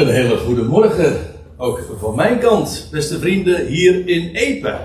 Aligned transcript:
Een 0.00 0.08
hele 0.08 0.36
goede 0.36 0.62
morgen, 0.62 1.16
ook 1.56 1.96
van 1.98 2.14
mijn 2.14 2.38
kant, 2.38 2.88
beste 2.90 3.18
vrienden 3.18 3.66
hier 3.66 4.08
in 4.08 4.30
Epe. 4.34 4.78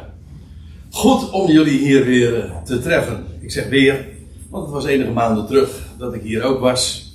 Goed 0.92 1.32
om 1.32 1.52
jullie 1.52 1.80
hier 1.80 2.06
weer 2.06 2.40
eh, 2.40 2.62
te 2.64 2.80
treffen. 2.80 3.24
Ik 3.40 3.52
zeg 3.52 3.70
weer, 3.70 4.06
want 4.50 4.64
het 4.64 4.74
was 4.74 4.86
enige 4.86 5.12
maanden 5.12 5.46
terug 5.46 5.88
dat 5.98 6.14
ik 6.14 6.22
hier 6.22 6.44
ook 6.44 6.60
was. 6.60 7.14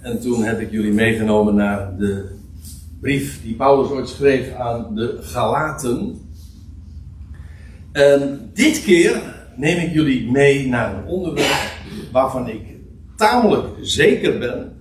En 0.00 0.20
toen 0.20 0.44
heb 0.44 0.60
ik 0.60 0.70
jullie 0.70 0.92
meegenomen 0.92 1.54
naar 1.54 1.96
de 1.98 2.24
brief 3.00 3.42
die 3.42 3.54
Paulus 3.54 3.90
ooit 3.90 4.08
schreef 4.08 4.54
aan 4.54 4.94
de 4.94 5.18
Galaten. 5.20 6.20
En 7.92 8.50
dit 8.54 8.82
keer 8.82 9.22
neem 9.56 9.78
ik 9.78 9.92
jullie 9.92 10.30
mee 10.30 10.68
naar 10.68 10.94
een 10.94 11.06
onderwerp 11.06 11.72
waarvan 12.12 12.48
ik 12.48 12.60
tamelijk 13.16 13.66
zeker 13.80 14.38
ben 14.38 14.72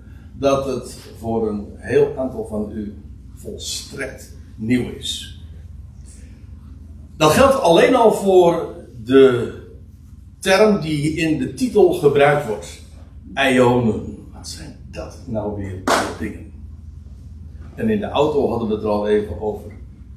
dat 0.43 0.65
het 0.65 0.97
voor 1.19 1.47
een 1.47 1.67
heel 1.75 2.13
aantal 2.17 2.45
van 2.45 2.71
u 2.71 2.93
volstrekt 3.35 4.35
nieuw 4.55 4.89
is. 4.97 5.41
Dat 7.17 7.31
geldt 7.31 7.59
alleen 7.59 7.95
al 7.95 8.13
voor 8.13 8.75
de 9.03 9.53
term 10.39 10.81
die 10.81 11.15
in 11.15 11.37
de 11.39 11.53
titel 11.53 11.93
gebruikt 11.93 12.47
wordt. 12.47 12.81
Ionen. 13.35 14.27
Wat 14.33 14.47
zijn 14.47 14.75
dat 14.91 15.17
nou 15.25 15.55
weer 15.55 15.83
dingen? 16.19 16.51
En 17.75 17.89
in 17.89 17.99
de 17.99 18.09
auto 18.09 18.49
hadden 18.49 18.67
we 18.67 18.73
het 18.73 18.83
er 18.83 18.89
al 18.89 19.07
even 19.07 19.41
over. 19.41 19.71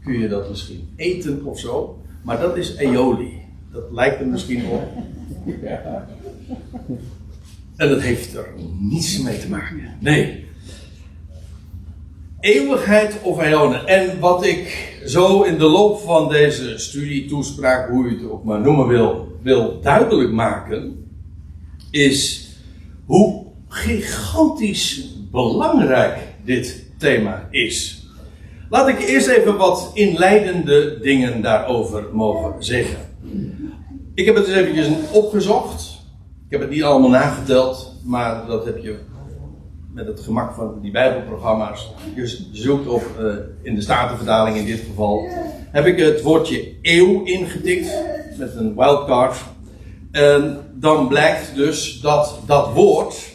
Kun 0.05 0.19
je 0.19 0.29
dat 0.29 0.49
misschien 0.49 0.89
eten 0.97 1.45
of 1.45 1.59
zo? 1.59 1.99
Maar 2.23 2.41
dat 2.41 2.57
is 2.57 2.79
aioli. 2.79 3.33
Dat 3.73 3.83
lijkt 3.91 4.21
er 4.21 4.27
misschien 4.27 4.67
op. 4.67 4.83
En 7.77 7.89
dat 7.89 8.01
heeft 8.01 8.35
er 8.35 8.49
niets 8.79 9.23
mee 9.23 9.39
te 9.39 9.49
maken. 9.49 9.97
Nee. 10.01 10.45
Eeuwigheid 12.41 13.23
of 13.23 13.41
eonen. 13.41 13.87
En 13.87 14.21
wat 14.21 14.45
ik 14.45 14.95
zo 15.05 15.43
in 15.43 15.59
de 15.59 15.65
loop 15.65 16.01
van 16.01 16.29
deze 16.29 16.79
studie, 16.79 17.27
toespraak, 17.29 17.89
hoe 17.89 18.05
je 18.05 18.17
het 18.17 18.31
ook 18.31 18.45
maar 18.45 18.61
noemen 18.61 18.87
wil, 18.87 19.39
wil 19.43 19.81
duidelijk 19.81 20.33
maken, 20.33 21.09
is 21.91 22.49
hoe 23.05 23.45
gigantisch 23.69 25.15
belangrijk 25.31 26.19
dit 26.45 26.85
thema 26.99 27.49
is. 27.51 28.05
Laat 28.71 28.89
ik 28.89 29.01
eerst 29.01 29.27
even 29.29 29.57
wat 29.57 29.91
inleidende 29.95 30.99
dingen 31.01 31.43
daarover 31.43 32.05
mogen 32.13 32.65
zeggen. 32.65 32.99
Ik 34.15 34.25
heb 34.25 34.35
het 34.35 34.47
eens 34.47 34.57
eventjes 34.57 34.89
opgezocht. 35.13 35.86
Ik 36.47 36.53
heb 36.53 36.61
het 36.61 36.71
niet 36.71 36.83
allemaal 36.83 37.11
nageteld, 37.11 37.93
maar 38.05 38.47
dat 38.47 38.65
heb 38.65 38.79
je 38.79 38.99
met 39.93 40.07
het 40.07 40.21
gemak 40.21 40.55
van 40.55 40.79
die 40.81 40.91
Bijbelprogramma's. 40.91 41.91
Je 42.15 42.47
zoekt 42.53 42.87
op, 42.87 43.03
uh, 43.21 43.35
in 43.63 43.75
de 43.75 43.81
Statenvertaling 43.81 44.57
in 44.57 44.65
dit 44.65 44.81
geval, 44.89 45.29
heb 45.71 45.87
ik 45.87 45.99
het 45.99 46.23
woordje 46.23 46.73
eeuw 46.83 47.25
ingetikt 47.25 47.91
met 48.39 48.55
een 48.55 48.75
wildcard. 48.75 49.37
En 50.11 50.59
dan 50.75 51.09
blijkt 51.09 51.55
dus 51.55 52.01
dat 52.01 52.41
dat 52.47 52.73
woord 52.73 53.33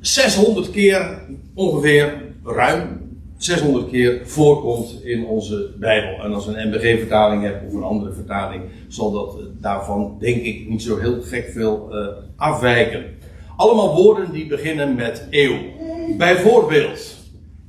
600 0.00 0.70
keer 0.70 1.22
ongeveer, 1.54 2.22
ruim 2.44 2.99
600 3.40 3.88
keer 3.90 4.20
voorkomt 4.24 5.04
in 5.04 5.24
onze 5.24 5.74
Bijbel. 5.78 6.24
En 6.24 6.34
als 6.34 6.46
we 6.46 6.56
een 6.56 6.68
MBG-vertaling 6.68 7.42
hebben 7.42 7.68
of 7.68 7.74
een 7.74 7.82
andere 7.82 8.12
vertaling, 8.12 8.62
zal 8.88 9.12
dat 9.12 9.38
eh, 9.38 9.44
daarvan, 9.60 10.16
denk 10.18 10.42
ik, 10.42 10.68
niet 10.68 10.82
zo 10.82 10.98
heel 10.98 11.22
gek 11.22 11.50
veel 11.52 11.88
uh, 11.92 12.06
afwijken. 12.36 13.04
Allemaal 13.56 13.94
woorden 13.94 14.32
die 14.32 14.46
beginnen 14.46 14.94
met 14.94 15.26
eeuw. 15.30 15.56
Bijvoorbeeld 16.18 17.16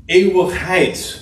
eeuwigheid. 0.06 1.22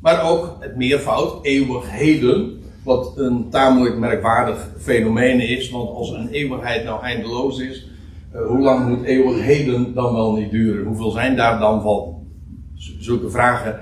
Maar 0.00 0.30
ook 0.30 0.56
het 0.60 0.76
meervoud, 0.76 1.44
eeuwigheden. 1.44 2.62
Wat 2.84 3.12
een 3.16 3.50
tamelijk 3.50 3.98
merkwaardig 3.98 4.70
fenomeen 4.78 5.40
is. 5.40 5.70
Want 5.70 5.90
als 5.90 6.10
een 6.10 6.28
eeuwigheid 6.28 6.84
nou 6.84 7.02
eindeloos 7.02 7.58
is, 7.58 7.88
uh, 8.34 8.46
hoe 8.46 8.58
lang 8.60 8.88
moet 8.88 9.04
eeuwigheden 9.04 9.94
dan 9.94 10.14
wel 10.14 10.32
niet 10.32 10.50
duren? 10.50 10.86
Hoeveel 10.86 11.10
zijn 11.10 11.36
daar 11.36 11.58
dan 11.58 11.82
van? 11.82 12.18
zulke 12.98 13.30
vragen, 13.30 13.80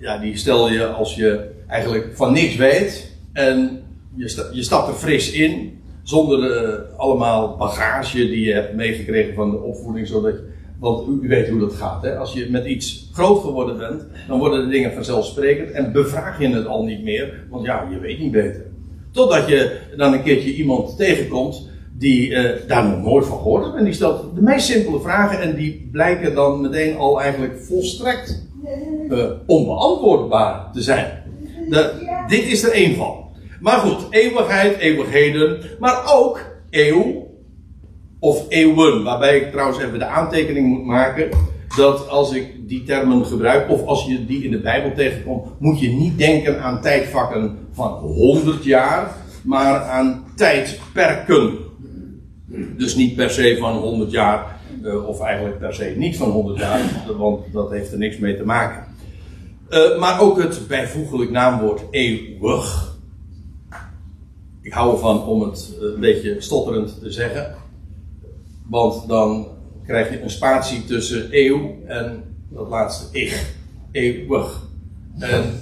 ja, 0.00 0.18
die 0.18 0.36
stel 0.36 0.70
je 0.70 0.86
als 0.86 1.14
je 1.14 1.50
eigenlijk 1.66 2.10
van 2.14 2.32
niks 2.32 2.56
weet 2.56 3.16
en 3.32 3.82
je, 4.14 4.48
je 4.52 4.62
stapt 4.62 4.88
er 4.88 4.94
fris 4.94 5.32
in, 5.32 5.80
zonder 6.02 6.64
uh, 6.64 6.98
allemaal 6.98 7.56
bagage 7.56 8.16
die 8.16 8.44
je 8.44 8.52
hebt 8.52 8.74
meegekregen 8.74 9.34
van 9.34 9.50
de 9.50 9.58
opvoeding, 9.58 10.06
zodat 10.06 10.34
want 10.78 11.08
u, 11.08 11.28
weet 11.28 11.48
hoe 11.48 11.60
dat 11.60 11.72
gaat. 11.72 12.02
Hè? 12.02 12.16
Als 12.16 12.32
je 12.32 12.50
met 12.50 12.64
iets 12.64 13.10
groot 13.12 13.40
geworden 13.40 13.78
bent, 13.78 14.02
dan 14.28 14.38
worden 14.38 14.64
de 14.64 14.70
dingen 14.70 14.92
vanzelfsprekend 14.92 15.70
en 15.70 15.92
bevraag 15.92 16.40
je 16.40 16.48
het 16.48 16.66
al 16.66 16.84
niet 16.84 17.02
meer, 17.02 17.46
want 17.50 17.66
ja, 17.66 17.88
je 17.90 17.98
weet 17.98 18.18
niet 18.18 18.32
beter. 18.32 18.66
Totdat 19.10 19.48
je 19.48 19.78
dan 19.96 20.12
een 20.12 20.22
keertje 20.22 20.54
iemand 20.54 20.96
tegenkomt 20.96 21.68
die 21.98 22.30
uh, 22.30 22.50
daar 22.66 22.88
nog 22.88 23.02
nooit 23.02 23.26
van 23.26 23.38
gehoord 23.38 23.62
hebben. 23.62 23.78
En 23.78 23.84
die 23.84 23.94
stelt 23.94 24.34
de 24.34 24.42
meest 24.42 24.66
simpele 24.66 25.00
vragen 25.00 25.40
en 25.40 25.56
die 25.56 25.88
blijken 25.92 26.34
dan 26.34 26.60
meteen 26.60 26.96
al 26.96 27.20
eigenlijk 27.20 27.58
volstrekt 27.58 28.48
uh, 29.08 29.24
onbeantwoordbaar 29.46 30.72
te 30.72 30.82
zijn. 30.82 31.22
Dit 32.28 32.44
is 32.44 32.62
er 32.62 32.72
één 32.72 32.96
van. 32.96 33.28
Maar 33.60 33.78
goed, 33.78 34.06
eeuwigheid, 34.10 34.78
eeuwigheden, 34.78 35.60
maar 35.78 36.14
ook 36.14 36.40
eeuw 36.70 37.28
of 38.18 38.44
eeuwen. 38.48 39.04
Waarbij 39.04 39.36
ik 39.36 39.50
trouwens 39.50 39.78
even 39.78 39.98
de 39.98 40.04
aantekening 40.04 40.66
moet 40.66 40.84
maken 40.84 41.28
dat 41.76 42.08
als 42.08 42.32
ik 42.32 42.68
die 42.68 42.82
termen 42.82 43.26
gebruik, 43.26 43.70
of 43.70 43.86
als 43.86 44.06
je 44.06 44.26
die 44.26 44.44
in 44.44 44.50
de 44.50 44.60
Bijbel 44.60 44.92
tegenkomt, 44.94 45.46
moet 45.58 45.80
je 45.80 45.88
niet 45.88 46.18
denken 46.18 46.62
aan 46.62 46.80
tijdvakken 46.80 47.58
van 47.72 47.92
100 47.92 48.64
jaar, 48.64 49.14
maar 49.42 49.80
aan 49.80 50.24
tijdperken. 50.36 51.58
Dus 52.76 52.94
niet 52.94 53.16
per 53.16 53.30
se 53.30 53.56
van 53.60 53.76
100 53.76 54.10
jaar, 54.10 54.59
uh, 54.82 55.08
of 55.08 55.20
eigenlijk 55.20 55.58
per 55.58 55.74
se 55.74 55.94
niet 55.96 56.16
van 56.16 56.30
100 56.30 56.58
jaar, 56.58 56.80
want 57.18 57.52
dat 57.52 57.70
heeft 57.70 57.92
er 57.92 57.98
niks 57.98 58.18
mee 58.18 58.36
te 58.36 58.44
maken. 58.44 58.84
Uh, 59.70 59.98
maar 59.98 60.20
ook 60.20 60.42
het 60.42 60.60
bijvoeglijk 60.68 61.30
naamwoord 61.30 61.80
eeuwig. 61.90 62.96
Ik 64.62 64.72
hou 64.72 64.92
ervan 64.92 65.24
om 65.24 65.42
het 65.42 65.76
een 65.80 66.00
beetje 66.00 66.40
stotterend 66.40 67.00
te 67.00 67.10
zeggen, 67.10 67.54
want 68.68 69.08
dan 69.08 69.46
krijg 69.86 70.10
je 70.10 70.22
een 70.22 70.30
spatie 70.30 70.84
tussen 70.84 71.28
eeuw 71.30 71.76
en 71.86 72.24
dat 72.48 72.68
laatste 72.68 73.18
ik. 73.18 73.54
Eeuwig. 73.92 74.68
En 75.18 75.60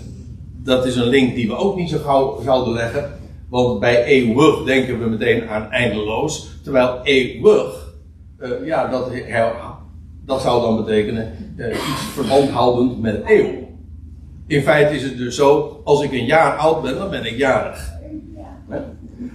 dat 0.62 0.86
is 0.86 0.96
een 0.96 1.08
link 1.08 1.34
die 1.34 1.46
we 1.46 1.56
ook 1.56 1.76
niet 1.76 1.90
zo 1.90 1.98
gauw 1.98 2.40
zouden 2.42 2.72
leggen. 2.72 3.18
Want 3.48 3.80
bij 3.80 4.04
eeuwig 4.04 4.64
denken 4.64 4.98
we 4.98 5.08
meteen 5.08 5.48
aan 5.48 5.70
eindeloos. 5.70 6.48
Terwijl 6.62 7.00
eeuwig, 7.02 7.88
uh, 8.41 8.66
ja, 8.66 8.87
dat, 8.87 9.10
dat 10.25 10.41
zou 10.41 10.62
dan 10.62 10.84
betekenen 10.84 11.32
uh, 11.56 11.69
iets 11.69 12.03
verband 12.12 12.50
houdend 12.50 13.00
met 13.00 13.22
eeuw. 13.26 13.66
In 14.47 14.62
feite 14.62 14.94
is 14.94 15.03
het 15.03 15.16
dus 15.16 15.37
zo, 15.37 15.81
als 15.84 16.03
ik 16.03 16.12
een 16.12 16.25
jaar 16.25 16.56
oud 16.56 16.82
ben, 16.82 16.97
dan 16.97 17.10
ben 17.10 17.25
ik 17.25 17.37
jarig. 17.37 17.97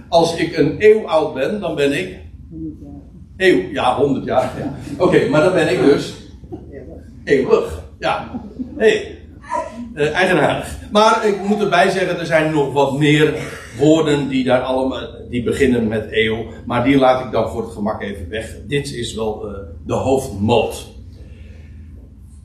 Als 0.08 0.36
ik 0.36 0.56
een 0.56 0.76
eeuw 0.78 1.06
oud 1.06 1.34
ben, 1.34 1.60
dan 1.60 1.74
ben 1.74 1.98
ik. 1.98 2.18
Eeuw, 3.36 3.72
ja, 3.72 3.96
100 3.96 4.24
jaar. 4.24 4.52
Ja. 4.58 4.74
Oké, 4.92 5.02
okay, 5.02 5.28
maar 5.28 5.42
dan 5.42 5.52
ben 5.52 5.72
ik 5.72 5.80
dus. 5.80 6.14
Eeuwig. 7.24 7.82
Ja. 7.98 8.40
Hey. 8.76 9.18
Uh, 9.94 10.12
eigenaardig. 10.12 10.78
Maar 10.92 11.26
ik 11.26 11.42
moet 11.48 11.60
erbij 11.60 11.90
zeggen, 11.90 12.18
er 12.18 12.26
zijn 12.26 12.52
nog 12.52 12.72
wat 12.72 12.98
meer 12.98 13.34
woorden 13.78 14.28
die 14.28 14.44
daar 14.44 14.60
allemaal, 14.60 15.08
die 15.30 15.42
beginnen 15.42 15.88
met 15.88 16.06
eeuw. 16.10 16.46
Maar 16.66 16.84
die 16.84 16.96
laat 16.96 17.24
ik 17.24 17.32
dan 17.32 17.50
voor 17.50 17.62
het 17.62 17.72
gemak 17.72 18.02
even 18.02 18.28
weg. 18.28 18.56
Dit 18.66 18.92
is 18.94 19.14
wel 19.14 19.48
uh, 19.48 19.56
de 19.86 19.92
hoofdmoot. 19.92 20.86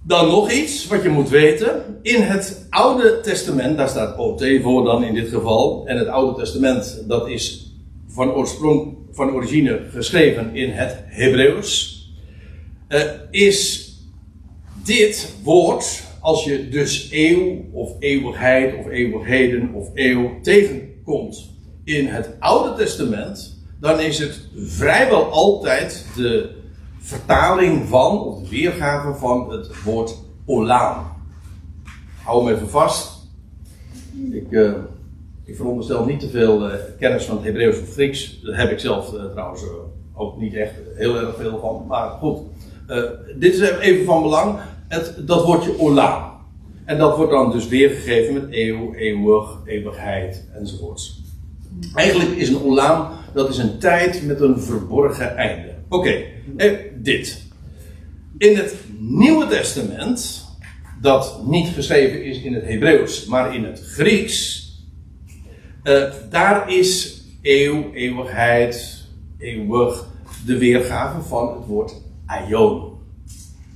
Dan 0.04 0.28
nog 0.28 0.52
iets 0.52 0.88
wat 0.88 1.04
je 1.04 1.10
moet 1.10 1.30
weten. 1.30 2.00
In 2.01 2.22
het 2.22 2.68
Oude 2.69 3.19
Testament, 3.19 3.78
daar 3.78 3.90
staat 3.90 4.18
OT 4.18 4.45
voor 4.62 4.84
dan 4.84 5.04
in 5.04 5.13
dit 5.13 5.30
geval. 5.30 5.88
En 5.88 5.98
het 5.98 6.07
Oude 6.07 6.40
Testament, 6.40 7.04
dat 7.07 7.28
is 7.28 7.74
van 8.07 8.31
oorsprong, 8.31 8.98
van 9.12 9.31
origine 9.31 9.81
geschreven 9.92 10.56
in 10.56 10.72
het 10.72 10.98
Hebreeuws. 11.06 11.98
Uh, 12.90 13.02
is 13.31 13.90
dit 14.84 15.36
woord, 15.44 16.04
als 16.21 16.44
je 16.44 16.69
dus 16.69 17.07
eeuw 17.12 17.66
of 17.71 17.95
eeuwigheid 18.00 18.75
of 18.75 18.88
eeuwigheden 18.88 19.74
of 19.74 19.89
eeuw 19.94 20.30
tegenkomt 20.42 21.50
in 21.83 22.07
het 22.07 22.30
Oude 22.39 22.75
Testament, 22.75 23.57
dan 23.80 24.00
is 24.00 24.19
het 24.19 24.48
vrijwel 24.56 25.24
altijd 25.24 26.06
de 26.16 26.50
vertaling 27.00 27.88
van, 27.88 28.19
of 28.19 28.42
de 28.42 28.50
weergave 28.50 29.13
van 29.13 29.51
het 29.51 29.83
woord 29.83 30.18
olam. 30.45 31.07
Hou 32.24 32.45
hem 32.45 32.56
even 32.56 32.69
vast. 32.69 33.27
Ik, 34.31 34.45
uh, 34.50 34.71
ik 35.45 35.56
veronderstel 35.56 36.06
niet 36.06 36.19
te 36.19 36.30
veel 36.30 36.69
uh, 36.69 36.75
kennis 37.00 37.24
van 37.24 37.36
het 37.36 37.45
Hebreeuws 37.45 37.80
of 37.80 37.92
Grieks. 37.92 38.42
Daar 38.42 38.60
heb 38.60 38.71
ik 38.71 38.80
zelf 38.80 39.13
uh, 39.13 39.25
trouwens 39.31 39.63
ook 40.13 40.38
niet 40.38 40.54
echt 40.54 40.74
heel 40.95 41.16
erg 41.16 41.36
veel 41.36 41.60
van. 41.60 41.86
Maar 41.88 42.10
goed, 42.10 42.39
dit 43.36 43.54
is 43.54 43.60
even 43.60 44.06
van 44.06 44.21
belang. 44.21 44.60
Het, 44.89 45.27
dat 45.27 45.45
woordje 45.45 45.80
olam. 45.80 46.31
En 46.86 46.97
dat 46.97 47.18
wordt 47.18 47.31
dan 47.31 47.51
dus 47.51 47.68
weergegeven 47.68 48.33
met 48.33 48.47
eeuw, 48.50 48.94
eeuwig, 48.94 49.59
eeuwigheid 49.65 50.47
enzovoorts. 50.53 51.21
Eigenlijk 51.94 52.31
is 52.31 52.50
een 52.50 52.63
olam, 52.63 53.07
dat 53.33 53.50
is 53.50 53.57
een 53.57 53.80
tijd 53.80 54.25
met 54.25 54.41
een 54.41 54.59
verborgen 54.59 55.36
einde. 55.36 55.75
Oké, 55.89 56.24
eh, 56.57 56.71
dit. 56.95 57.41
In 58.38 58.56
het 58.56 58.75
Nieuwe 58.97 59.47
Testament, 59.47 60.45
dat 61.01 61.42
niet 61.45 61.68
geschreven 61.68 62.24
is 62.24 62.42
in 62.42 62.53
het 62.53 62.65
Hebreeuws, 62.65 63.25
maar 63.25 63.56
in 63.56 63.63
het 63.63 63.80
Grieks, 63.80 64.68
eh, 65.83 66.03
daar 66.30 66.74
is 66.74 67.21
eeuw, 67.42 67.94
eeuwigheid, 67.94 69.06
eeuwig 69.38 70.07
de 70.45 70.57
weergave 70.57 71.21
van 71.21 71.57
het 71.57 71.65
woord 71.65 71.94
aion. 72.25 72.88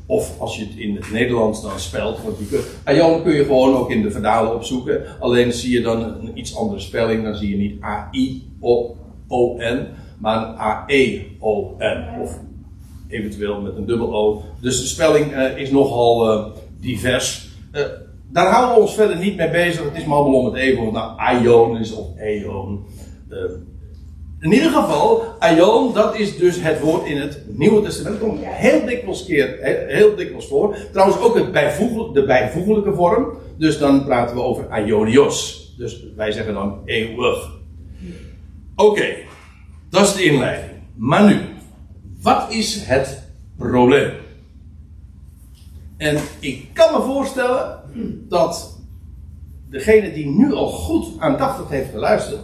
Of 0.05 0.39
als 0.39 0.57
je 0.57 0.63
het 0.63 0.75
in 0.75 0.95
het 0.95 1.11
Nederlands 1.11 1.61
dan 1.61 1.79
spelt, 1.79 2.23
want 2.23 2.37
kun, 2.49 2.59
aion 2.83 3.23
kun 3.23 3.33
je 3.33 3.43
gewoon 3.43 3.75
ook 3.75 3.91
in 3.91 4.01
de 4.01 4.11
verhalen 4.11 4.55
opzoeken. 4.55 5.03
Alleen 5.19 5.53
zie 5.53 5.71
je 5.71 5.81
dan 5.81 6.03
een, 6.03 6.31
iets 6.33 6.55
andere 6.55 6.79
spelling, 6.79 7.23
dan 7.23 7.35
zie 7.35 7.49
je 7.49 7.57
niet 7.57 7.83
A-I-O-N, 7.83 9.87
maar 10.17 10.59
A-E-O-N. 10.59 12.21
Of 12.21 12.39
eventueel 13.07 13.61
met 13.61 13.75
een 13.75 13.85
dubbel 13.85 14.13
O. 14.13 14.43
Dus 14.61 14.81
de 14.81 14.87
spelling 14.87 15.31
uh, 15.31 15.57
is 15.57 15.71
nogal 15.71 16.33
uh, 16.33 16.45
divers. 16.79 17.47
Uh, 17.71 17.81
daar 18.31 18.51
houden 18.51 18.75
we 18.75 18.81
ons 18.81 18.93
verder 18.93 19.17
niet 19.17 19.35
mee 19.35 19.49
bezig. 19.49 19.83
Het 19.83 19.97
is 19.97 20.05
maar 20.05 20.17
allemaal 20.17 20.39
om 20.39 20.45
het 20.45 20.55
even. 20.55 20.93
Nou 20.93 21.17
Aion 21.17 21.77
is 21.77 21.93
of 21.93 22.17
Eon. 22.17 22.85
In 24.43 24.53
ieder 24.53 24.71
geval, 24.71 25.23
Aion, 25.39 25.93
dat 25.93 26.15
is 26.15 26.37
dus 26.37 26.61
het 26.61 26.79
woord 26.79 27.05
in 27.05 27.17
het 27.17 27.41
Nieuwe 27.47 27.81
Testament. 27.81 28.19
Dat 28.19 28.29
komt 28.29 28.39
heel 28.43 28.85
dikwijls, 28.85 29.25
keer, 29.25 29.57
heel, 29.87 30.15
dikwijls 30.15 30.47
voor. 30.47 30.75
Trouwens 30.91 31.19
ook 31.19 31.35
het 31.35 31.53
de 32.13 32.23
bijvoeglijke 32.25 32.93
vorm. 32.93 33.27
Dus 33.57 33.77
dan 33.77 34.05
praten 34.05 34.35
we 34.35 34.41
over 34.41 34.67
Aionios. 34.69 35.73
Dus 35.77 36.05
wij 36.15 36.31
zeggen 36.31 36.53
dan 36.53 36.81
eeuwig. 36.85 37.51
Oké, 38.75 39.15
dat 39.89 40.01
is 40.01 40.13
de 40.13 40.23
inleiding. 40.23 40.71
Maar 40.95 41.25
nu, 41.25 41.39
wat 42.21 42.51
is 42.51 42.83
het 42.85 43.23
probleem? 43.57 44.11
En 45.97 46.17
ik 46.39 46.67
kan 46.73 46.93
me 46.93 47.01
voorstellen 47.01 47.79
dat 48.29 48.79
degene 49.69 50.13
die 50.13 50.27
nu 50.27 50.53
al 50.53 50.67
goed 50.67 51.07
aandachtig 51.19 51.69
heeft 51.69 51.89
geluisterd, 51.89 52.41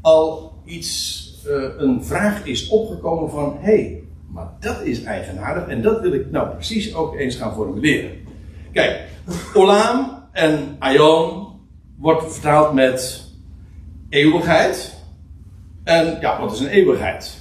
al 0.00 0.53
iets, 0.64 1.30
uh, 1.46 1.64
een 1.76 2.04
vraag 2.04 2.46
is 2.46 2.68
opgekomen 2.68 3.30
van: 3.30 3.56
hé, 3.60 3.72
hey, 3.72 4.02
maar 4.34 4.48
dat 4.60 4.82
is 4.82 5.02
eigenaardig 5.02 5.66
en 5.66 5.82
dat 5.82 6.00
wil 6.00 6.12
ik 6.12 6.30
nou 6.30 6.48
precies 6.48 6.94
ook 6.94 7.16
eens 7.16 7.36
gaan 7.36 7.54
formuleren. 7.54 8.10
Kijk, 8.72 9.00
Olam 9.54 10.22
en 10.32 10.76
Aion 10.78 11.46
wordt 11.98 12.32
vertaald 12.32 12.72
met 12.72 13.24
eeuwigheid. 14.08 15.02
En 15.84 16.16
ja, 16.20 16.40
wat 16.40 16.52
is 16.52 16.60
een 16.60 16.68
eeuwigheid? 16.68 17.38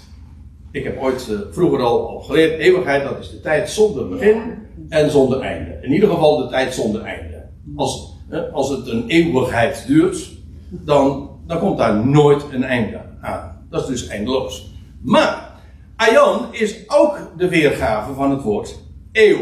Ik 0.71 0.83
heb 0.83 0.99
ooit 0.99 1.27
uh, 1.31 1.39
vroeger 1.51 1.79
al, 1.79 2.19
geleerd, 2.19 2.59
eeuwigheid 2.59 3.03
dat 3.03 3.19
is 3.19 3.29
de 3.29 3.41
tijd 3.41 3.69
zonder 3.69 4.09
begin 4.09 4.41
en 4.89 5.11
zonder 5.11 5.39
einde. 5.39 5.77
In 5.81 5.93
ieder 5.93 6.09
geval 6.09 6.37
de 6.37 6.47
tijd 6.47 6.73
zonder 6.73 7.01
einde. 7.01 7.43
Als, 7.75 8.13
als 8.53 8.69
het 8.69 8.87
een 8.87 9.07
eeuwigheid 9.07 9.83
duurt, 9.87 10.31
dan, 10.69 11.29
dan 11.47 11.59
komt 11.59 11.77
daar 11.77 12.05
nooit 12.05 12.43
een 12.51 12.63
einde 12.63 13.01
aan. 13.23 13.65
Dat 13.69 13.81
is 13.81 13.87
dus 13.87 14.07
eindeloos. 14.07 14.71
Maar, 15.01 15.51
Aion 15.95 16.45
is 16.51 16.75
ook 16.87 17.31
de 17.37 17.49
weergave 17.49 18.13
van 18.13 18.31
het 18.31 18.41
woord 18.41 18.79
eeuw. 19.11 19.39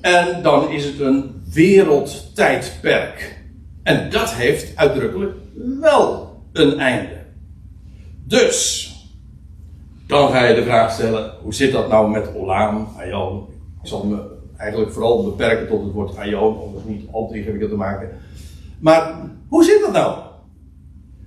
En 0.00 0.42
dan 0.42 0.70
is 0.70 0.84
het 0.84 1.00
een 1.00 1.42
wereldtijdperk. 1.52 3.44
En 3.82 4.10
dat 4.10 4.34
heeft 4.34 4.76
uitdrukkelijk 4.76 5.34
wel 5.80 6.36
een 6.52 6.78
einde. 6.78 7.20
Dus, 8.24 8.88
dan 10.06 10.30
ga 10.30 10.44
je 10.44 10.54
de 10.54 10.62
vraag 10.62 10.92
stellen: 10.92 11.32
hoe 11.42 11.54
zit 11.54 11.72
dat 11.72 11.88
nou 11.88 12.10
met 12.10 12.34
Olam, 12.34 12.88
Aion? 12.98 13.46
Ik 13.82 13.88
zal 13.88 14.04
me 14.04 14.40
eigenlijk 14.56 14.92
vooral 14.92 15.24
beperken 15.24 15.68
tot 15.68 15.82
het 15.84 15.92
woord 15.92 16.16
Aion, 16.16 16.58
om 16.58 16.74
het 16.74 16.88
niet 16.88 17.08
al 17.12 17.28
te 17.28 17.38
ingewikkeld 17.38 17.70
te 17.70 17.76
maken. 17.76 18.08
Maar 18.80 19.14
hoe 19.48 19.64
zit 19.64 19.80
dat 19.80 19.92
nou? 19.92 20.18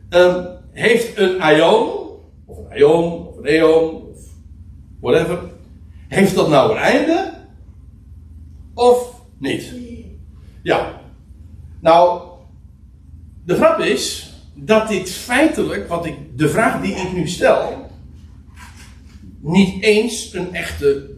Um, 0.09 0.45
heeft 0.75 1.18
een 1.18 1.42
Aion, 1.42 1.89
of 2.45 2.57
een 2.57 2.69
Aion, 2.69 3.27
of 3.27 3.38
een 3.38 3.45
Eon, 3.45 3.95
of 3.95 4.18
whatever, 5.00 5.39
heeft 6.07 6.36
dat 6.36 6.50
nou 6.50 6.72
een 6.72 6.77
einde? 6.77 7.33
Of 8.74 9.22
niet? 9.38 9.74
Ja. 10.63 11.01
Nou, 11.81 12.22
de 13.45 13.56
grap 13.56 13.80
is 13.80 14.33
dat 14.54 14.88
dit 14.88 15.12
feitelijk, 15.12 15.88
wat 15.88 16.06
ik, 16.06 16.38
de 16.38 16.50
vraag 16.50 16.81
die 16.81 16.95
ik 16.95 17.13
nu 17.13 17.28
stel, 17.28 17.89
niet 19.39 19.83
eens 19.83 20.33
een 20.33 20.54
echte 20.54 21.10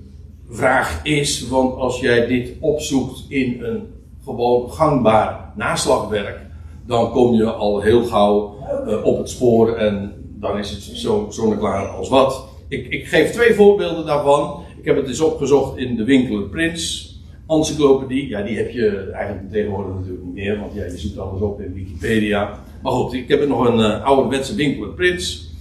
vraag 0.49 1.03
is. 1.03 1.47
Want 1.47 1.75
als 1.75 1.99
jij 1.99 2.27
dit 2.27 2.51
opzoekt 2.59 3.25
in 3.29 3.63
een 3.63 3.93
gewoon 4.23 4.71
gangbaar 4.71 5.51
naslagwerk, 5.55 6.46
dan 6.87 7.11
kom 7.11 7.33
je 7.33 7.51
al 7.51 7.81
heel 7.81 8.03
gauw 8.03 8.55
uh, 8.87 9.05
op 9.05 9.17
het 9.17 9.29
spoor 9.29 9.75
en 9.75 10.13
dan 10.39 10.57
is 10.57 10.69
het 10.69 10.81
zo 10.81 11.27
zonneklaar 11.29 11.87
als 11.87 12.09
wat. 12.09 12.47
Ik, 12.67 12.87
ik, 12.87 13.07
geef 13.07 13.31
twee 13.31 13.53
voorbeelden 13.53 14.05
daarvan. 14.05 14.63
Ik 14.77 14.85
heb 14.85 14.95
het 14.95 15.07
eens 15.07 15.21
opgezocht 15.21 15.77
in 15.77 15.95
de 15.95 16.03
winkel 16.03 16.41
Prins. 16.41 17.05
Encyclopedie, 17.47 18.27
ja, 18.27 18.41
die 18.41 18.57
heb 18.57 18.71
je 18.71 19.09
eigenlijk 19.13 19.51
tegenwoordig 19.51 19.93
natuurlijk 19.93 20.25
niet 20.25 20.33
meer, 20.33 20.59
want 20.59 20.73
ja, 20.73 20.83
je 20.83 20.97
zoekt 20.97 21.17
alles 21.17 21.41
op 21.41 21.61
in 21.61 21.73
Wikipedia. 21.73 22.63
Maar 22.81 22.91
goed, 22.91 23.13
ik 23.13 23.27
heb 23.27 23.47
nog 23.47 23.67
een 23.67 23.79
uh, 23.79 24.05
ouderwetse 24.05 24.55
winkel 24.55 24.87
Prins. 24.87 25.51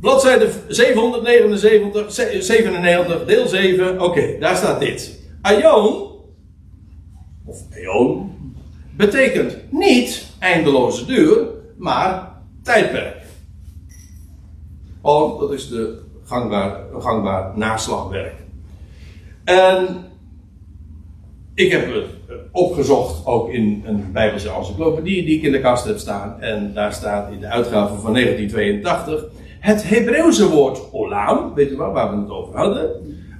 Bladzijde 0.00 0.48
779, 0.68 2.12
97, 2.42 3.24
deel 3.24 3.46
7. 3.46 4.02
Oké, 4.02 4.36
daar 4.38 4.56
staat 4.56 4.80
dit. 4.80 5.20
Aion, 5.42 6.10
of 7.44 7.66
eon, 7.70 8.30
betekent 9.00 9.56
niet 9.70 10.26
eindeloze 10.38 11.06
duur, 11.06 11.46
maar 11.76 12.32
tijdperk. 12.62 13.16
Oh, 15.00 15.40
dat 15.40 15.52
is 15.52 15.68
de 15.68 16.02
gangbaar, 16.24 16.80
gangbaar 16.98 17.58
naslagwerk. 17.58 18.34
En 19.44 20.04
ik 21.54 21.72
heb 21.72 21.94
het 21.94 22.04
opgezocht 22.52 23.26
ook 23.26 23.48
in 23.48 23.82
een 23.86 24.12
Bijbelse 24.12 24.50
encyclopedie 24.50 25.24
die 25.24 25.36
ik 25.36 25.42
in 25.42 25.52
de 25.52 25.60
kast 25.60 25.84
heb 25.84 25.98
staan. 25.98 26.40
En 26.40 26.74
daar 26.74 26.92
staat 26.92 27.32
in 27.32 27.40
de 27.40 27.46
uitgave 27.46 27.94
van 27.94 28.12
1982 28.12 29.24
het 29.60 29.88
Hebreeuwse 29.88 30.48
woord 30.48 30.92
olam, 30.92 31.54
weet 31.54 31.70
u 31.70 31.76
wel, 31.76 31.92
waar 31.92 32.10
we 32.10 32.20
het 32.20 32.30
over 32.30 32.56
hadden, 32.56 32.90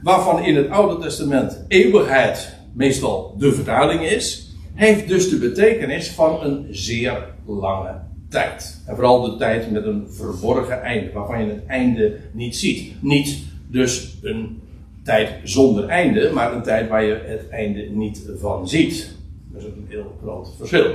waarvan 0.03 0.43
in 0.43 0.57
het 0.57 0.71
Oude 0.71 1.03
Testament 1.03 1.65
eeuwigheid 1.69 2.57
meestal 2.75 3.35
de 3.39 3.53
vertaling 3.53 4.03
is, 4.03 4.50
heeft 4.81 5.09
dus 5.09 5.31
de 5.31 5.39
betekenis 5.39 6.11
van 6.11 6.43
een 6.43 6.67
zeer 6.71 7.27
lange 7.47 7.95
tijd. 8.29 8.83
En 8.87 8.95
vooral 8.95 9.23
de 9.23 9.37
tijd 9.37 9.71
met 9.71 9.85
een 9.85 10.07
verborgen 10.11 10.83
einde, 10.83 11.13
waarvan 11.13 11.45
je 11.45 11.53
het 11.53 11.67
einde 11.67 12.17
niet 12.33 12.57
ziet. 12.57 13.03
Niet 13.03 13.39
dus 13.67 14.19
een 14.23 14.61
tijd 15.03 15.29
zonder 15.45 15.89
einde, 15.89 16.31
maar 16.35 16.55
een 16.55 16.63
tijd 16.63 16.89
waar 16.89 17.05
je 17.05 17.21
het 17.25 17.49
einde 17.49 17.81
niet 17.81 18.31
van 18.39 18.69
ziet. 18.69 19.17
Dat 19.53 19.63
is 19.63 19.67
een 19.67 19.87
heel 19.89 20.19
groot 20.23 20.49
verschil. 20.57 20.95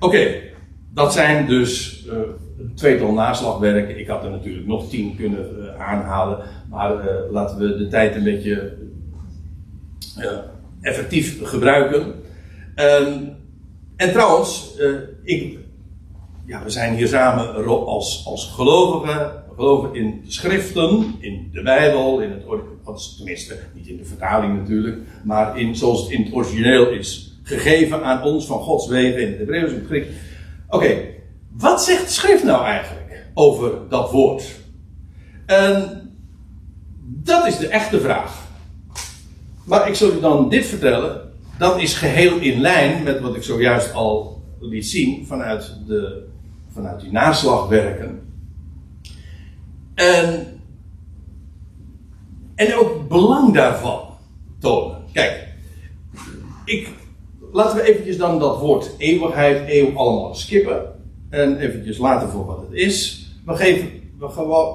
Oké, 0.00 0.34
dat 0.94 1.12
zijn 1.12 1.46
dus 1.46 2.04
uh, 2.06 2.12
een 2.58 2.74
tweetal 2.74 3.12
naslagwerken. 3.12 3.98
Ik 3.98 4.06
had 4.06 4.24
er 4.24 4.30
natuurlijk 4.30 4.66
nog 4.66 4.88
tien 4.88 5.16
kunnen 5.16 5.46
uh, 5.58 5.80
aanhalen. 5.80 6.38
Maar 6.70 6.94
uh, 6.94 7.32
laten 7.32 7.58
we 7.58 7.76
de 7.76 7.88
tijd 7.88 8.14
een 8.14 8.24
beetje 8.24 8.72
effectief 10.80 11.42
gebruiken. 11.42 12.28
Um, 12.76 13.36
en 13.96 14.12
trouwens, 14.12 14.76
ik, 15.22 15.58
ja, 16.46 16.62
we 16.64 16.70
zijn 16.70 16.94
hier 16.94 17.08
samen 17.08 17.64
als, 17.66 18.22
als 18.26 18.52
gelovigen. 18.54 19.38
Geloven 19.54 19.94
in 19.94 20.20
de 20.24 20.32
schriften, 20.32 21.14
in 21.18 21.50
de 21.52 21.62
Bijbel, 21.62 22.20
in 22.20 22.30
het, 22.30 22.44
tenminste 23.16 23.58
niet 23.74 23.86
in 23.86 23.96
de 23.96 24.04
vertaling 24.04 24.58
natuurlijk, 24.58 24.98
maar 25.24 25.58
in, 25.58 25.76
zoals 25.76 26.02
het 26.02 26.10
in 26.10 26.22
het 26.22 26.32
origineel 26.32 26.90
is 26.90 27.38
gegeven 27.42 28.04
aan 28.04 28.22
ons 28.22 28.46
van 28.46 28.58
Gods 28.58 28.86
wegen 28.86 29.20
in 29.20 29.28
het 29.28 29.38
Hebreeuws 29.38 29.72
en. 29.72 30.08
Oké, 30.68 31.04
wat 31.52 31.84
zegt 31.84 32.04
de 32.04 32.12
schrift 32.12 32.44
nou 32.44 32.64
eigenlijk 32.64 33.26
over 33.34 33.72
dat 33.88 34.10
woord? 34.10 34.44
En 35.46 36.00
dat 37.02 37.46
is 37.46 37.58
de 37.58 37.68
echte 37.68 38.00
vraag. 38.00 38.48
Maar 39.64 39.88
ik 39.88 39.94
zal 39.94 40.12
u 40.12 40.20
dan 40.20 40.48
dit 40.48 40.66
vertellen. 40.66 41.29
Dat 41.60 41.80
is 41.80 41.94
geheel 41.94 42.38
in 42.38 42.60
lijn 42.60 43.02
met 43.02 43.20
wat 43.20 43.34
ik 43.34 43.42
zojuist 43.42 43.92
al 43.92 44.42
liet 44.60 44.86
zien 44.86 45.26
vanuit, 45.26 45.76
de, 45.86 46.26
vanuit 46.72 47.00
die 47.00 47.12
naslagwerken. 47.12 48.32
En, 49.94 50.46
en 52.54 52.74
ook 52.74 53.08
belang 53.08 53.54
daarvan 53.54 54.00
tonen. 54.58 54.98
Kijk, 55.12 55.48
ik, 56.64 56.88
laten 57.52 57.76
we 57.76 57.82
eventjes 57.82 58.16
dan 58.16 58.38
dat 58.38 58.60
woord 58.60 58.90
eeuwigheid, 58.98 59.62
eeuw 59.68 59.96
allemaal 59.96 60.34
skippen. 60.34 60.82
En 61.30 61.58
eventjes 61.58 61.98
laten 61.98 62.28
voor 62.28 62.46
wat 62.46 62.60
het 62.60 62.72
is. 62.72 63.26
We, 63.46 63.56
geven, 63.56 63.88
we, 64.18 64.26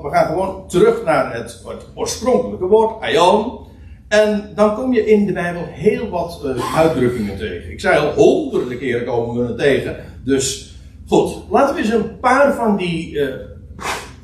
we 0.01 0.09
gaan 0.09 0.25
gewoon 0.25 0.67
terug 0.67 1.03
naar 1.03 1.33
het, 1.33 1.63
het 1.67 1.85
oorspronkelijke 1.93 2.65
woord, 2.65 3.01
aion. 3.01 3.59
En 4.07 4.49
dan 4.55 4.75
kom 4.75 4.93
je 4.93 5.05
in 5.05 5.25
de 5.25 5.33
Bijbel 5.33 5.63
heel 5.65 6.09
wat 6.09 6.41
uh, 6.45 6.75
uitdrukkingen 6.75 7.37
tegen. 7.37 7.71
Ik 7.71 7.79
zei 7.79 7.97
al, 7.97 8.13
honderden 8.13 8.77
keren 8.77 9.05
komen 9.05 9.41
we 9.41 9.47
het 9.47 9.57
tegen. 9.57 9.95
Dus 10.23 10.75
goed, 11.07 11.35
laten 11.49 11.75
we 11.75 11.81
eens 11.81 11.89
een 11.89 12.19
paar 12.19 12.53
van 12.53 12.77
die, 12.77 13.11
uh, 13.11 13.33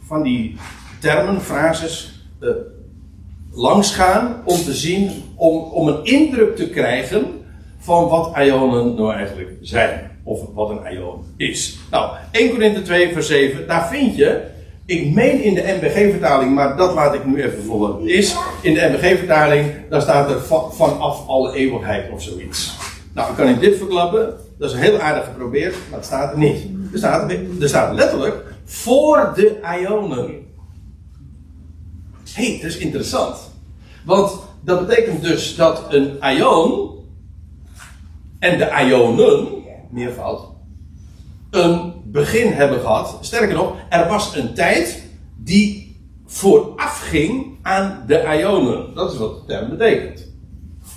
van 0.06 0.24
die 0.24 0.56
termen, 1.00 1.42
frases, 1.42 2.26
uh, 2.40 2.50
langs 3.52 3.96
gaan 3.96 4.42
om 4.46 4.58
te 4.58 4.74
zien, 4.74 5.12
om, 5.36 5.58
om 5.58 5.88
een 5.88 6.06
indruk 6.06 6.56
te 6.56 6.70
krijgen 6.70 7.26
van 7.78 8.08
wat 8.08 8.32
ionen 8.38 8.96
nou 8.96 9.14
eigenlijk 9.14 9.58
zijn. 9.62 10.10
Of 10.24 10.40
wat 10.54 10.70
een 10.70 10.94
ion 10.94 11.24
is. 11.38 11.78
Nou, 11.92 12.16
1 12.32 12.50
Korinthe 12.50 12.82
2 12.82 13.14
vers 13.14 13.28
7, 13.28 13.68
daar 13.68 13.88
vind 13.88 14.16
je 14.16 14.50
ik 14.92 15.14
meen 15.14 15.44
in 15.44 15.54
de 15.54 15.78
MBG-vertaling, 15.80 16.54
maar 16.54 16.78
dat 16.78 16.94
laat 16.94 17.14
ik 17.14 17.26
nu 17.26 17.44
even 17.44 17.82
het 17.82 18.10
is. 18.10 18.36
In 18.62 18.74
de 18.74 18.90
MBG-vertaling, 18.92 19.72
daar 19.90 20.02
staat 20.02 20.30
er 20.30 20.42
vanaf 20.72 21.28
alle 21.28 21.56
eeuwigheid 21.56 22.12
of 22.12 22.22
zoiets. 22.22 22.78
Nou, 23.14 23.36
kan 23.36 23.48
ik 23.48 23.60
dit 23.60 23.78
verklappen. 23.78 24.34
Dat 24.58 24.72
is 24.72 24.80
heel 24.80 25.00
aardig 25.00 25.26
geprobeerd, 25.26 25.76
maar 25.90 26.00
het 26.00 26.06
staat 26.06 26.32
er 26.32 26.38
niet. 26.38 26.68
Er 26.92 26.98
staat, 26.98 27.32
er 27.60 27.68
staat 27.70 27.94
letterlijk 27.96 28.44
voor 28.64 29.32
de 29.36 29.60
ionen. 29.80 30.46
Hé, 32.34 32.46
hey, 32.46 32.60
dat 32.62 32.72
is 32.72 32.78
interessant. 32.78 33.38
Want 34.06 34.40
dat 34.62 34.88
betekent 34.88 35.22
dus 35.22 35.56
dat 35.56 35.86
een 35.90 36.18
ion 36.38 36.90
en 38.40 38.58
de 38.58 38.86
ionen, 38.88 39.48
meervoud, 39.90 40.42
een 41.52 41.94
begin 42.12 42.51
hebben 42.51 42.80
gehad. 42.80 43.18
Sterker 43.22 43.56
nog, 43.56 43.75
er 43.89 44.08
was 44.08 44.36
een 44.36 44.53
tijd 44.53 45.03
die 45.38 45.96
voorafging 46.25 47.58
aan 47.62 48.03
de 48.08 48.38
Ionen. 48.39 48.96
Dat 48.96 49.12
is 49.12 49.18
wat 49.18 49.36
de 49.36 49.53
term 49.53 49.70
betekent. 49.70 50.30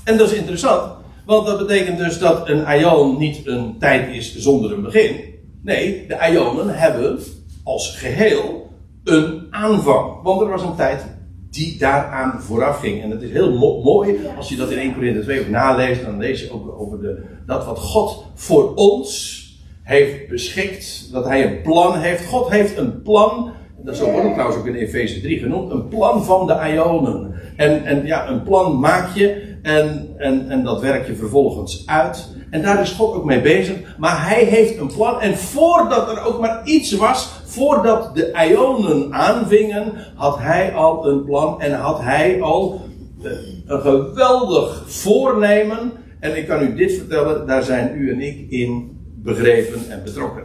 En 0.04 0.18
dat 0.18 0.30
is 0.30 0.38
interessant, 0.38 0.92
want 1.26 1.46
dat 1.46 1.58
betekent 1.58 1.98
dus 1.98 2.18
dat 2.18 2.48
een 2.48 2.78
Ion 2.78 3.18
niet 3.18 3.46
een 3.46 3.78
tijd 3.78 4.14
is 4.14 4.36
zonder 4.36 4.72
een 4.72 4.82
begin. 4.82 5.20
Nee, 5.62 6.06
de 6.06 6.28
Ionen 6.32 6.78
hebben 6.78 7.18
als 7.64 7.96
geheel 7.96 8.70
een 9.04 9.46
aanvang. 9.50 10.22
Want 10.22 10.40
er 10.40 10.48
was 10.48 10.62
een 10.62 10.76
tijd 10.76 11.04
die 11.50 11.78
daaraan 11.78 12.42
vooraf 12.42 12.80
ging. 12.80 13.02
En 13.02 13.10
het 13.10 13.22
is 13.22 13.30
heel 13.30 13.80
mooi 13.82 14.18
als 14.36 14.48
je 14.48 14.56
dat 14.56 14.70
in 14.70 14.78
1 14.78 14.94
Corinthië 14.94 15.22
2 15.22 15.40
ook 15.40 15.48
naleest. 15.48 16.02
Dan 16.02 16.18
lees 16.18 16.40
je 16.40 16.52
ook 16.52 16.80
over 16.80 17.00
de, 17.00 17.24
dat 17.46 17.64
wat 17.64 17.78
God 17.78 18.24
voor 18.34 18.74
ons 18.74 19.42
heeft 19.84 20.28
beschikt, 20.28 21.12
dat 21.12 21.24
hij 21.24 21.46
een 21.46 21.62
plan 21.62 21.98
heeft. 21.98 22.26
God 22.26 22.50
heeft 22.50 22.76
een 22.76 23.02
plan, 23.02 23.52
dat 23.84 23.96
zo 23.96 24.10
wordt 24.10 24.22
het 24.22 24.32
trouwens 24.32 24.58
ook 24.58 24.66
in 24.66 24.74
Efeze 24.74 25.20
3 25.20 25.38
genoemd, 25.38 25.70
een 25.70 25.88
plan 25.88 26.24
van 26.24 26.46
de 26.46 26.72
Ionen. 26.72 27.34
En, 27.56 27.84
en 27.84 28.06
ja, 28.06 28.28
een 28.28 28.42
plan 28.42 28.78
maak 28.78 29.14
je 29.14 29.52
en, 29.62 30.14
en, 30.16 30.50
en 30.50 30.64
dat 30.64 30.80
werk 30.80 31.06
je 31.06 31.14
vervolgens 31.14 31.82
uit. 31.86 32.28
En 32.50 32.62
daar 32.62 32.80
is 32.80 32.90
God 32.92 33.14
ook 33.14 33.24
mee 33.24 33.40
bezig. 33.40 33.76
Maar 33.98 34.28
hij 34.28 34.44
heeft 34.44 34.78
een 34.78 34.92
plan. 34.94 35.20
En 35.20 35.36
voordat 35.36 36.10
er 36.10 36.24
ook 36.24 36.40
maar 36.40 36.60
iets 36.64 36.92
was, 36.92 37.40
voordat 37.44 38.16
de 38.16 38.46
Ionen 38.48 39.12
aanvingen, 39.12 39.92
had 40.14 40.38
hij 40.38 40.72
al 40.72 41.06
een 41.08 41.24
plan 41.24 41.60
en 41.60 41.72
had 41.72 42.00
hij 42.00 42.42
al 42.42 42.80
eh, 43.22 43.30
een 43.66 43.80
geweldig 43.80 44.84
voornemen. 44.86 45.92
En 46.20 46.36
ik 46.36 46.46
kan 46.46 46.62
u 46.62 46.74
dit 46.74 46.92
vertellen, 46.92 47.46
daar 47.46 47.62
zijn 47.62 47.94
u 47.96 48.12
en 48.12 48.20
ik 48.20 48.50
in 48.50 48.93
begrepen 49.24 49.90
en 49.90 50.02
betrokken. 50.04 50.44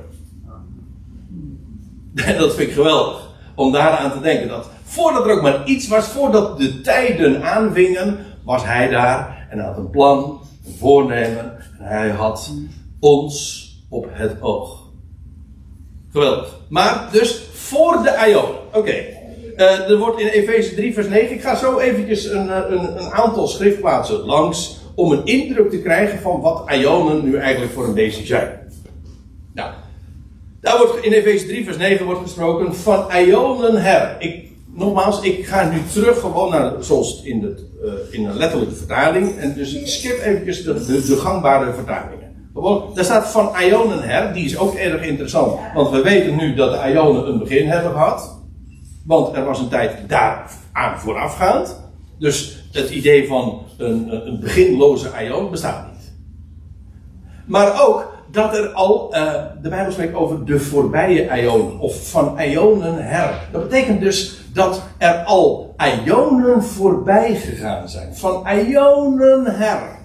En 2.15 2.37
dat 2.39 2.55
vind 2.55 2.69
ik 2.69 2.75
geweldig. 2.75 3.29
Om 3.55 3.71
daaraan 3.71 4.11
te 4.11 4.19
denken 4.19 4.47
dat 4.47 4.69
voordat 4.83 5.25
er 5.25 5.31
ook 5.31 5.41
maar 5.41 5.65
iets 5.65 5.87
was, 5.87 6.07
voordat 6.07 6.57
de 6.57 6.81
tijden 6.81 7.43
aanvingen, 7.43 8.17
was 8.43 8.65
hij 8.65 8.89
daar 8.89 9.47
en 9.49 9.59
had 9.59 9.77
een 9.77 9.89
plan, 9.89 10.41
een 10.65 10.75
voornemen. 10.79 11.57
En 11.79 11.85
hij 11.85 12.09
had 12.09 12.53
ons 12.99 13.67
op 13.89 14.07
het 14.09 14.41
oog. 14.41 14.87
Geweldig. 16.11 16.59
Maar 16.69 17.09
dus 17.11 17.41
voor 17.53 18.03
de 18.03 18.25
Ion. 18.27 18.79
Oké. 18.79 18.95
Uh, 19.55 19.89
er 19.89 19.97
wordt 19.97 20.19
in 20.19 20.27
Efeze 20.27 20.75
3 20.75 20.93
vers 20.93 21.07
9. 21.07 21.31
Ik 21.35 21.41
ga 21.41 21.55
zo 21.55 21.77
eventjes 21.77 22.25
een, 22.25 22.49
eh, 22.49 22.61
een, 22.69 23.01
een 23.01 23.11
aantal 23.11 23.47
schriftplaatsen 23.47 24.19
langs. 24.19 24.77
Om 24.95 25.11
een 25.11 25.25
indruk 25.25 25.69
te 25.69 25.81
krijgen 25.81 26.19
van 26.19 26.41
wat 26.41 26.69
Ionen 26.71 27.23
nu 27.23 27.37
eigenlijk 27.37 27.73
voor 27.73 27.85
een 27.85 27.93
beestje 27.93 28.25
zijn. 28.25 28.59
Daar 30.61 30.77
wordt 30.77 31.05
in 31.05 31.11
Efeze 31.11 31.45
3 31.45 31.63
vers 31.63 31.77
9 31.77 32.05
wordt 32.05 32.21
gesproken 32.21 32.75
van 32.75 33.05
Ionen 33.15 33.81
her. 33.81 34.15
Ik, 34.19 34.47
nogmaals, 34.73 35.21
ik 35.21 35.45
ga 35.45 35.69
nu 35.69 35.81
terug 35.93 36.19
gewoon 36.19 36.51
naar 36.51 36.73
zoals 36.79 37.21
in 37.23 37.39
de, 37.39 37.67
uh, 37.83 38.19
in 38.19 38.25
een 38.25 38.37
letterlijke 38.37 38.75
vertaling. 38.75 39.37
En 39.37 39.53
dus 39.53 39.73
ik 39.73 39.87
skip 39.87 40.19
eventjes 40.21 40.63
de, 40.63 40.85
de, 40.85 41.05
de 41.05 41.15
gangbare 41.15 41.73
vertalingen. 41.73 42.49
Gewoon, 42.53 42.91
daar 42.93 43.03
staat 43.03 43.31
van 43.31 43.51
Ionen 43.61 44.03
her, 44.03 44.33
die 44.33 44.45
is 44.45 44.57
ook 44.57 44.75
erg 44.75 45.01
interessant. 45.01 45.59
Want 45.73 45.89
we 45.89 46.01
weten 46.01 46.35
nu 46.35 46.55
dat 46.55 46.71
de 46.71 46.91
Ionen 46.91 47.27
een 47.27 47.39
begin 47.39 47.67
hebben 47.67 47.91
gehad. 47.91 48.37
Want 49.05 49.35
er 49.35 49.45
was 49.45 49.59
een 49.59 49.69
tijd 49.69 50.09
daar 50.09 50.51
aan 50.71 50.99
voorafgaand. 50.99 51.81
Dus 52.19 52.63
het 52.71 52.89
idee 52.89 53.27
van 53.27 53.61
een, 53.77 54.27
een 54.27 54.39
beginloze 54.39 55.11
Ion 55.23 55.49
bestaat 55.49 55.91
niet. 55.91 56.13
Maar 57.45 57.87
ook 57.87 58.18
dat 58.31 58.57
er 58.57 58.67
al, 58.67 59.15
uh, 59.15 59.33
de 59.61 59.69
Bijbel 59.69 59.91
spreekt 59.91 60.15
over 60.15 60.45
de 60.45 60.59
voorbije 60.59 61.41
Ionen, 61.41 61.79
of 61.79 62.09
van 62.09 62.41
Ionen 62.41 63.05
her. 63.05 63.47
Dat 63.51 63.69
betekent 63.69 64.01
dus 64.01 64.41
dat 64.53 64.81
er 64.97 65.23
al 65.23 65.75
Ionen 66.05 66.63
voorbij 66.63 67.35
gegaan 67.35 67.89
zijn. 67.89 68.15
Van 68.15 68.47
Ionen 68.47 69.45
her. 69.45 69.97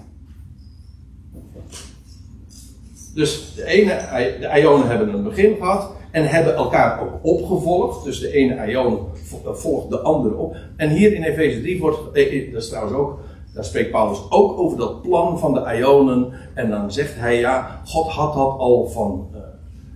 Dus 3.13 3.53
de 3.55 3.65
ene, 3.65 3.99
de 4.39 4.59
Ionen 4.59 4.87
hebben 4.87 5.13
een 5.13 5.23
begin 5.23 5.55
gehad 5.55 5.91
en 6.15 6.25
hebben 6.25 6.55
elkaar 6.55 7.01
ook 7.01 7.19
opgevolgd. 7.21 8.03
Dus 8.03 8.19
de 8.19 8.31
ene 8.31 8.71
Ion 8.71 8.99
volgt 9.43 9.89
de 9.89 9.99
andere 9.99 10.35
op. 10.35 10.55
En 10.75 10.89
hier 10.89 11.13
in 11.13 11.23
Efeze 11.23 11.61
3 11.61 11.79
wordt, 11.79 11.97
eh, 12.13 12.37
eh, 12.37 12.53
dat 12.53 12.61
is 12.61 12.69
trouwens 12.69 12.95
ook 12.97 13.19
daar 13.55 13.65
spreekt 13.65 13.91
Paulus 13.91 14.19
ook 14.29 14.59
over 14.59 14.77
dat 14.77 15.01
plan 15.01 15.39
van 15.39 15.53
de 15.53 15.77
Ionen. 15.77 16.33
En 16.53 16.69
dan 16.69 16.91
zegt 16.91 17.15
hij 17.15 17.39
ja, 17.39 17.81
God 17.85 18.11
had 18.11 18.33
dat 18.33 18.57
al 18.57 18.89
van 18.93 19.27
uh, 19.33 19.39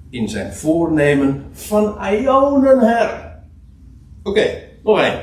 in 0.10 0.30
zijn 0.30 0.54
voornemen 0.54 1.44
van 1.52 1.98
Ionen 2.12 2.80
her. 2.80 3.42
Oké, 4.24 4.40
okay, 4.40 4.64
nog 4.84 5.00
één. 5.00 5.20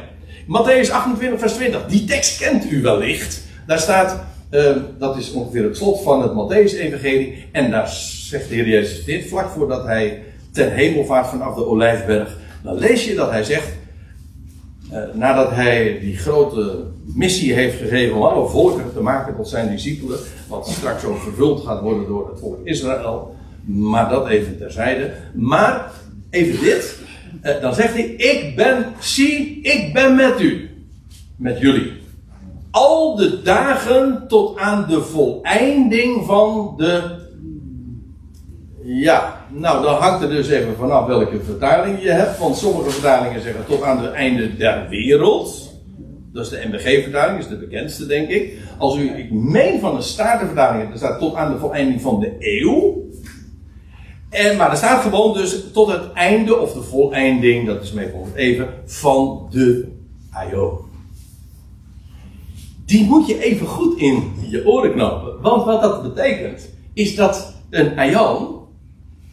Matthäus 0.46 0.90
28, 0.90 1.38
vers 1.38 1.52
20. 1.52 1.86
Die 1.86 2.04
tekst 2.04 2.38
kent 2.38 2.70
u 2.70 2.82
wellicht. 2.82 3.42
Daar 3.66 3.78
staat, 3.78 4.24
uh, 4.50 4.76
dat 4.98 5.16
is 5.16 5.32
ongeveer 5.32 5.64
het 5.64 5.76
slot 5.76 6.02
van 6.02 6.22
het 6.22 6.32
Matthäus-evangelie. 6.32 7.48
En 7.52 7.70
daar 7.70 7.88
zegt 8.28 8.48
de 8.48 8.54
Heer 8.54 8.68
Jezus 8.68 9.04
dit, 9.04 9.28
vlak 9.28 9.48
voordat 9.48 9.84
hij 9.84 10.22
ten 10.52 10.72
hemel 10.72 11.04
vaart 11.04 11.26
vanaf 11.26 11.54
de 11.54 11.66
Olijfberg. 11.66 12.36
Dan 12.62 12.78
lees 12.78 13.04
je 13.04 13.14
dat 13.14 13.30
hij 13.30 13.44
zegt, 13.44 13.75
nadat 15.12 15.50
hij 15.50 15.98
die 16.00 16.16
grote 16.16 16.84
missie 17.04 17.52
heeft 17.52 17.78
gegeven 17.78 18.16
om 18.16 18.22
alle 18.22 18.48
volken 18.48 18.92
te 18.92 19.00
maken 19.00 19.36
tot 19.36 19.48
zijn 19.48 19.70
discipelen, 19.70 20.18
wat 20.48 20.68
straks 20.68 21.04
ook 21.04 21.18
vervuld 21.18 21.64
gaat 21.64 21.82
worden 21.82 22.06
door 22.06 22.28
het 22.28 22.38
volk 22.38 22.58
Israël. 22.64 23.34
Maar 23.64 24.08
dat 24.08 24.28
even 24.28 24.58
terzijde. 24.58 25.12
Maar 25.34 25.92
even 26.30 26.60
dit. 26.60 26.98
Uh, 27.42 27.60
dan 27.60 27.74
zegt 27.74 27.92
hij: 27.92 28.04
Ik 28.04 28.56
ben, 28.56 28.94
zie, 28.98 29.60
ik 29.62 29.92
ben 29.92 30.14
met 30.14 30.40
u. 30.40 30.70
Met 31.36 31.58
jullie. 31.58 31.92
Al 32.70 33.16
de 33.16 33.42
dagen 33.42 34.24
tot 34.28 34.58
aan 34.58 34.86
de 34.88 35.02
voleinding 35.02 36.26
van 36.26 36.74
de 36.76 37.25
ja, 38.86 39.46
nou 39.50 39.82
dan 39.82 39.94
hangt 39.94 40.22
er 40.22 40.28
dus 40.28 40.48
even 40.48 40.76
vanaf 40.76 41.06
welke 41.06 41.40
vertaling 41.44 42.02
je 42.02 42.10
hebt. 42.10 42.38
Want 42.38 42.56
sommige 42.56 42.90
vertalingen 42.90 43.42
zeggen 43.42 43.66
tot 43.66 43.82
aan 43.82 44.02
het 44.02 44.12
einde 44.12 44.56
der 44.56 44.86
wereld. 44.88 45.74
Dat 46.32 46.44
is 46.44 46.50
de 46.50 46.68
MBG-vertaling, 46.68 47.38
is 47.38 47.48
de 47.48 47.58
bekendste 47.58 48.06
denk 48.06 48.28
ik. 48.28 48.58
Als 48.78 48.96
u, 48.96 49.10
ik 49.10 49.30
meen 49.30 49.80
van 49.80 49.96
de 49.96 50.02
Statenvertaling, 50.02 50.90
er 50.92 50.96
staat 50.96 51.18
tot 51.18 51.34
aan 51.34 51.52
de 51.52 51.58
voleinding 51.58 52.00
van 52.00 52.20
de 52.20 52.36
eeuw. 52.38 53.04
En, 54.30 54.56
maar 54.56 54.70
er 54.70 54.76
staat 54.76 55.02
gewoon 55.02 55.32
dus 55.32 55.64
tot 55.72 55.92
het 55.92 56.12
einde 56.12 56.56
of 56.56 56.72
de 56.72 56.82
voleinding, 56.82 57.66
dat 57.66 57.82
is 57.82 57.92
meestal 57.92 58.26
even, 58.34 58.68
van 58.84 59.46
de 59.50 59.88
Ajo. 60.30 60.84
Die 62.84 63.04
moet 63.04 63.26
je 63.26 63.44
even 63.44 63.66
goed 63.66 63.98
in 63.98 64.32
je 64.50 64.66
oren 64.66 64.92
knopen. 64.92 65.40
Want 65.40 65.64
wat 65.64 65.82
dat 65.82 66.02
betekent, 66.02 66.68
is 66.94 67.16
dat 67.16 67.54
een 67.70 67.98
aion 67.98 68.55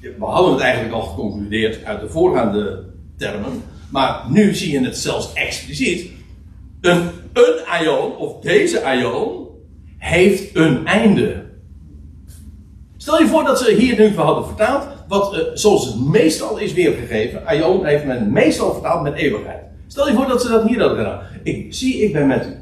we 0.04 0.26
hadden 0.26 0.54
het 0.54 0.62
eigenlijk 0.62 0.94
al 0.94 1.02
geconcludeerd 1.02 1.86
uit 1.86 2.00
de 2.00 2.10
voorgaande 2.10 2.84
termen, 3.18 3.64
maar 3.90 4.26
nu 4.30 4.56
zie 4.56 4.72
je 4.72 4.86
het 4.86 4.98
zelfs 4.98 5.34
expliciet. 5.34 6.12
Een, 6.82 7.10
een 7.34 7.82
ion, 7.82 8.18
of 8.18 8.40
deze 8.40 8.82
ion, 9.00 9.48
heeft 9.98 10.56
een 10.56 10.86
einde. 10.86 11.44
Stel 12.98 13.20
je 13.20 13.28
voor 13.28 13.44
dat 13.44 13.60
ze 13.60 13.74
hier 13.74 13.98
nu 13.98 14.16
hadden 14.16 14.46
vertaald, 14.46 14.88
wat, 15.08 15.34
uh, 15.34 15.40
zoals 15.54 15.86
het 15.86 16.08
meestal 16.08 16.58
is 16.58 16.74
weergegeven. 16.74 17.46
Aion 17.46 17.86
heeft 17.86 18.06
men 18.06 18.32
meestal 18.32 18.74
vertaald 18.74 19.04
met 19.04 19.14
eeuwigheid. 19.14 19.62
Stel 19.88 20.08
je 20.08 20.14
voor 20.14 20.28
dat 20.28 20.42
ze 20.42 20.50
dat 20.50 20.68
hier 20.68 20.80
hadden 20.80 20.98
gedaan. 20.98 21.22
Ik 21.44 21.74
zie, 21.74 22.04
ik 22.04 22.14
ben 22.14 22.28
met 22.28 22.46
u. 22.46 22.56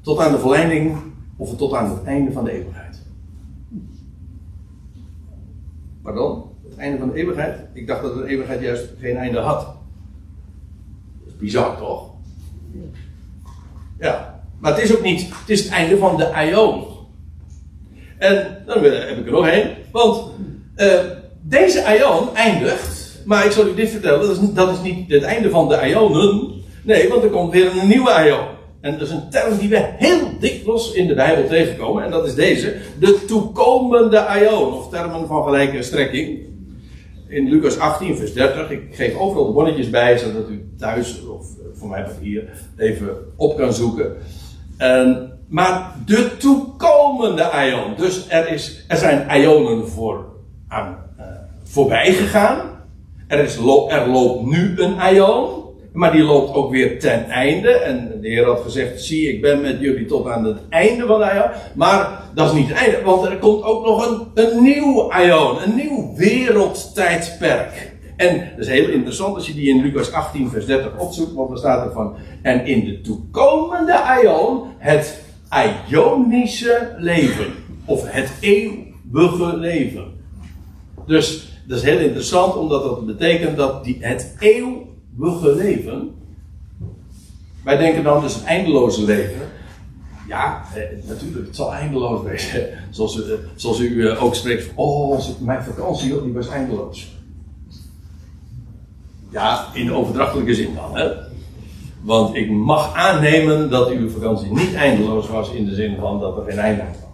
Tot 0.00 0.18
aan 0.18 0.32
de 0.32 0.38
verleiding, 0.38 0.96
of 1.36 1.56
tot 1.56 1.74
aan 1.74 1.90
het 1.90 2.04
einde 2.04 2.32
van 2.32 2.44
de 2.44 2.52
eeuwigheid. 2.52 2.79
Pardon? 6.02 6.42
Het 6.68 6.78
einde 6.78 6.98
van 6.98 7.08
de 7.08 7.14
eeuwigheid? 7.14 7.58
Ik 7.72 7.86
dacht 7.86 8.02
dat 8.02 8.14
de 8.14 8.26
eeuwigheid 8.26 8.60
juist 8.60 8.88
geen 9.00 9.16
einde 9.16 9.38
had. 9.38 9.74
Is 11.26 11.36
bizar 11.36 11.76
toch? 11.78 12.10
Ja, 13.98 14.42
maar 14.58 14.74
het 14.74 14.82
is 14.82 14.96
ook 14.96 15.02
niet. 15.02 15.20
Het 15.20 15.48
is 15.48 15.62
het 15.62 15.72
einde 15.72 15.96
van 15.96 16.16
de 16.16 16.32
Aion. 16.32 16.84
En 18.18 18.62
dan 18.66 18.82
heb 18.82 19.18
ik 19.18 19.26
er 19.26 19.32
nog 19.32 19.46
één. 19.46 19.76
Want 19.92 20.30
uh, 20.76 21.00
deze 21.40 21.84
Aion 21.84 22.34
eindigt. 22.34 23.22
Maar 23.24 23.44
ik 23.44 23.52
zal 23.52 23.66
u 23.66 23.74
dit 23.74 23.90
vertellen. 23.90 24.20
Dat 24.20 24.30
is, 24.30 24.52
dat 24.52 24.72
is 24.72 24.80
niet 24.82 25.10
het 25.10 25.22
einde 25.22 25.50
van 25.50 25.68
de 25.68 25.78
Aionen. 25.78 26.62
Nee, 26.82 27.08
want 27.08 27.22
er 27.22 27.30
komt 27.30 27.52
weer 27.52 27.76
een 27.76 27.88
nieuwe 27.88 28.10
Aion. 28.10 28.46
En 28.80 28.98
dat 28.98 29.08
is 29.08 29.10
een 29.10 29.30
term 29.30 29.58
die 29.58 29.68
we 29.68 29.88
heel 29.96 30.38
dikwijls 30.38 30.92
in 30.92 31.06
de 31.06 31.14
Bijbel 31.14 31.48
tegenkomen. 31.48 32.04
En 32.04 32.10
dat 32.10 32.26
is 32.26 32.34
deze. 32.34 32.76
De 32.98 33.24
toekomende 33.26 34.26
Aion. 34.26 34.72
Of 34.72 34.88
termen 34.88 35.26
van 35.26 35.44
gelijke 35.44 35.82
strekking. 35.82 36.38
In 37.28 37.48
Lucas 37.48 37.78
18, 37.78 38.16
vers 38.16 38.32
30. 38.32 38.70
Ik 38.70 38.82
geef 38.90 39.16
overal 39.16 39.46
de 39.46 39.52
bonnetjes 39.52 39.90
bij. 39.90 40.18
Zodat 40.18 40.48
u 40.48 40.68
thuis, 40.78 41.26
of 41.26 41.46
voor 41.74 41.88
mij 41.88 42.06
hier, 42.20 42.48
even 42.76 43.16
op 43.36 43.56
kan 43.56 43.72
zoeken. 43.72 44.16
En 44.76 45.32
maar 45.50 45.94
de 46.06 46.36
toekomende 46.36 47.42
aion. 47.42 47.94
Dus 47.96 48.28
er, 48.28 48.48
is, 48.48 48.84
er 48.88 48.96
zijn 48.96 49.28
aionen 49.28 49.88
voor, 49.88 50.24
aan, 50.68 50.96
uh, 51.18 51.24
voorbij 51.62 52.12
gegaan. 52.12 52.60
Er, 53.26 53.38
is, 53.38 53.56
er 53.88 54.08
loopt 54.08 54.46
nu 54.46 54.80
een 54.80 54.98
aion. 54.98 55.64
Maar 55.92 56.12
die 56.12 56.22
loopt 56.22 56.54
ook 56.54 56.70
weer 56.70 56.98
ten 56.98 57.28
einde. 57.28 57.70
En 57.70 58.18
de 58.20 58.28
Heer 58.28 58.44
had 58.44 58.60
gezegd: 58.60 59.02
Zie, 59.02 59.32
ik 59.32 59.40
ben 59.40 59.60
met 59.60 59.80
jullie 59.80 60.06
tot 60.06 60.26
aan 60.26 60.44
het 60.44 60.58
einde 60.68 61.06
van 61.06 61.18
de 61.18 61.24
aion. 61.24 61.50
Maar 61.74 62.22
dat 62.34 62.46
is 62.46 62.58
niet 62.58 62.68
het 62.68 62.76
einde, 62.76 63.02
want 63.04 63.24
er 63.24 63.36
komt 63.36 63.62
ook 63.62 63.84
nog 63.84 64.06
een, 64.08 64.44
een 64.44 64.62
nieuw 64.62 65.12
aion. 65.12 65.62
Een 65.62 65.74
nieuw 65.74 66.14
wereldtijdperk. 66.16 67.92
En 68.16 68.38
dat 68.56 68.66
is 68.66 68.72
heel 68.72 68.88
interessant 68.88 69.34
als 69.34 69.46
je 69.46 69.54
die 69.54 69.68
in 69.68 69.82
Lucas 69.82 70.12
18, 70.12 70.50
vers 70.50 70.66
30 70.66 70.98
opzoekt, 70.98 71.34
want 71.34 71.50
er 71.50 71.58
staat 71.58 71.86
er 71.86 71.92
van. 71.92 72.14
En 72.42 72.66
in 72.66 72.84
de 72.84 73.00
toekomende 73.00 74.00
aion 74.00 74.62
het 74.78 75.22
Ionische 75.88 76.94
leven. 76.98 77.46
Of 77.84 78.10
het 78.10 78.32
eeuwige 78.40 79.56
leven. 79.56 80.04
Dus 81.06 81.50
dat 81.66 81.78
is 81.78 81.84
heel 81.84 81.98
interessant, 81.98 82.56
omdat 82.56 82.82
dat 82.82 83.06
betekent 83.06 83.56
dat 83.56 83.84
die, 83.84 83.96
het 84.00 84.34
eeuwige 85.18 85.54
leven. 85.54 86.14
Wij 87.64 87.76
denken 87.76 88.02
dan 88.02 88.20
dus 88.20 88.34
het 88.34 88.44
eindeloze 88.44 89.04
leven. 89.04 89.48
Ja, 90.28 90.64
eh, 90.74 91.08
natuurlijk, 91.08 91.46
het 91.46 91.56
zal 91.56 91.72
eindeloos 91.72 92.22
wezen. 92.22 92.68
Zoals, 92.90 93.22
eh, 93.24 93.32
zoals 93.54 93.78
u 93.80 94.08
eh, 94.08 94.22
ook 94.24 94.34
spreekt 94.34 94.64
van, 94.64 94.74
oh, 94.76 95.20
mijn 95.40 95.62
vakantie 95.62 96.22
die 96.22 96.32
was 96.32 96.48
eindeloos. 96.48 97.18
Ja, 99.30 99.66
in 99.74 99.86
de 99.86 99.92
overdrachtelijke 99.92 100.54
zin 100.54 100.74
dan. 100.74 100.96
Hè? 100.96 101.10
Want 102.02 102.34
ik 102.34 102.50
mag 102.50 102.94
aannemen 102.94 103.70
dat 103.70 103.88
uw 103.88 104.10
vakantie 104.10 104.52
niet 104.52 104.74
eindeloos 104.74 105.28
was 105.28 105.50
in 105.50 105.64
de 105.64 105.74
zin 105.74 105.96
van 106.00 106.20
dat 106.20 106.36
er 106.36 106.44
geen 106.44 106.58
einde 106.58 106.82
aan 106.82 106.92
kwam. 106.92 107.10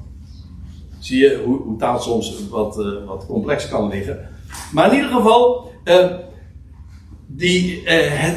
Zie 0.99 1.19
je 1.19 1.43
hoe, 1.45 1.77
taal 1.77 2.01
soms 2.01 2.49
wat, 2.49 2.77
wat 3.07 3.27
complex 3.27 3.69
kan 3.69 3.89
liggen. 3.89 4.29
Maar 4.73 4.89
in 4.89 4.95
ieder 4.95 5.11
geval, 5.11 5.71
die, 7.27 7.83
uh, 7.83 7.89
het, 7.89 8.37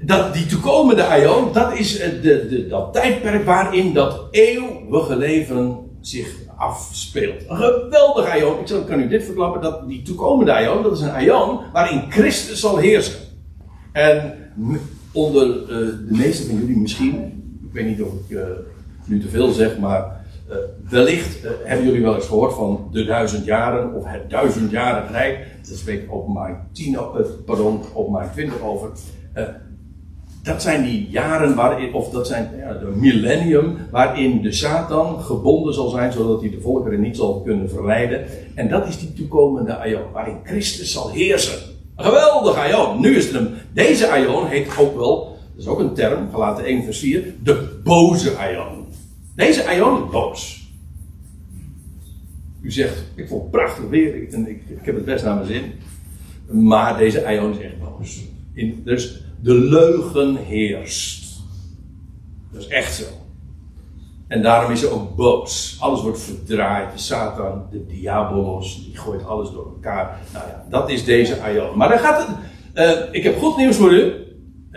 dat, 0.00 0.34
die 0.34 0.46
toekomende 0.46 1.04
aion, 1.04 1.52
dat 1.52 1.78
is 1.78 1.98
de, 1.98 2.20
de, 2.22 2.66
dat 2.68 2.92
tijdperk 2.92 3.44
waarin 3.44 3.92
dat 3.92 4.28
eeuwige 4.30 5.16
leven 5.16 5.78
zich 6.00 6.34
afspeelt. 6.56 7.42
Een 7.48 7.56
geweldig 7.56 8.26
aion. 8.26 8.58
Ik 8.60 8.86
kan 8.86 9.00
u 9.00 9.08
dit 9.08 9.24
verklappen, 9.24 9.62
dat 9.62 9.88
die 9.88 10.02
toekomende 10.02 10.52
aion, 10.52 10.82
dat 10.82 10.92
is 10.92 11.00
een 11.00 11.10
aion 11.10 11.60
waarin 11.72 12.04
Christus 12.08 12.60
zal 12.60 12.76
heersen. 12.76 13.14
En 13.92 14.34
onder 15.12 15.46
uh, 15.46 15.68
de 15.68 16.06
meeste 16.08 16.46
van 16.46 16.56
jullie 16.56 16.76
misschien, 16.76 17.14
ik 17.66 17.72
weet 17.72 17.86
niet 17.86 18.02
of 18.02 18.12
ik 18.12 18.36
uh, 18.36 18.42
nu 19.04 19.20
te 19.20 19.28
veel 19.28 19.52
zeg, 19.52 19.78
maar 19.78 20.24
wellicht 20.88 21.38
hebben 21.64 21.86
jullie 21.86 22.02
wel 22.02 22.14
eens 22.14 22.26
gehoord 22.26 22.54
van 22.54 22.88
de 22.92 23.04
duizend 23.04 23.44
jaren 23.44 23.94
of 23.94 24.04
het 24.06 24.30
duizendjarig 24.30 25.10
rijk. 25.10 25.46
Daar 25.68 25.76
spreekt 25.76 26.10
openbaring 26.10 26.58
10, 26.72 26.98
pardon, 27.44 27.80
openbaring 27.94 28.32
20 28.32 28.60
over. 28.62 28.90
dat 30.42 30.62
zijn 30.62 30.84
die 30.84 31.08
jaren 31.08 31.54
waarin, 31.54 31.94
of 31.94 32.10
dat 32.10 32.26
zijn 32.26 32.50
ja, 32.56 32.72
de 32.72 32.92
millennium, 32.94 33.76
waarin 33.90 34.42
de 34.42 34.52
Satan 34.52 35.22
gebonden 35.22 35.74
zal 35.74 35.88
zijn, 35.88 36.12
zodat 36.12 36.40
hij 36.40 36.50
de 36.50 36.60
volkeren 36.60 37.00
niet 37.00 37.16
zal 37.16 37.40
kunnen 37.40 37.70
verleiden. 37.70 38.26
En 38.54 38.68
dat 38.68 38.88
is 38.88 38.98
die 38.98 39.12
toekomende 39.12 39.76
aion, 39.76 40.12
waarin 40.12 40.38
Christus 40.44 40.92
zal 40.92 41.10
heersen. 41.10 41.74
Geweldig 41.96 42.56
Aion. 42.56 43.00
Nu 43.00 43.16
is 43.16 43.24
het 43.24 43.34
hem. 43.34 43.54
Deze 43.72 44.08
Aion 44.10 44.46
heet 44.46 44.78
ook 44.78 44.96
wel, 44.96 45.36
dat 45.54 45.64
is 45.64 45.66
ook 45.66 45.78
een 45.78 45.94
term, 45.94 46.28
gelaten 46.32 46.64
1 46.64 46.84
vers 46.84 46.98
4, 46.98 47.34
de 47.42 47.80
boze 47.84 48.36
Aion. 48.36 48.86
Deze 49.34 49.66
Aion 49.66 50.04
is 50.04 50.10
boos. 50.10 50.65
U 52.66 52.70
zegt, 52.70 53.02
ik 53.14 53.28
vond 53.28 53.42
het 53.42 53.50
prachtig 53.50 53.88
weer 53.88 54.32
en 54.32 54.48
ik, 54.48 54.62
ik, 54.68 54.84
heb 54.84 54.94
het 54.94 55.04
best 55.04 55.24
naar 55.24 55.34
mijn 55.34 55.46
zin. 55.46 55.72
Maar 56.64 56.98
deze 56.98 57.26
Aion 57.26 57.50
is 57.50 57.64
echt 57.64 57.78
boos. 57.78 58.24
In, 58.54 58.82
dus 58.84 59.22
de 59.40 59.54
leugen 59.54 60.36
heerst. 60.36 61.26
Dat 62.52 62.62
is 62.62 62.68
echt 62.68 62.94
zo. 62.94 63.04
En 64.28 64.42
daarom 64.42 64.72
is 64.72 64.80
hij 64.80 64.90
ook 64.90 65.16
boos. 65.16 65.76
Alles 65.80 66.02
wordt 66.02 66.20
verdraaid. 66.20 66.92
De 66.92 66.98
Satan, 66.98 67.66
de 67.70 67.86
diabolos, 67.86 68.84
die 68.84 68.96
gooit 68.96 69.24
alles 69.24 69.50
door 69.50 69.66
elkaar. 69.66 70.20
Nou 70.32 70.46
ja, 70.48 70.66
dat 70.70 70.90
is 70.90 71.04
deze 71.04 71.40
Aion. 71.40 71.76
Maar 71.76 71.88
dan 71.88 71.98
gaat 71.98 72.26
het. 72.26 72.36
Uh, 72.74 73.14
ik 73.14 73.22
heb 73.22 73.38
goed 73.38 73.56
nieuws 73.56 73.76
voor 73.76 73.92
u. 73.92 74.12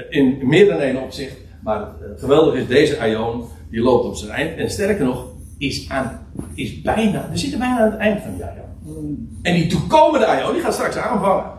In 0.10 0.39
meer 0.43 0.67
dan 0.67 0.80
één 0.80 1.02
opzicht. 1.02 1.36
Maar 1.63 1.88
het 1.99 2.19
geweldige 2.19 2.58
is, 2.58 2.67
deze 2.67 2.99
Aion, 2.99 3.45
die 3.69 3.82
loopt 3.82 4.06
op 4.06 4.15
zijn 4.15 4.32
eind. 4.32 4.58
En 4.58 4.69
sterker 4.69 5.06
nog, 5.06 5.25
is, 5.60 5.89
aan, 5.89 6.28
is 6.54 6.82
bijna, 6.82 7.28
we 7.32 7.38
zitten 7.38 7.60
bijna 7.60 7.80
aan 7.80 7.91
het 7.91 8.00
eind 8.00 8.22
van 8.22 8.36
die 8.36 8.43
Aion. 8.43 9.39
En 9.41 9.54
die 9.54 9.67
toekomende 9.67 10.26
Aion, 10.26 10.54
die 10.54 10.62
gaat 10.62 10.74
straks 10.74 10.95
aanvangen. 10.95 11.58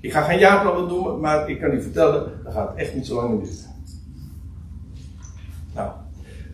Ik 0.00 0.12
ga 0.12 0.22
geen 0.22 0.38
jaarplannen 0.38 0.88
doen, 0.88 1.20
maar 1.20 1.50
ik 1.50 1.60
kan 1.60 1.72
u 1.72 1.82
vertellen, 1.82 2.32
dat 2.44 2.52
gaat 2.52 2.76
echt 2.76 2.94
niet 2.94 3.06
zo 3.06 3.14
lang 3.14 3.42
duren. 3.42 3.56
Nou, 5.74 5.90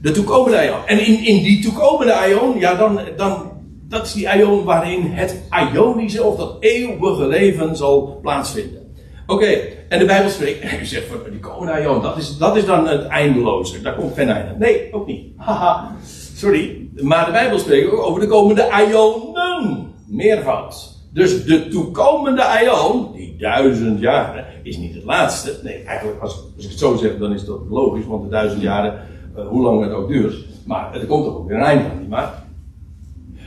de 0.01 0.11
toekomende 0.11 0.59
aion. 0.59 0.87
En 0.87 1.07
in, 1.07 1.25
in 1.25 1.43
die 1.43 1.63
toekomende 1.63 2.15
aion, 2.15 2.59
ja, 2.59 2.75
dan, 2.75 3.01
dan, 3.17 3.51
dat 3.89 4.07
is 4.07 4.13
die 4.13 4.29
aion 4.29 4.65
waarin 4.65 5.03
het 5.13 5.43
ionische 5.73 6.23
of 6.23 6.37
dat 6.37 6.57
eeuwige 6.61 7.27
leven 7.27 7.77
zal 7.77 8.19
plaatsvinden. 8.23 8.95
Oké, 9.27 9.47
en 9.89 9.99
de 9.99 10.05
Bijbel 10.05 10.31
spreekt, 10.31 10.61
en 10.71 10.79
je 10.79 10.85
zegt 10.85 11.07
van 11.07 11.19
die 11.31 11.41
komende 11.41 11.73
aion, 11.73 12.03
dat 12.03 12.17
is, 12.17 12.39
dat 12.39 12.57
is 12.57 12.65
dan 12.65 12.89
het 12.89 13.07
eindeloze. 13.07 13.83
Daar 13.83 13.95
komt 13.95 14.15
geen 14.15 14.29
einde. 14.29 14.55
Nee, 14.59 14.93
ook 14.93 15.07
niet. 15.07 15.27
Haha, 15.37 15.97
sorry. 16.37 16.89
Maar 17.01 17.27
de 17.27 17.33
Bijbel 17.33 17.59
spreekt 17.59 17.91
ook 17.91 18.01
over 18.01 18.21
de 18.21 18.27
komende 18.27 18.71
aionen. 18.71 19.95
Meervoud. 20.07 20.95
Dus 21.13 21.45
de 21.45 21.69
toekomende 21.69 22.45
aion, 22.45 23.13
die 23.13 23.37
duizend 23.39 24.01
jaren, 24.01 24.45
is 24.63 24.77
niet 24.77 24.95
het 24.95 25.05
laatste. 25.05 25.59
Nee, 25.63 25.83
eigenlijk, 25.83 26.21
als, 26.21 26.33
als 26.57 26.65
ik 26.65 26.71
het 26.71 26.79
zo 26.79 26.97
zeg, 26.97 27.19
dan 27.19 27.33
is 27.33 27.45
dat 27.45 27.61
logisch, 27.69 28.07
want 28.07 28.23
de 28.23 28.29
duizend 28.29 28.63
jaren 28.63 29.03
uh, 29.37 29.49
hoe 29.49 29.63
lang 29.63 29.83
het 29.83 29.93
ook 29.93 30.09
duurt. 30.09 30.45
Maar 30.65 30.95
er 30.95 31.07
komt 31.07 31.25
toch 31.25 31.37
ook 31.37 31.49
weer 31.49 31.57
een 31.57 31.63
einde 31.63 31.85
aan, 31.91 31.99
nietwaar? 31.99 32.45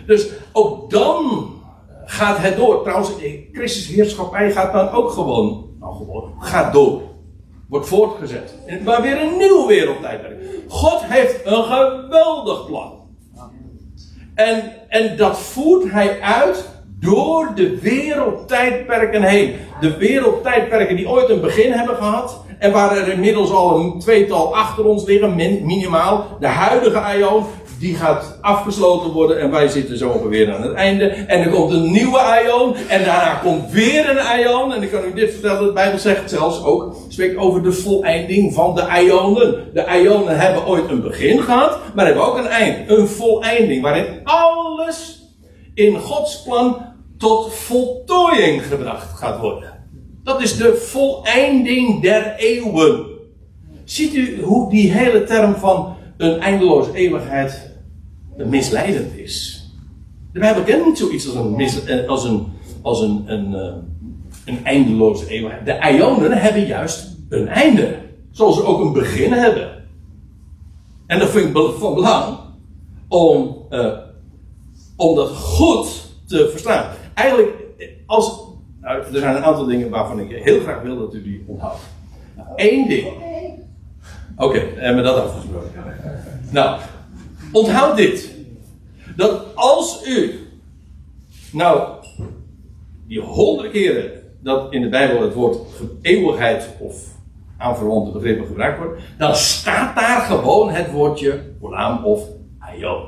Dus 0.05 0.29
ook 0.51 0.89
dan 0.89 1.47
gaat 2.05 2.37
het 2.37 2.57
door. 2.57 2.81
Trouwens, 2.81 3.11
Christus 3.51 3.87
heerschappij 3.87 4.51
gaat 4.51 4.73
dan 4.73 4.89
ook 4.89 5.09
gewoon, 5.09 5.65
nou 5.79 5.95
gewoon, 5.95 6.33
gaat 6.39 6.73
door. 6.73 7.01
Wordt 7.67 7.87
voortgezet. 7.87 8.53
Maar 8.85 9.01
weer 9.01 9.21
een 9.21 9.37
nieuw 9.37 9.67
wereldtijdperk. 9.67 10.41
God 10.69 11.01
heeft 11.03 11.45
een 11.45 11.63
geweldig 11.63 12.65
plan. 12.65 12.91
En, 14.35 14.63
en 14.87 15.17
dat 15.17 15.39
voert 15.39 15.91
hij 15.91 16.21
uit 16.21 16.69
door 16.99 17.51
de 17.55 17.79
wereldtijdperken 17.79 19.23
heen. 19.23 19.55
De 19.79 19.97
wereldtijdperken 19.97 20.95
die 20.95 21.09
ooit 21.09 21.29
een 21.29 21.41
begin 21.41 21.71
hebben 21.71 21.95
gehad. 21.95 22.43
En 22.59 22.71
waar 22.71 22.97
er 22.97 23.07
inmiddels 23.07 23.51
al 23.51 23.79
een 23.79 23.99
tweetal 23.99 24.55
achter 24.55 24.85
ons 24.85 25.05
liggen, 25.05 25.35
minimaal. 25.65 26.37
De 26.39 26.47
huidige 26.47 26.99
Aion, 26.99 27.43
die 27.79 27.95
gaat 27.95 28.37
afgesloten 28.41 29.11
worden 29.11 29.39
en 29.39 29.51
wij 29.51 29.67
zitten 29.67 29.97
zo 29.97 30.09
ongeveer 30.09 30.53
aan 30.53 30.61
het 30.61 30.73
einde. 30.73 31.05
En 31.05 31.41
er 31.41 31.49
komt 31.49 31.71
een 31.71 31.91
nieuwe 31.91 32.17
Aion 32.17 32.75
en 32.75 33.03
daarna 33.03 33.33
komt 33.33 33.71
weer 33.71 34.09
een 34.09 34.19
Aion. 34.19 34.73
En 34.73 34.83
ik 34.83 34.91
kan 34.91 35.05
u 35.05 35.13
dit 35.13 35.31
vertellen, 35.31 35.65
de 35.65 35.73
Bijbel 35.73 35.99
zegt 35.99 36.29
zelfs 36.29 36.63
ook, 36.63 36.95
spreekt 37.07 37.37
over 37.37 37.63
de 37.63 37.71
voleinding 37.71 38.53
van 38.53 38.75
de 38.75 38.87
Aionen. 38.87 39.69
De 39.73 39.85
Aionen 39.85 40.39
hebben 40.39 40.67
ooit 40.67 40.89
een 40.89 41.01
begin 41.01 41.41
gehad, 41.41 41.79
maar 41.95 42.05
hebben 42.05 42.25
ook 42.25 42.37
een 42.37 42.47
eind, 42.47 42.89
een 42.89 43.07
voleinding, 43.07 43.81
waarin 43.81 44.19
alles 44.23 45.27
in 45.73 45.99
Gods 45.99 46.43
plan 46.43 46.77
tot 47.17 47.53
voltooiing 47.53 48.63
gebracht 48.65 49.17
gaat 49.17 49.39
worden. 49.39 49.77
Dat 50.23 50.41
is 50.41 50.57
de 50.57 50.75
voleinding 50.75 52.01
der 52.01 52.35
eeuwen. 52.37 53.05
Ziet 53.83 54.15
u 54.15 54.41
hoe 54.41 54.69
die 54.69 54.91
hele 54.91 55.23
term 55.23 55.55
van 55.55 55.97
een 56.17 56.39
eindeloze 56.39 56.93
eeuwigheid 56.93 57.68
misleidend 58.45 59.17
is? 59.17 59.63
De 60.33 60.39
Bijbel 60.39 60.63
kent 60.63 60.85
niet 60.85 60.97
zoiets 60.97 61.27
als 61.27 61.35
een, 61.35 61.55
mis, 61.55 61.83
eh, 61.83 62.07
als 62.07 62.23
een, 62.23 62.47
als 62.81 63.01
een, 63.01 63.23
een, 63.25 63.55
eh, 63.55 63.73
een 64.45 64.65
eindeloze 64.65 65.27
eeuwigheid. 65.27 65.65
De 65.65 65.97
ionen 65.97 66.31
hebben 66.31 66.65
juist 66.65 67.15
een 67.29 67.47
einde. 67.47 67.97
Zoals 68.31 68.55
ze 68.55 68.63
ook 68.63 68.81
een 68.81 68.93
begin 68.93 69.31
hebben. 69.31 69.79
En 71.07 71.19
dat 71.19 71.29
vind 71.29 71.57
ik 71.57 71.73
van 71.77 71.93
belang 71.93 72.37
om, 73.07 73.57
uh, 73.69 73.97
om 74.95 75.15
dat 75.15 75.29
goed 75.29 75.87
te 76.25 76.49
verstaan. 76.51 76.93
Eigenlijk, 77.13 77.51
als, 78.05 78.39
nou, 78.81 78.99
er 79.13 79.19
zijn 79.19 79.35
een 79.35 79.43
aantal 79.43 79.65
dingen 79.65 79.89
waarvan 79.89 80.19
ik 80.19 80.43
heel 80.43 80.59
graag 80.59 80.81
wil 80.81 80.97
dat 80.97 81.13
u 81.13 81.23
die 81.23 81.43
onthoudt. 81.47 81.79
Eén 82.55 82.87
ding. 82.87 83.07
Oké, 84.35 84.45
okay, 84.45 84.73
hebben 84.75 85.03
we 85.03 85.09
dat 85.09 85.23
afgesproken. 85.23 85.71
Nou, 86.49 86.79
onthoud 87.51 87.97
dit. 87.97 88.29
Dat 89.15 89.55
als 89.55 90.07
u, 90.07 90.47
nou, 91.51 91.89
die 93.07 93.21
honderden 93.21 93.71
keren 93.71 94.11
dat 94.39 94.73
in 94.73 94.81
de 94.81 94.89
Bijbel 94.89 95.21
het 95.21 95.33
woord 95.33 95.57
eeuwigheid 96.01 96.69
of 96.79 96.95
aanverwante 97.57 98.11
begrippen 98.11 98.47
gebruikt 98.47 98.77
wordt, 98.77 99.01
dan 99.17 99.35
staat 99.35 99.95
daar 99.95 100.21
gewoon 100.21 100.69
het 100.69 100.91
woordje 100.91 101.41
olam 101.61 102.05
of 102.05 102.23
aion. 102.59 103.03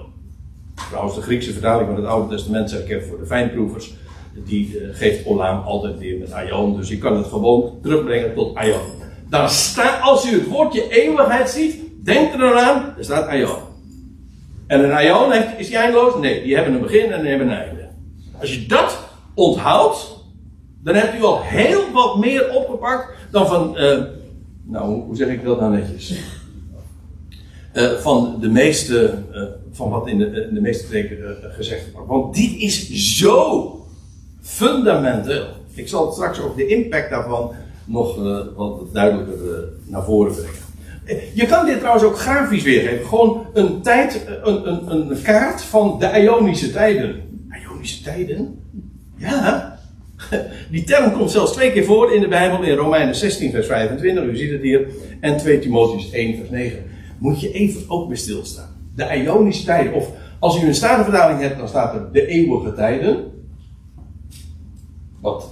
Trouwens, 0.90 1.16
de 1.16 1.22
Griekse 1.22 1.52
vertaling 1.52 1.88
van 1.88 1.96
het 1.96 2.06
Oude 2.06 2.36
Testament, 2.36 2.70
zeg 2.70 2.88
ik 2.88 3.04
voor 3.04 3.18
de 3.18 3.26
fijnproevers, 3.26 3.94
die 4.34 4.80
uh, 4.80 4.88
geeft 4.92 5.26
olam 5.26 5.64
altijd 5.64 6.00
weer 6.00 6.20
met 6.20 6.32
aion. 6.32 6.76
Dus 6.76 6.90
je 6.90 6.98
kan 6.98 7.18
het 7.18 7.28
gewoon 7.28 7.80
terugbrengen 7.82 8.34
tot 8.34 8.56
aion. 8.56 8.82
Dan 9.30 9.50
staat, 9.50 10.02
als 10.02 10.26
u 10.26 10.34
het 10.34 10.48
woordje 10.48 10.90
eeuwigheid 10.90 11.50
ziet, 11.50 11.76
denk 12.04 12.34
er 12.34 12.56
aan, 12.56 12.94
er 12.98 13.04
staat 13.04 13.28
aion. 13.28 13.71
En 14.72 14.84
een 14.84 14.92
aion 14.92 15.34
is 15.58 15.68
die 15.68 15.78
eindeloos? 15.78 16.22
Nee, 16.22 16.44
die 16.44 16.56
hebben 16.56 16.74
een 16.74 16.82
begin 16.82 17.12
en 17.12 17.22
die 17.22 17.30
hebben 17.30 17.48
een 17.48 17.58
einde. 17.58 17.90
Als 18.40 18.54
je 18.54 18.66
dat 18.66 19.00
onthoudt, 19.34 20.18
dan 20.84 20.96
hebt 20.96 21.20
u 21.20 21.24
al 21.24 21.42
heel 21.42 21.92
wat 21.92 22.18
meer 22.18 22.50
opgepakt 22.54 23.14
dan 23.32 23.48
van, 23.48 23.76
uh, 23.78 24.04
nou 24.64 25.02
hoe 25.02 25.16
zeg 25.16 25.28
ik 25.28 25.44
dat 25.44 25.60
nou 25.60 25.76
netjes? 25.76 26.14
Uh, 27.74 27.92
van 27.92 28.38
de 28.40 28.50
meeste, 28.50 29.14
uh, 29.34 29.44
van 29.72 29.90
wat 29.90 30.08
in 30.08 30.18
de, 30.18 30.50
de 30.54 30.62
meeste 30.62 30.88
preken 30.88 31.18
gezegd 31.42 31.92
wordt. 31.92 32.08
Want 32.08 32.36
dit 32.36 32.56
is 32.56 32.90
zo 33.18 33.86
fundamenteel. 34.42 35.46
Ik 35.74 35.88
zal 35.88 36.12
straks 36.12 36.40
ook 36.40 36.56
de 36.56 36.68
impact 36.68 37.10
daarvan 37.10 37.52
nog 37.86 38.16
wat 38.56 38.94
duidelijker 38.94 39.70
naar 39.86 40.04
voren 40.04 40.34
brengen. 40.34 40.71
Je 41.34 41.46
kan 41.46 41.66
dit 41.66 41.78
trouwens 41.78 42.06
ook 42.06 42.18
grafisch 42.18 42.64
weergeven. 42.64 43.06
Gewoon 43.06 43.46
een 43.54 43.82
tijd, 43.82 44.28
een, 44.44 44.68
een, 44.68 45.12
een 45.12 45.22
kaart 45.22 45.62
van 45.62 46.00
de 46.00 46.22
Ionische 46.22 46.72
tijden. 46.72 47.22
Ionische 47.64 48.04
tijden? 48.04 48.60
Ja. 49.18 49.80
Die 50.72 50.84
term 50.84 51.12
komt 51.12 51.32
zelfs 51.32 51.52
twee 51.52 51.72
keer 51.72 51.84
voor 51.84 52.14
in 52.14 52.22
de 52.22 52.28
Bijbel, 52.28 52.62
in 52.64 52.76
Romeinen 52.76 53.16
16, 53.16 53.52
vers 53.52 53.68
25, 53.68 54.24
u 54.24 54.36
ziet 54.36 54.52
het 54.52 54.62
hier, 54.62 54.88
en 55.20 55.38
2 55.38 55.60
Timotheus 55.60 56.12
1, 56.12 56.38
vers 56.38 56.50
9. 56.50 56.84
Moet 57.18 57.42
je 57.42 57.52
even 57.52 57.82
ook 57.88 58.08
bij 58.08 58.18
stilstaan. 58.18 58.70
De 58.96 59.24
Ionische 59.24 59.66
tijden, 59.66 59.94
of 59.94 60.10
als 60.40 60.62
u 60.62 60.68
een 60.68 60.76
statenvertaling 60.76 61.40
hebt, 61.40 61.58
dan 61.58 61.68
staat 61.68 61.96
er 61.96 62.12
de 62.12 62.26
eeuwige 62.26 62.74
tijden. 62.74 63.32
Wat 65.22 65.50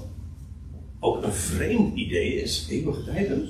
ook 1.00 1.24
een 1.24 1.34
vreemd 1.34 1.98
idee 1.98 2.42
is, 2.42 2.68
eeuwige 2.70 3.04
tijden. 3.04 3.50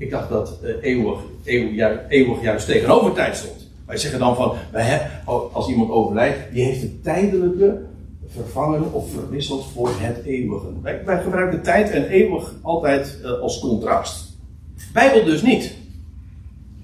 Ik 0.00 0.10
dacht 0.10 0.28
dat 0.28 0.58
uh, 0.62 0.70
eeuwig, 0.80 1.18
eeuwig, 1.44 1.98
eeuwig 2.08 2.42
juist 2.42 2.66
tegenover 2.66 3.12
tijd 3.12 3.36
stond. 3.36 3.68
Wij 3.86 3.96
zeggen 3.96 4.18
dan 4.18 4.36
van, 4.36 4.52
wij, 4.72 5.10
als 5.52 5.68
iemand 5.68 5.90
overlijdt, 5.90 6.38
die 6.52 6.64
heeft 6.64 6.82
een 6.82 7.00
tijdelijke 7.02 7.80
vervangen 8.26 8.92
of 8.92 9.12
verwisseld 9.12 9.64
voor 9.72 9.90
het 9.98 10.24
eeuwige. 10.24 10.66
Wij, 10.82 11.02
wij 11.04 11.22
gebruiken 11.22 11.62
tijd 11.62 11.90
en 11.90 12.08
eeuwig 12.08 12.54
altijd 12.62 13.18
uh, 13.22 13.40
als 13.40 13.60
contrast. 13.60 14.36
Bijbel 14.92 15.24
dus 15.24 15.42
niet. 15.42 15.74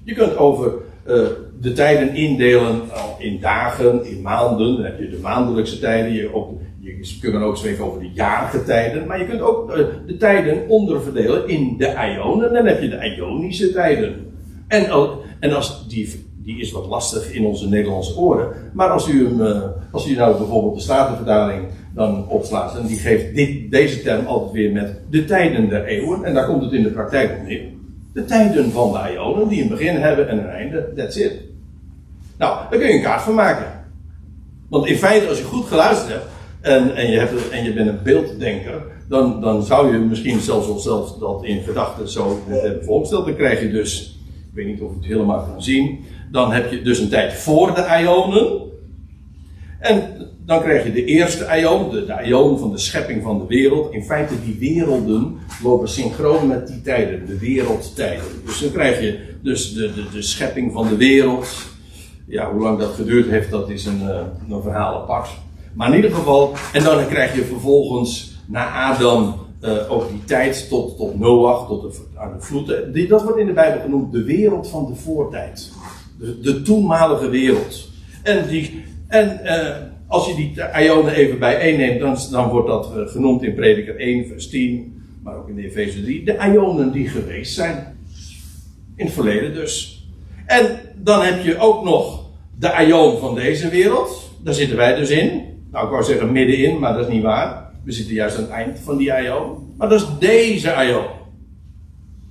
Je 0.03 0.13
kunt 0.13 0.37
over 0.37 0.73
uh, 1.07 1.27
de 1.61 1.73
tijden 1.73 2.15
indelen 2.15 2.81
in 3.17 3.39
dagen, 3.39 4.05
in 4.05 4.21
maanden. 4.21 4.75
Dan 4.75 4.85
heb 4.85 4.99
je 4.99 5.09
de 5.09 5.19
maandelijkse 5.19 5.79
tijden. 5.79 6.13
Je, 6.13 6.33
ook, 6.33 6.59
je 6.95 7.17
kunt 7.21 7.33
dan 7.33 7.43
ook 7.43 7.57
spreken 7.57 7.83
over 7.83 7.99
de 7.99 8.11
jarige 8.13 8.63
tijden. 8.63 9.07
Maar 9.07 9.19
je 9.19 9.27
kunt 9.27 9.41
ook 9.41 9.69
uh, 9.69 9.85
de 10.05 10.17
tijden 10.17 10.67
onderverdelen 10.67 11.47
in 11.47 11.77
de 11.77 12.13
ionen. 12.15 12.53
Dan 12.53 12.65
heb 12.65 12.81
je 12.81 12.89
de 12.89 13.15
ionische 13.15 13.71
tijden. 13.71 14.31
En, 14.67 14.85
en 15.39 15.51
als 15.51 15.87
die 15.87 16.25
die 16.47 16.59
is 16.59 16.71
wat 16.71 16.87
lastig 16.87 17.31
in 17.31 17.45
onze 17.45 17.69
Nederlandse 17.69 18.17
oren. 18.17 18.47
Maar 18.73 18.89
als 18.89 19.07
u, 19.07 19.25
hem, 19.25 19.41
uh, 19.41 19.61
als 19.91 20.07
u 20.07 20.15
nou 20.15 20.37
bijvoorbeeld 20.37 20.75
de 20.75 20.81
Statenvertaling 20.81 21.67
dan 21.93 22.27
opslaat, 22.27 22.77
en 22.77 22.87
die 22.87 22.97
geeft 22.97 23.35
dit, 23.35 23.71
deze 23.71 24.01
term 24.01 24.25
altijd 24.25 24.51
weer 24.51 24.71
met 24.71 24.99
de 25.09 25.25
tijden 25.25 25.69
der 25.69 25.85
eeuwen, 25.85 26.23
en 26.23 26.33
daar 26.33 26.45
komt 26.45 26.63
het 26.63 26.71
in 26.71 26.83
de 26.83 26.91
praktijk 26.91 27.39
op 27.39 27.47
neer. 27.47 27.61
De 28.13 28.25
tijden 28.25 28.71
van 28.71 28.91
de 28.91 29.13
Ionen, 29.13 29.47
die 29.47 29.61
een 29.61 29.69
begin 29.69 29.95
hebben 29.95 30.29
en 30.29 30.37
een 30.37 30.49
einde, 30.49 30.93
that's 30.95 31.15
it. 31.15 31.33
Nou, 32.37 32.57
daar 32.69 32.79
kun 32.79 32.87
je 32.87 32.93
een 32.93 33.01
kaart 33.01 33.21
van 33.21 33.35
maken. 33.35 33.85
Want 34.69 34.85
in 34.85 34.97
feite, 34.97 35.27
als 35.27 35.37
je 35.37 35.43
goed 35.43 35.65
geluisterd 35.65 36.11
hebt, 36.11 36.25
en, 36.67 36.95
en, 36.95 37.11
je, 37.11 37.17
hebt, 37.17 37.49
en 37.49 37.63
je 37.63 37.73
bent 37.73 37.89
een 37.89 38.03
beelddenker, 38.03 38.81
dan, 39.09 39.41
dan 39.41 39.63
zou 39.63 39.93
je 39.93 39.99
misschien 39.99 40.39
zelfs 40.39 40.83
zelfs 40.83 41.19
dat 41.19 41.43
in 41.43 41.63
gedachten 41.63 42.09
zo 42.09 42.39
hebben 42.47 42.85
voorgesteld. 42.85 43.25
Dan 43.25 43.35
krijg 43.35 43.61
je 43.61 43.71
dus, 43.71 44.19
ik 44.27 44.55
weet 44.55 44.65
niet 44.65 44.81
of 44.81 44.89
je 44.89 44.97
het 44.97 45.05
helemaal 45.05 45.47
kan 45.51 45.63
zien, 45.63 45.99
dan 46.31 46.51
heb 46.51 46.71
je 46.71 46.81
dus 46.81 46.99
een 46.99 47.09
tijd 47.09 47.33
voor 47.33 47.75
de 47.75 47.97
Ionen. 48.01 48.65
En 49.79 50.27
dan 50.45 50.61
krijg 50.61 50.83
je 50.83 50.91
de 50.91 51.05
eerste 51.05 51.47
Ion, 51.59 51.89
de, 51.89 52.05
de 52.05 52.23
Ion 52.23 52.59
van 52.59 52.71
de 52.71 52.77
schepping 52.77 53.23
van 53.23 53.39
de 53.39 53.45
wereld. 53.47 53.93
In 53.93 54.03
feite, 54.03 54.33
die 54.45 54.57
werelden 54.59 55.37
lopen 55.63 55.89
synchroon 55.89 56.47
met 56.47 56.67
die 56.67 56.81
tijden, 56.81 57.25
de 57.25 57.37
wereldtijden. 57.37 58.25
Dus 58.45 58.59
dan 58.61 58.71
krijg 58.71 59.01
je 59.01 59.19
dus 59.41 59.73
de, 59.73 59.93
de, 59.93 60.05
de 60.13 60.21
schepping 60.21 60.71
van 60.71 60.87
de 60.87 60.95
wereld. 60.95 61.47
Ja, 62.27 62.51
hoe 62.51 62.61
lang 62.61 62.79
dat 62.79 62.93
geduurd 62.93 63.29
heeft, 63.29 63.51
dat 63.51 63.69
is 63.69 63.85
een, 63.85 64.01
uh, 64.01 64.19
een 64.49 64.61
verhaal 64.61 65.01
apart. 65.01 65.29
Maar 65.73 65.89
in 65.89 65.95
ieder 65.95 66.11
geval, 66.11 66.53
en 66.73 66.83
dan 66.83 67.07
krijg 67.07 67.35
je 67.35 67.43
vervolgens 67.43 68.41
na 68.45 68.91
Adam 68.91 69.35
uh, 69.61 69.91
ook 69.91 70.09
die 70.09 70.23
tijd 70.25 70.69
tot, 70.69 70.97
tot 70.97 71.19
Noach, 71.19 71.67
tot 71.67 71.81
de, 71.81 71.99
aan 72.15 72.33
de 72.37 72.45
vloed. 72.45 72.93
Die, 72.93 73.07
dat 73.07 73.23
wordt 73.23 73.37
in 73.37 73.45
de 73.45 73.53
Bijbel 73.53 73.81
genoemd 73.81 74.11
de 74.11 74.23
wereld 74.23 74.69
van 74.69 74.85
de 74.85 74.95
voortijd. 74.95 75.71
De, 76.19 76.39
de 76.39 76.61
toenmalige 76.61 77.29
wereld. 77.29 77.89
En, 78.23 78.47
die, 78.47 78.83
en 79.07 79.39
uh, 79.43 79.75
als 80.07 80.27
je 80.27 80.35
die 80.35 80.53
Ionen 80.83 81.13
even 81.13 81.39
bijeenneemt, 81.39 81.99
dan, 81.99 82.17
dan 82.31 82.49
wordt 82.49 82.67
dat 82.67 82.89
genoemd 83.09 83.43
in 83.43 83.55
Prediker 83.55 83.95
1, 83.95 84.27
vers 84.27 84.49
10, 84.49 85.01
maar 85.23 85.37
ook 85.37 85.49
in 85.49 85.55
de 85.55 85.65
Efeze 85.65 86.03
3. 86.03 86.23
De 86.23 86.37
Ionen 86.53 86.91
die 86.91 87.07
geweest 87.07 87.53
zijn. 87.53 87.97
In 88.95 89.05
het 89.05 89.13
verleden 89.13 89.53
dus. 89.53 90.05
En 90.45 90.79
dan 90.95 91.21
heb 91.21 91.43
je 91.43 91.57
ook 91.57 91.83
nog 91.83 92.25
de 92.59 92.85
Ion 92.87 93.17
van 93.17 93.35
deze 93.35 93.69
wereld. 93.69 94.31
Daar 94.43 94.53
zitten 94.53 94.77
wij 94.77 94.95
dus 94.95 95.09
in. 95.09 95.56
Nou, 95.71 95.85
ik 95.85 95.91
wou 95.91 96.03
zeggen 96.03 96.31
middenin, 96.31 96.79
maar 96.79 96.93
dat 96.93 97.07
is 97.07 97.13
niet 97.13 97.23
waar. 97.23 97.71
We 97.83 97.91
zitten 97.91 98.13
juist 98.13 98.37
aan 98.37 98.43
het 98.43 98.51
eind 98.51 98.79
van 98.79 98.97
die 98.97 99.21
Ion. 99.23 99.73
Maar 99.77 99.89
dat 99.89 100.01
is 100.01 100.07
deze 100.19 100.85
Ion. 100.87 101.05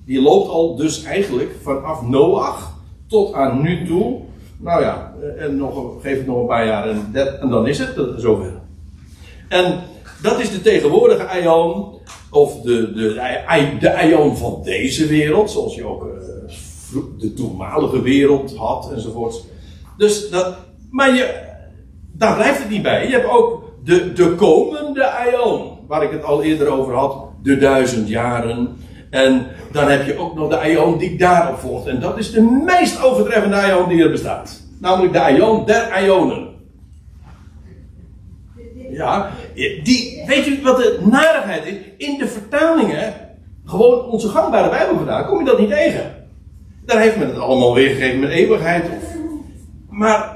Die 0.04 0.22
loopt 0.22 0.48
al 0.48 0.76
dus 0.76 1.02
eigenlijk 1.02 1.50
vanaf 1.62 2.02
Noach 2.02 2.74
tot 3.06 3.32
aan 3.32 3.62
nu 3.62 3.86
toe. 3.86 4.20
Nou 4.56 4.82
ja, 4.82 5.14
en 5.38 5.56
nog, 5.56 6.02
geef 6.02 6.16
het 6.16 6.26
nog 6.26 6.40
een 6.40 6.46
paar 6.46 6.66
jaar 6.66 6.88
en, 7.40 7.48
dan 7.48 7.66
is 7.66 7.78
het 7.78 7.94
zover. 8.16 8.52
En 9.48 9.80
dat 10.22 10.40
is 10.40 10.50
de 10.50 10.60
tegenwoordige 10.60 11.40
Ion, 11.40 11.94
of 12.30 12.60
de, 12.60 12.92
de, 12.92 13.78
de 13.80 14.32
van 14.34 14.60
deze 14.62 15.06
wereld, 15.06 15.50
zoals 15.50 15.74
je 15.74 15.86
ook 15.86 16.04
uh, 16.04 17.00
de 17.18 17.32
toenmalige 17.34 18.02
wereld 18.02 18.56
had 18.56 18.92
enzovoort. 18.92 19.44
Dus 19.96 20.30
dat, 20.30 20.56
maar 20.90 21.14
je, 21.14 21.45
daar 22.18 22.34
blijft 22.34 22.58
het 22.58 22.70
niet 22.70 22.82
bij. 22.82 23.06
Je 23.06 23.12
hebt 23.12 23.28
ook 23.28 23.72
de, 23.84 24.12
de 24.12 24.34
komende 24.34 25.10
Ion, 25.32 25.78
waar 25.86 26.02
ik 26.02 26.10
het 26.10 26.24
al 26.24 26.42
eerder 26.42 26.68
over 26.68 26.94
had, 26.94 27.16
de 27.42 27.58
duizend 27.58 28.08
jaren. 28.08 28.76
En 29.10 29.46
dan 29.72 29.88
heb 29.88 30.06
je 30.06 30.18
ook 30.18 30.34
nog 30.34 30.50
de 30.50 30.70
Ion 30.70 30.98
die 30.98 31.18
daarop 31.18 31.58
volgt. 31.58 31.86
En 31.86 32.00
dat 32.00 32.18
is 32.18 32.30
de 32.30 32.40
meest 32.40 33.02
overtreffende 33.02 33.66
Ion 33.68 33.88
die 33.88 34.02
er 34.02 34.10
bestaat. 34.10 34.62
Namelijk 34.80 35.12
de 35.12 35.36
Ion 35.36 35.66
der 35.66 36.04
Ionen. 36.04 36.54
Ja, 38.90 39.30
die, 39.82 40.22
weet 40.26 40.46
u 40.46 40.62
wat 40.62 40.76
de 40.76 40.98
narigheid 41.10 41.66
is? 41.66 41.74
In 41.96 42.18
de 42.18 42.26
vertalingen, 42.26 43.14
gewoon 43.64 44.04
onze 44.04 44.28
gangbare 44.28 44.68
Bijbel 44.68 44.96
gedaan, 44.96 45.26
kom 45.26 45.38
je 45.38 45.44
dat 45.44 45.58
niet 45.58 45.70
tegen. 45.70 46.14
Daar 46.84 47.00
heeft 47.00 47.16
men 47.16 47.28
het 47.28 47.38
allemaal 47.38 47.74
weergegeven 47.74 48.20
met 48.20 48.30
eeuwigheid. 48.30 48.84
Maar 49.88 50.35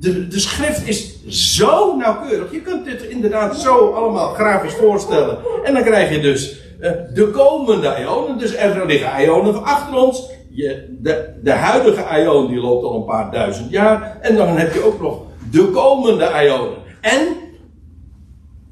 de, 0.00 0.28
de 0.28 0.38
schrift 0.38 0.88
is 0.88 1.24
zo 1.26 1.96
nauwkeurig. 1.96 2.52
Je 2.52 2.60
kunt 2.60 2.84
dit 2.84 3.02
inderdaad 3.02 3.60
zo 3.60 3.92
allemaal 3.92 4.32
grafisch 4.34 4.74
voorstellen. 4.74 5.38
En 5.64 5.74
dan 5.74 5.82
krijg 5.82 6.10
je 6.10 6.20
dus 6.20 6.60
uh, 6.80 6.90
de 7.14 7.30
komende 7.30 7.96
ionen. 8.00 8.38
Dus 8.38 8.54
er 8.54 8.86
liggen 8.86 9.24
ionen 9.24 9.64
achter 9.64 9.96
ons. 9.96 10.30
Je, 10.50 10.96
de, 11.00 11.34
de 11.42 11.52
huidige 11.52 12.20
ion 12.20 12.46
die 12.46 12.60
loopt 12.60 12.84
al 12.84 12.94
een 12.94 13.04
paar 13.04 13.30
duizend 13.30 13.70
jaar. 13.70 14.18
En 14.20 14.36
dan 14.36 14.56
heb 14.56 14.74
je 14.74 14.84
ook 14.84 15.00
nog 15.00 15.22
de 15.50 15.70
komende 15.70 16.30
ionen. 16.44 16.78
En, 17.00 17.26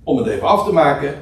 om 0.05 0.19
het 0.19 0.27
even 0.27 0.49
af 0.49 0.65
te 0.65 0.73
maken, 0.73 1.15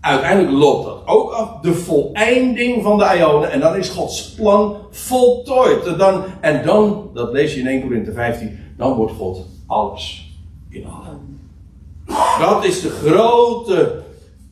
uiteindelijk 0.00 0.52
loopt 0.52 0.84
dat 0.84 1.02
ook 1.06 1.30
af. 1.30 1.60
De 1.60 1.74
voleinding 1.74 2.82
van 2.82 2.98
de 2.98 3.14
ionen. 3.18 3.50
En 3.50 3.60
dan 3.60 3.76
is 3.76 3.88
Gods 3.88 4.34
plan 4.34 4.76
voltooid. 4.90 5.86
En 5.86 5.98
dan, 5.98 6.24
en 6.40 6.62
dan 6.64 7.10
dat 7.14 7.32
lees 7.32 7.54
je 7.54 7.60
in 7.60 7.66
1 7.66 7.80
Corinthië 7.80 8.12
15, 8.12 8.65
dan 8.76 8.94
wordt 8.94 9.12
God 9.12 9.46
alles 9.66 10.32
in 10.68 10.86
allen. 10.86 11.40
Dat 12.38 12.64
is 12.64 12.80
de 12.80 12.90
grote 12.90 14.02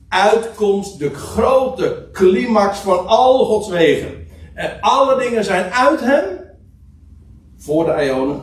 uitkomst, 0.09 0.99
de 0.99 1.15
grote 1.15 2.09
climax 2.13 2.79
van 2.79 3.07
al 3.07 3.45
Gods 3.45 3.69
wegen. 3.69 4.27
En 4.55 4.81
alle 4.81 5.19
dingen 5.19 5.45
zijn 5.45 5.73
uit 5.73 6.01
hem, 6.01 6.25
voor 7.57 7.85
de 7.85 8.05
ionen, 8.05 8.41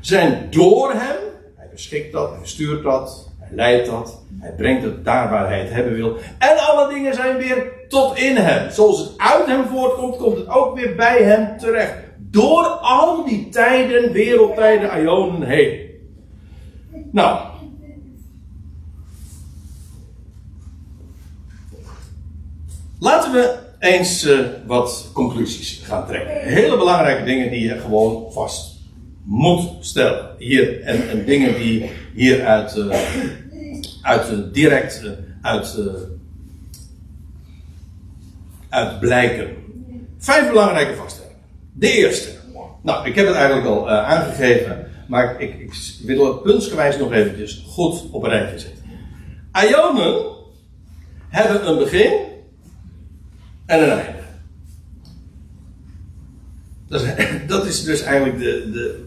zijn 0.00 0.48
door 0.50 0.92
hem, 0.92 1.16
hij 1.56 1.68
beschikt 1.72 2.12
dat, 2.12 2.30
hij 2.30 2.46
stuurt 2.46 2.82
dat, 2.82 3.28
hij 3.38 3.56
leidt 3.56 3.86
dat, 3.86 4.22
hij 4.38 4.52
brengt 4.52 4.82
het 4.82 5.04
daar 5.04 5.30
waar 5.30 5.46
hij 5.46 5.60
het 5.60 5.70
hebben 5.70 5.94
wil. 5.94 6.16
En 6.38 6.58
alle 6.58 6.94
dingen 6.94 7.14
zijn 7.14 7.36
weer 7.36 7.72
tot 7.88 8.18
in 8.18 8.36
hem. 8.36 8.70
Zoals 8.70 8.98
het 8.98 9.12
uit 9.16 9.46
hem 9.46 9.66
voortkomt, 9.66 10.16
komt 10.16 10.36
het 10.36 10.48
ook 10.48 10.78
weer 10.78 10.94
bij 10.94 11.22
hem 11.22 11.58
terecht. 11.58 11.94
Door 12.30 12.64
al 12.66 13.24
die 13.24 13.48
tijden, 13.48 14.12
wereldtijden, 14.12 15.02
ionen 15.02 15.48
heen. 15.48 15.88
Nou. 17.12 17.48
Laten 22.98 23.32
we 23.32 23.58
eens 23.78 24.26
uh, 24.26 24.46
wat 24.66 25.10
conclusies 25.12 25.80
gaan 25.84 26.06
trekken. 26.06 26.40
Hele 26.40 26.76
belangrijke 26.76 27.24
dingen 27.24 27.50
die 27.50 27.62
je 27.62 27.78
gewoon 27.78 28.32
vast 28.32 28.78
moet 29.22 29.70
stellen. 29.80 30.34
Hier, 30.38 30.82
en, 30.82 31.08
en 31.08 31.24
dingen 31.24 31.58
die 31.58 31.90
hieruit 32.14 32.76
uh, 32.76 32.96
uit, 34.02 34.30
uh, 34.30 34.38
direct 34.52 35.02
uit, 35.42 35.78
uit 38.68 39.00
blijken. 39.00 39.48
Vijf 40.18 40.48
belangrijke 40.48 40.94
vaststellingen. 40.94 41.19
De 41.80 41.90
eerste. 41.90 42.28
Nou, 42.82 43.06
ik 43.08 43.14
heb 43.14 43.26
het 43.26 43.34
eigenlijk 43.34 43.66
al 43.66 43.90
aangegeven. 43.90 44.86
Maar 45.08 45.40
ik, 45.40 45.58
ik, 45.58 45.72
wil 46.02 46.26
het 46.26 46.42
puntsgewijs 46.42 46.98
nog 46.98 47.12
eventjes 47.12 47.64
goed 47.66 48.10
op 48.10 48.22
een 48.22 48.30
rijtje 48.30 48.58
zetten. 48.58 48.84
Ionen 49.68 50.22
hebben 51.28 51.68
een 51.68 51.78
begin 51.78 52.12
en 53.66 53.82
een 53.82 53.90
einde. 53.90 54.18
Dat 56.88 57.02
is, 57.02 57.08
dat 57.54 57.66
is 57.66 57.84
dus 57.84 58.02
eigenlijk 58.02 58.38
de, 58.38 58.70
de, 58.72 59.04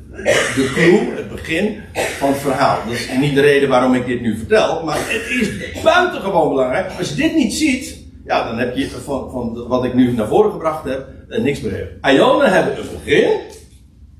de 0.55 0.71
clue, 0.73 1.15
het 1.15 1.29
begin 1.29 1.79
van 1.93 2.29
het 2.29 2.37
verhaal. 2.37 2.85
Dat 2.85 2.93
is 2.93 3.09
niet 3.19 3.35
de 3.35 3.41
reden 3.41 3.69
waarom 3.69 3.93
ik 3.93 4.05
dit 4.05 4.21
nu 4.21 4.37
vertel, 4.37 4.83
maar 4.83 4.97
het 4.99 5.41
is 5.41 5.81
buitengewoon 5.81 6.49
belangrijk. 6.49 6.91
Als 6.97 7.09
je 7.09 7.15
dit 7.15 7.35
niet 7.35 7.53
ziet, 7.53 7.97
ja, 8.25 8.47
dan 8.47 8.57
heb 8.57 8.75
je 8.75 8.89
van, 8.89 9.31
van 9.31 9.67
wat 9.67 9.83
ik 9.83 9.93
nu 9.93 10.11
naar 10.11 10.27
voren 10.27 10.51
gebracht 10.51 10.83
heb, 10.83 11.07
eh, 11.33 11.41
niks 11.41 11.61
begrepen. 11.61 12.11
Ionen 12.11 12.51
hebben 12.51 12.77
een 12.77 12.89
begin 13.03 13.39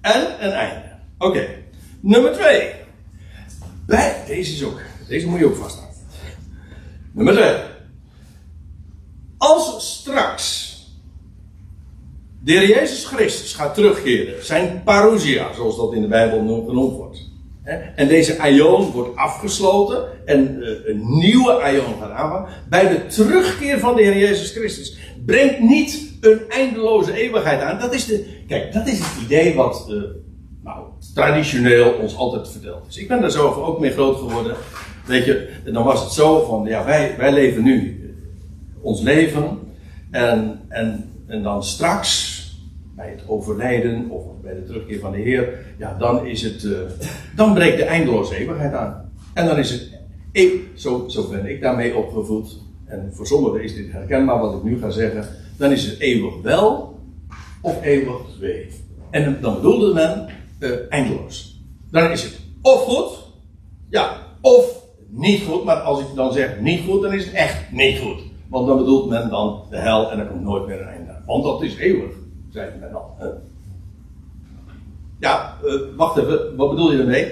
en 0.02 0.22
een 0.40 0.52
einde. 0.52 0.92
Oké, 1.18 1.48
nummer 2.00 2.34
twee. 2.34 2.72
Bij, 3.86 4.16
deze 4.28 4.54
is 4.54 4.64
ook, 4.64 4.82
deze 5.08 5.28
moet 5.28 5.40
je 5.40 5.46
ook 5.46 5.56
vasthouden. 5.56 5.98
Nummer 7.12 7.34
twee. 7.34 7.56
Als 9.38 9.98
straks 10.00 10.72
de 12.44 12.52
Heer 12.52 12.68
Jezus 12.68 13.06
Christus 13.06 13.54
gaat 13.54 13.74
terugkeren, 13.74 14.46
zijn 14.46 14.82
parousia, 14.84 15.54
zoals 15.54 15.78
dat 15.78 15.94
in 15.94 16.02
de 16.02 16.08
Bijbel 16.08 16.38
genoemd 16.68 16.96
wordt. 16.96 17.32
En 17.96 18.08
deze 18.08 18.40
aion 18.40 18.92
wordt 18.92 19.16
afgesloten 19.16 20.28
en 20.28 20.64
eh, 20.64 20.70
een 20.86 21.18
nieuwe 21.18 21.52
aion 21.62 21.96
gaat 22.00 22.12
aanvangen. 22.12 22.50
Bij 22.70 22.88
de 22.88 23.06
terugkeer 23.06 23.80
van 23.80 23.96
de 23.96 24.02
Heer 24.02 24.18
Jezus 24.18 24.52
Christus 24.52 24.98
brengt 25.26 25.60
niet 25.60 26.13
een 26.26 26.50
eindeloze 26.50 27.14
eeuwigheid 27.14 27.62
aan. 27.62 27.80
Dat 27.80 27.94
is, 27.94 28.06
de, 28.06 28.26
kijk, 28.48 28.74
dat 28.74 28.88
is 28.88 29.00
het 29.00 29.24
idee 29.26 29.56
wat 29.56 29.88
uh, 29.90 30.02
nou, 30.64 30.86
traditioneel 31.14 31.92
ons 31.92 32.16
altijd 32.18 32.50
verteld 32.50 32.88
is. 32.88 32.98
Ik 32.98 33.08
ben 33.08 33.22
daar 33.22 33.32
zelf 33.32 33.56
ook 33.56 33.80
mee 33.80 33.92
groot 33.92 34.18
geworden. 34.18 34.56
Weet 35.06 35.26
je, 35.26 35.50
dan 35.64 35.84
was 35.84 36.04
het 36.04 36.12
zo 36.12 36.46
van, 36.46 36.66
ja, 36.66 36.86
wij, 36.86 37.16
wij 37.18 37.34
leven 37.34 37.64
nu 37.64 38.02
ons 38.82 39.02
leven. 39.02 39.60
En, 40.12 40.60
en, 40.68 41.10
en 41.28 41.44
dan 41.44 41.64
straks, 41.64 42.32
bij 42.96 43.10
het 43.10 43.24
overlijden 43.28 44.10
of 44.10 44.24
bij 44.42 44.54
de 44.54 44.64
terugkeer 44.64 45.00
van 45.00 45.12
de 45.12 45.18
Heer, 45.18 45.50
ja, 45.78 45.96
dan 46.00 46.26
is 46.26 46.42
het, 46.42 46.64
uh, 46.64 46.78
dan 47.36 47.54
breekt 47.54 47.78
de 47.78 47.84
eindeloze 47.84 48.38
eeuwigheid 48.38 48.74
aan. 48.74 49.12
En 49.34 49.46
dan 49.46 49.58
is 49.58 49.72
het, 49.72 49.90
ik, 50.32 50.62
zo, 50.76 51.06
zo 51.08 51.28
ben 51.30 51.46
ik 51.46 51.62
daarmee 51.62 51.96
opgevoed. 51.96 52.60
En 52.86 53.12
voor 53.14 53.28
sommigen 53.28 53.64
is 53.64 53.76
dit 53.76 53.92
herkenbaar 53.92 54.40
wat 54.40 54.54
ik 54.54 54.64
nu 54.64 54.80
ga 54.80 54.90
zeggen. 54.90 55.26
Dan 55.58 55.72
is 55.72 55.86
het 55.86 56.00
eeuwig 56.00 56.42
wel 56.42 57.00
of 57.62 57.84
eeuwig 57.84 58.22
wee. 58.40 58.70
En 59.10 59.38
dan 59.42 59.56
bedoelde 59.56 59.94
men 59.94 60.28
uh, 60.60 60.72
eindeloos. 60.90 61.62
Dan 61.92 62.12
is 62.12 62.24
het 62.24 62.40
of 62.62 62.82
goed, 62.82 63.20
ja, 63.90 64.18
of 64.42 64.84
niet 65.08 65.44
goed. 65.44 65.64
Maar 65.64 65.76
als 65.76 66.00
ik 66.00 66.06
dan 66.16 66.34
zeg 66.34 66.60
niet 66.60 66.82
goed, 66.88 67.02
dan 67.02 67.14
is 67.14 67.26
het 67.26 67.34
echt 67.34 67.72
niet 67.72 68.00
goed. 68.00 68.22
Want 68.50 68.68
dan 68.68 68.78
bedoelt 68.78 69.10
men 69.10 69.30
dan 69.30 69.64
de 69.70 69.78
hel 69.78 70.12
en 70.12 70.20
er 70.20 70.26
komt 70.26 70.42
nooit 70.42 70.68
meer 70.68 70.82
een 70.82 70.88
einde. 70.88 71.16
Want 71.26 71.44
dat 71.44 71.62
is 71.62 71.76
eeuwig, 71.76 72.12
zei 72.52 72.72
men 72.80 72.92
dan. 72.92 73.02
Ja, 75.20 75.58
uh, 75.66 75.74
wacht 75.98 76.18
even, 76.18 76.56
wat 76.56 76.70
bedoel 76.70 76.92
je 76.92 76.98
daarmee? 76.98 77.32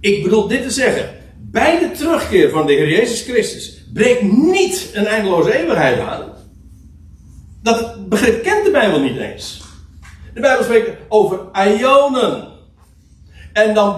Ik 0.00 0.22
bedoel 0.22 0.48
dit 0.48 0.62
te 0.62 0.70
zeggen. 0.70 1.08
Bij 1.50 1.78
de 1.78 1.90
terugkeer 1.90 2.50
van 2.50 2.66
de 2.66 2.72
Heer 2.72 2.88
Jezus 2.88 3.22
Christus 3.22 3.84
breekt 3.92 4.22
niet 4.22 4.90
een 4.94 5.06
eindeloze 5.06 5.58
eeuwigheid 5.58 5.98
aan. 5.98 6.22
Dat 7.64 8.08
begrip 8.08 8.42
kent 8.42 8.64
de 8.64 8.70
Bijbel 8.70 9.00
niet 9.00 9.16
eens. 9.16 9.62
De 10.34 10.40
Bijbel 10.40 10.64
spreekt 10.64 10.90
over 11.08 11.40
ionen. 11.52 12.48
En 13.52 13.74
dan, 13.74 13.96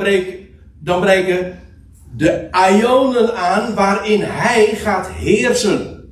dan 0.79 1.00
breken 1.00 1.59
de 2.16 2.48
ionen 2.70 3.37
aan 3.37 3.74
waarin 3.74 4.20
hij 4.22 4.66
gaat 4.66 5.09
heersen. 5.09 6.11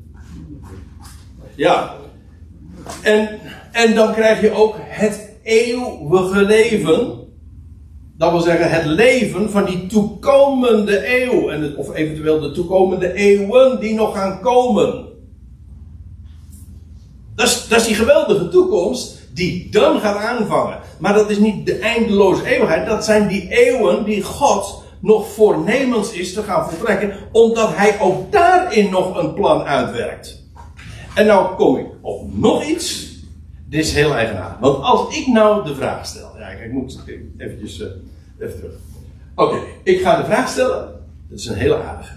Ja. 1.54 1.94
En, 3.02 3.28
en 3.72 3.94
dan 3.94 4.12
krijg 4.12 4.40
je 4.40 4.52
ook 4.52 4.76
het 4.78 5.30
eeuwige 5.42 6.42
leven. 6.42 7.28
Dat 8.16 8.30
wil 8.30 8.40
zeggen 8.40 8.70
het 8.70 8.84
leven 8.84 9.50
van 9.50 9.64
die 9.64 9.86
toekomende 9.86 11.22
eeuw. 11.22 11.48
En 11.48 11.76
of 11.76 11.94
eventueel 11.94 12.40
de 12.40 12.50
toekomende 12.50 13.12
eeuwen 13.12 13.80
die 13.80 13.94
nog 13.94 14.16
gaan 14.16 14.40
komen. 14.40 15.13
Dat 17.34 17.46
is, 17.46 17.68
dat 17.68 17.80
is 17.80 17.86
die 17.86 17.94
geweldige 17.94 18.48
toekomst 18.48 19.18
die 19.32 19.70
dan 19.70 20.00
gaat 20.00 20.16
aanvangen. 20.16 20.78
Maar 20.98 21.14
dat 21.14 21.30
is 21.30 21.38
niet 21.38 21.66
de 21.66 21.78
eindeloze 21.78 22.46
eeuwigheid. 22.46 22.86
Dat 22.86 23.04
zijn 23.04 23.28
die 23.28 23.48
eeuwen 23.48 24.04
die 24.04 24.22
God 24.22 24.82
nog 25.00 25.28
voornemens 25.28 26.12
is 26.12 26.32
te 26.32 26.42
gaan 26.42 26.70
voltrekken. 26.70 27.12
Omdat 27.32 27.76
hij 27.76 28.00
ook 28.00 28.32
daarin 28.32 28.90
nog 28.90 29.16
een 29.22 29.34
plan 29.34 29.62
uitwerkt. 29.62 30.42
En 31.14 31.26
nou 31.26 31.56
kom 31.56 31.76
ik 31.76 31.86
op 32.00 32.36
nog 32.36 32.64
iets. 32.64 33.12
Dit 33.68 33.84
is 33.84 33.92
heel 33.92 34.14
eigenaardig. 34.14 34.58
Want 34.58 34.82
als 34.82 35.16
ik 35.16 35.26
nou 35.26 35.64
de 35.64 35.74
vraag 35.74 36.06
stel. 36.06 36.30
Ja, 36.38 36.48
ik 36.48 36.72
moet 36.72 37.00
uh, 37.06 37.14
even 37.38 38.56
terug. 38.56 38.74
Oké, 39.34 39.58
ik 39.82 40.00
ga 40.00 40.16
de 40.16 40.24
vraag 40.24 40.48
stellen. 40.48 41.00
Dat 41.28 41.38
is 41.38 41.46
een 41.46 41.56
hele 41.56 41.82
aardige. 41.82 42.14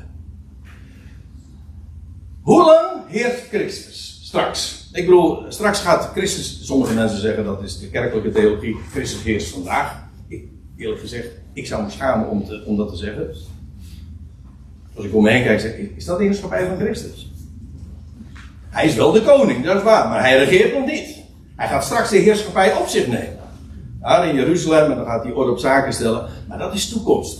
Hoe 2.42 2.66
lang 2.66 3.02
heerst 3.08 3.48
Christus? 3.50 4.17
Straks. 4.28 4.90
Ik 4.94 5.06
bedoel, 5.06 5.46
straks 5.48 5.80
gaat 5.80 6.10
Christus, 6.14 6.66
sommige 6.66 6.94
mensen 6.94 7.20
zeggen 7.20 7.44
dat 7.44 7.64
is 7.64 7.80
de 7.80 7.90
kerkelijke 7.90 8.32
theologie, 8.32 8.78
Christus 8.92 9.24
heerst 9.24 9.50
vandaag. 9.50 10.04
Ik, 10.28 10.44
eerlijk 10.78 11.00
gezegd, 11.00 11.28
ik 11.54 11.68
zou 11.68 11.84
me 11.84 11.90
schamen 11.90 12.30
om, 12.30 12.46
te, 12.46 12.64
om 12.66 12.78
dat 12.78 12.90
te 12.90 12.96
zeggen. 12.96 13.28
Als 14.96 15.06
ik 15.06 15.16
om 15.16 15.24
me 15.24 15.30
heen 15.30 15.44
kijk, 15.44 15.60
zeg 15.60 15.78
ik, 15.78 15.92
is 15.96 16.06
dat 16.06 16.18
de 16.18 16.24
heerschappij 16.24 16.68
van 16.68 16.78
Christus? 16.78 17.32
Hij 18.70 18.86
is 18.86 18.96
wel 18.96 19.12
de 19.12 19.22
koning, 19.22 19.66
dat 19.66 19.78
is 19.78 19.84
waar, 19.84 20.10
maar 20.10 20.20
hij 20.20 20.38
regeert 20.38 20.74
nog 20.74 20.86
niet. 20.86 21.16
Hij 21.56 21.68
gaat 21.68 21.84
straks 21.84 22.10
de 22.10 22.18
heerschappij 22.18 22.76
op 22.76 22.88
zich 22.88 23.08
nemen. 23.08 23.40
Ja, 24.02 24.24
in 24.24 24.36
Jeruzalem, 24.36 24.92
en 24.92 24.98
dan 24.98 25.06
gaat 25.06 25.24
hij 25.24 25.34
orde 25.34 25.52
op 25.52 25.60
zaken 25.60 25.94
stellen. 25.94 26.30
Maar 26.48 26.58
dat 26.58 26.74
is 26.74 26.90
toekomst. 26.90 27.40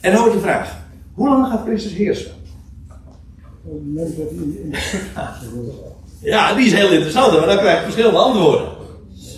En 0.00 0.12
dan 0.12 0.20
wordt 0.20 0.36
de 0.36 0.42
vraag: 0.42 0.76
hoe 1.12 1.28
lang 1.28 1.46
gaat 1.46 1.64
Christus 1.64 1.92
heersen? 1.92 2.32
Ja, 6.24 6.54
die 6.54 6.66
is 6.66 6.72
heel 6.72 6.90
interessant, 6.90 7.38
maar 7.38 7.46
dan 7.46 7.58
krijg 7.58 7.76
je 7.76 7.84
verschillende 7.84 8.18
antwoorden. 8.18 8.68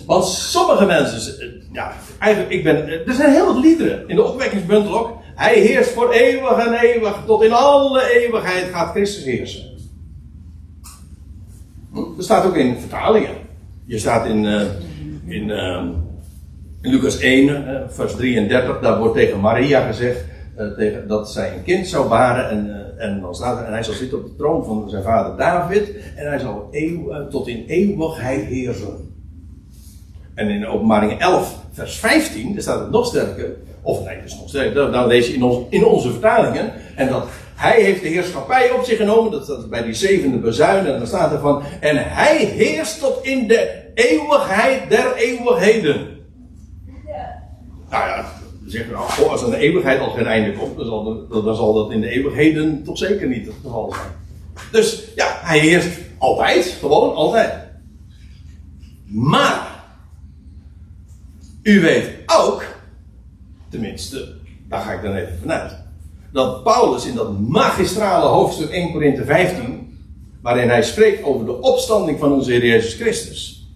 Want 0.05 0.25
sommige 0.25 0.85
mensen, 0.85 1.39
eh, 1.39 1.47
ja, 1.71 1.93
eigenlijk, 2.19 2.53
ik 2.53 2.63
ben, 2.63 2.87
eh, 2.87 3.07
er 3.07 3.13
zijn 3.13 3.31
heel 3.31 3.45
wat 3.45 3.63
liederen 3.63 4.07
in 4.07 4.15
de 4.15 4.23
opwekkingsbundel 4.23 4.99
ook. 4.99 5.17
Hij 5.35 5.59
heerst 5.59 5.89
voor 5.89 6.11
eeuwig 6.11 6.57
en 6.57 6.73
eeuwig, 6.73 7.23
tot 7.25 7.43
in 7.43 7.51
alle 7.51 8.11
eeuwigheid 8.11 8.69
gaat 8.73 8.91
Christus 8.91 9.23
heersen. 9.23 9.63
Hm? 11.91 12.15
Dat 12.15 12.23
staat 12.23 12.45
ook 12.45 12.55
in 12.55 12.77
vertalingen. 12.79 13.35
Je 13.85 13.97
staat 13.97 14.25
in, 14.25 14.43
uh, 14.43 14.61
in, 15.25 15.49
uh, 15.49 15.83
Lucas 16.81 17.19
1, 17.19 17.87
vers 17.89 18.15
33, 18.15 18.79
daar 18.79 18.97
wordt 18.99 19.15
tegen 19.15 19.39
Maria 19.39 19.85
gezegd 19.85 20.25
tegen, 20.77 21.07
dat 21.07 21.31
zij 21.31 21.53
een 21.53 21.63
kind 21.63 21.87
zou 21.87 22.09
baren. 22.09 22.49
En, 22.49 22.86
en, 22.97 23.21
dan 23.21 23.35
staat 23.35 23.59
er, 23.59 23.65
en 23.65 23.71
hij 23.71 23.83
zal 23.83 23.93
zitten 23.93 24.17
op 24.17 24.25
de 24.25 24.35
troon 24.35 24.65
van 24.65 24.89
zijn 24.89 25.03
vader 25.03 25.37
David. 25.37 25.91
En 26.15 26.27
hij 26.27 26.39
zal 26.39 26.67
eeuw, 26.71 27.27
tot 27.29 27.47
in 27.47 27.63
eeuwigheid 27.67 28.45
heersen. 28.45 29.15
En 30.33 30.49
in 30.49 30.67
openbaring 30.67 31.19
11, 31.19 31.59
vers 31.71 31.97
15, 31.97 32.53
daar 32.53 32.61
staat 32.61 32.79
het 32.79 32.91
nog 32.91 33.05
sterker. 33.05 33.55
Of 33.81 34.05
nee, 34.05 34.15
dat 34.15 34.25
is 34.25 34.35
nog 34.35 34.49
sterker. 34.49 34.91
Dan 34.91 35.07
lees 35.07 35.27
je 35.27 35.33
in, 35.33 35.43
ons, 35.43 35.65
in 35.69 35.85
onze 35.85 36.11
vertalingen. 36.11 36.73
En 36.95 37.07
dat 37.07 37.27
hij 37.55 37.81
heeft 37.81 38.01
de 38.01 38.07
heerschappij 38.07 38.71
op 38.71 38.83
zich 38.83 38.97
genomen. 38.97 39.31
Dat 39.31 39.43
staat 39.43 39.69
bij 39.69 39.83
die 39.83 39.93
zevende 39.93 40.37
bezuin. 40.37 40.85
En 40.85 40.97
dan 40.97 41.07
staat 41.07 41.31
er 41.31 41.39
van. 41.39 41.63
En 41.79 41.97
hij 41.97 42.37
heerst 42.37 42.99
tot 42.99 43.23
in 43.23 43.47
de 43.47 43.83
eeuwigheid 43.93 44.89
der 44.89 45.15
eeuwigheden. 45.15 46.07
Ja. 47.05 47.43
Nou 47.89 48.07
ja, 48.07 48.25
dan 48.67 48.75
zeggen 48.75 48.93
nou, 48.93 49.29
als 49.29 49.43
aan 49.43 49.49
de 49.49 49.57
eeuwigheid 49.57 49.99
al 49.99 50.09
geen 50.09 50.25
einde 50.25 50.57
komt. 50.57 50.77
Dan 50.77 50.85
zal, 50.85 51.27
dan 51.43 51.55
zal 51.55 51.73
dat 51.73 51.91
in 51.91 52.01
de 52.01 52.09
eeuwigheden 52.09 52.83
toch 52.83 52.97
zeker 52.97 53.27
niet 53.27 53.45
het 53.45 53.55
geval 53.63 53.93
zijn. 53.93 54.11
Dus 54.71 55.03
ja, 55.15 55.39
hij 55.41 55.59
heerst 55.59 55.89
altijd. 56.17 56.65
Gewoon 56.79 57.15
altijd. 57.15 57.53
Maar. 59.05 59.75
U 61.61 61.81
weet 61.81 62.09
ook, 62.25 62.63
tenminste, 63.69 64.35
daar 64.67 64.81
ga 64.81 64.91
ik 64.91 65.01
dan 65.01 65.15
even 65.15 65.37
vanuit, 65.39 65.77
dat 66.31 66.63
Paulus 66.63 67.05
in 67.05 67.15
dat 67.15 67.39
magistrale 67.39 68.25
hoofdstuk 68.25 68.69
1 68.69 68.91
Korinthe 68.91 69.25
15, 69.25 69.99
waarin 70.41 70.69
hij 70.69 70.83
spreekt 70.83 71.23
over 71.23 71.45
de 71.45 71.61
opstanding 71.61 72.19
van 72.19 72.31
onze 72.31 72.51
Heer 72.51 72.65
Jezus 72.65 72.93
Christus, 72.93 73.67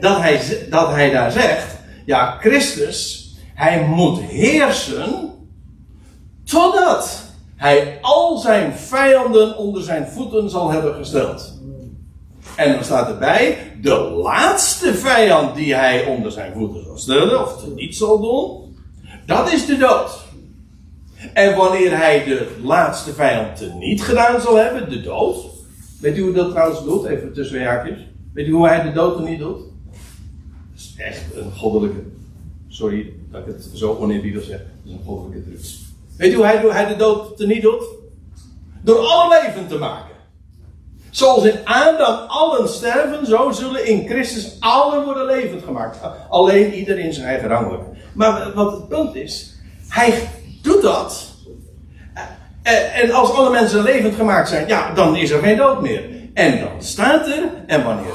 dat 0.00 0.18
hij, 0.18 0.66
dat 0.70 0.88
hij 0.88 1.10
daar 1.10 1.32
zegt, 1.32 1.76
ja, 2.04 2.36
Christus, 2.40 3.23
hij 3.54 3.86
moet 3.86 4.20
heersen 4.20 5.30
totdat 6.44 7.22
hij 7.56 7.98
al 8.00 8.38
zijn 8.38 8.72
vijanden 8.72 9.56
onder 9.56 9.82
zijn 9.82 10.06
voeten 10.06 10.50
zal 10.50 10.70
hebben 10.70 10.94
gesteld. 10.94 11.58
En 12.56 12.72
dan 12.72 12.84
staat 12.84 13.08
erbij, 13.08 13.58
de 13.80 14.00
laatste 14.00 14.94
vijand 14.94 15.54
die 15.54 15.74
hij 15.74 16.06
onder 16.06 16.32
zijn 16.32 16.52
voeten 16.52 16.82
zal 16.84 16.98
stellen, 16.98 17.40
of 17.42 17.66
niet 17.74 17.96
zal 17.96 18.20
doen, 18.20 18.76
dat 19.26 19.52
is 19.52 19.66
de 19.66 19.76
dood. 19.76 20.22
En 21.32 21.56
wanneer 21.56 21.96
hij 21.96 22.24
de 22.24 22.56
laatste 22.62 23.12
vijand 23.12 23.74
niet 23.78 24.02
gedaan 24.02 24.40
zal 24.40 24.56
hebben, 24.56 24.90
de 24.90 25.00
dood. 25.00 25.36
Weet 26.00 26.16
u 26.16 26.22
hoe 26.22 26.32
dat 26.32 26.50
trouwens 26.50 26.84
doet? 26.84 27.04
Even 27.04 27.32
tussen 27.32 27.64
haakjes. 27.64 27.98
Weet 28.32 28.46
u 28.46 28.52
hoe 28.52 28.66
hij 28.68 28.82
de 28.82 28.92
dood 28.92 29.28
niet 29.28 29.38
doet? 29.38 29.58
Dat 29.58 30.76
is 30.76 30.94
echt 30.96 31.24
een 31.34 31.52
goddelijke. 31.52 32.02
Sorry 32.68 33.12
dat 33.34 33.46
ik 33.46 33.54
het 33.54 33.70
zo 33.78 33.96
oneerbiedig 34.00 34.44
zeg. 34.44 34.58
Dat 34.58 34.66
is 34.84 34.92
een 34.92 35.04
goddelijke 35.04 35.44
truc. 35.48 35.60
Weet 36.16 36.32
u 36.32 36.34
hoe 36.34 36.44
hij, 36.44 36.56
hij 36.56 36.86
de 36.86 36.96
dood 36.96 37.38
niet 37.38 37.62
doet? 37.62 37.84
Door 38.82 38.98
alle 38.98 39.40
leven 39.42 39.68
te 39.68 39.78
maken. 39.78 40.14
Zoals 41.10 41.44
in 41.44 41.58
Adam 41.64 42.28
allen 42.28 42.68
sterven, 42.68 43.26
zo 43.26 43.50
zullen 43.50 43.86
in 43.86 44.08
Christus 44.08 44.56
allen 44.60 45.04
worden 45.04 45.26
levend 45.26 45.62
gemaakt. 45.64 45.98
Alleen 46.28 46.74
ieder 46.74 46.98
in 46.98 47.12
zijn 47.12 47.26
eigen 47.26 47.48
rangorde. 47.48 47.84
Maar 48.12 48.52
wat 48.54 48.72
het 48.72 48.88
punt 48.88 49.14
is, 49.14 49.54
hij 49.88 50.28
doet 50.62 50.82
dat. 50.82 51.32
En 52.92 53.10
als 53.10 53.32
alle 53.32 53.50
mensen 53.50 53.82
levend 53.82 54.14
gemaakt 54.14 54.48
zijn, 54.48 54.68
ja, 54.68 54.94
dan 54.94 55.16
is 55.16 55.30
er 55.30 55.42
geen 55.42 55.56
dood 55.56 55.80
meer. 55.80 56.04
En 56.34 56.60
dan 56.60 56.82
staat 56.82 57.26
er, 57.26 57.42
en 57.66 57.84
wanneer 57.84 58.12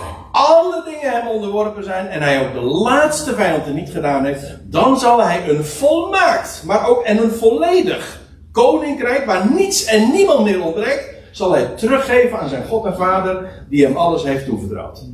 alle 0.47 0.83
dingen 0.85 1.11
hem 1.11 1.27
onderworpen 1.27 1.83
zijn 1.83 2.07
en 2.07 2.21
hij 2.21 2.47
ook 2.47 2.53
de 2.53 2.61
laatste 2.61 3.35
vijanden 3.35 3.75
niet 3.75 3.89
gedaan 3.89 4.25
heeft, 4.25 4.57
dan 4.63 4.99
zal 4.99 5.23
hij 5.23 5.49
een 5.49 5.63
volmaakt, 5.65 6.63
maar 6.65 6.87
ook 6.87 7.03
en 7.03 7.23
een 7.23 7.31
volledig 7.31 8.21
koninkrijk 8.51 9.25
waar 9.25 9.53
niets 9.53 9.85
en 9.85 10.11
niemand 10.11 10.43
meer 10.43 10.63
ontbreekt, 10.63 11.13
zal 11.31 11.51
hij 11.51 11.65
teruggeven 11.65 12.39
aan 12.39 12.49
zijn 12.49 12.65
God 12.65 12.85
en 12.85 12.95
Vader, 12.95 13.65
die 13.69 13.85
hem 13.85 13.95
alles 13.95 14.23
heeft 14.23 14.45
toevertrouwd. 14.45 15.05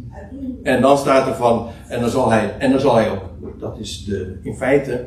En 0.64 0.82
dan 0.82 0.98
staat 0.98 1.28
er 1.28 1.36
van, 1.36 1.68
en 1.88 2.02
dan 2.02 2.10
zal 2.10 2.30
hij, 2.30 2.56
en 2.58 2.72
dan 2.72 2.80
zal 2.80 2.96
hij 2.96 3.10
ook, 3.10 3.24
dat 3.60 3.78
is 3.80 4.04
de, 4.04 4.40
in 4.44 4.56
feite, 4.56 5.06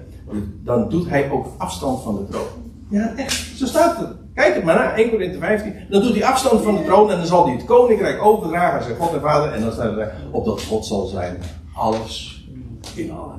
dan 0.65 0.89
doet 0.89 1.09
hij 1.09 1.31
ook 1.31 1.47
afstand 1.59 2.03
van 2.03 2.17
de 2.17 2.27
troon. 2.31 2.47
Ja, 2.91 3.13
echt, 3.17 3.57
zo 3.57 3.67
staat 3.67 3.99
het. 3.99 4.09
Kijk 4.39 4.55
het 4.55 4.65
maar 4.65 4.75
na, 4.75 4.97
1 4.97 5.11
Corinthië 5.11 5.39
15. 5.39 5.75
Dan 5.91 6.03
doet 6.03 6.15
hij 6.15 6.25
afstand 6.25 6.63
van 6.63 6.77
de 6.77 6.85
troon 6.85 7.11
en 7.11 7.17
dan 7.17 7.27
zal 7.27 7.45
hij 7.47 7.55
het 7.55 7.65
koninkrijk 7.65 8.23
overdragen 8.23 8.79
aan 8.79 8.85
zijn 8.85 8.97
God 8.97 9.13
en 9.13 9.21
Vader. 9.21 9.53
En 9.53 9.61
dan 9.61 9.73
staat 9.73 9.97
er, 9.97 10.15
opdat 10.31 10.63
God 10.63 10.87
zal 10.87 11.07
zijn 11.07 11.39
alles 11.75 12.45
in 12.95 13.11
allen. 13.11 13.37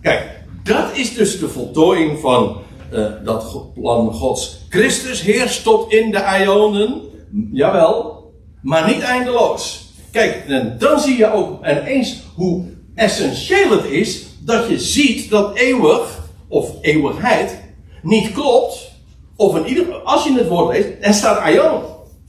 Kijk, 0.00 0.40
dat 0.62 0.96
is 0.96 1.14
dus 1.14 1.38
de 1.38 1.48
voltooiing 1.48 2.18
van 2.18 2.56
uh, 2.92 3.06
dat 3.24 3.72
plan 3.74 4.12
Gods. 4.12 4.66
Christus 4.68 5.20
heerst 5.20 5.62
tot 5.62 5.92
in 5.92 6.10
de 6.10 6.38
Ionen, 6.40 7.00
jawel, 7.52 8.30
maar 8.60 8.86
niet 8.86 9.02
eindeloos. 9.02 9.92
Kijk, 10.10 10.44
en 10.46 10.76
dan 10.78 11.00
zie 11.00 11.16
je 11.16 11.32
ook 11.32 11.66
ineens 11.66 12.22
hoe 12.34 12.64
essentieel 12.94 13.70
het 13.70 13.84
is 13.84 14.26
dat 14.40 14.68
je 14.68 14.78
ziet 14.78 15.30
dat 15.30 15.56
eeuwig 15.56 16.30
of 16.48 16.70
eeuwigheid 16.80 17.58
niet 18.02 18.32
klopt. 18.32 18.91
Of 19.42 19.56
in 19.56 19.66
ieder 19.66 19.84
geval, 19.84 20.00
als 20.00 20.24
je 20.24 20.32
het 20.32 20.48
woord 20.48 20.76
leest, 20.76 20.88
er 21.00 21.14
staat 21.14 21.38
Aion. 21.38 21.82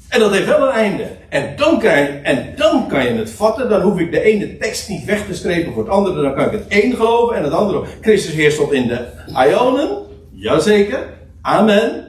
En 0.09 0.19
dat 0.19 0.31
heeft 0.31 0.45
wel 0.45 0.61
een 0.61 0.73
einde. 0.73 1.07
En 1.29 1.53
dan, 1.55 1.79
kan 1.79 1.97
je, 1.97 2.05
en 2.05 2.53
dan 2.55 2.87
kan 2.87 3.05
je 3.05 3.11
het 3.11 3.29
vatten. 3.29 3.69
Dan 3.69 3.81
hoef 3.81 3.99
ik 3.99 4.11
de 4.11 4.21
ene 4.21 4.57
tekst 4.57 4.89
niet 4.89 5.05
weg 5.05 5.25
te 5.25 5.33
strepen 5.33 5.73
voor 5.73 5.83
het 5.83 5.91
andere. 5.91 6.21
Dan 6.21 6.35
kan 6.35 6.45
ik 6.45 6.51
het 6.51 6.67
één 6.67 6.95
geloven 6.95 7.35
en 7.35 7.43
het 7.43 7.53
andere. 7.53 7.83
Christus 8.01 8.33
heerst 8.33 8.57
tot 8.57 8.71
in 8.71 8.87
de 8.87 9.05
Ionen. 9.47 9.97
Jazeker. 10.31 11.13
Amen. 11.41 12.07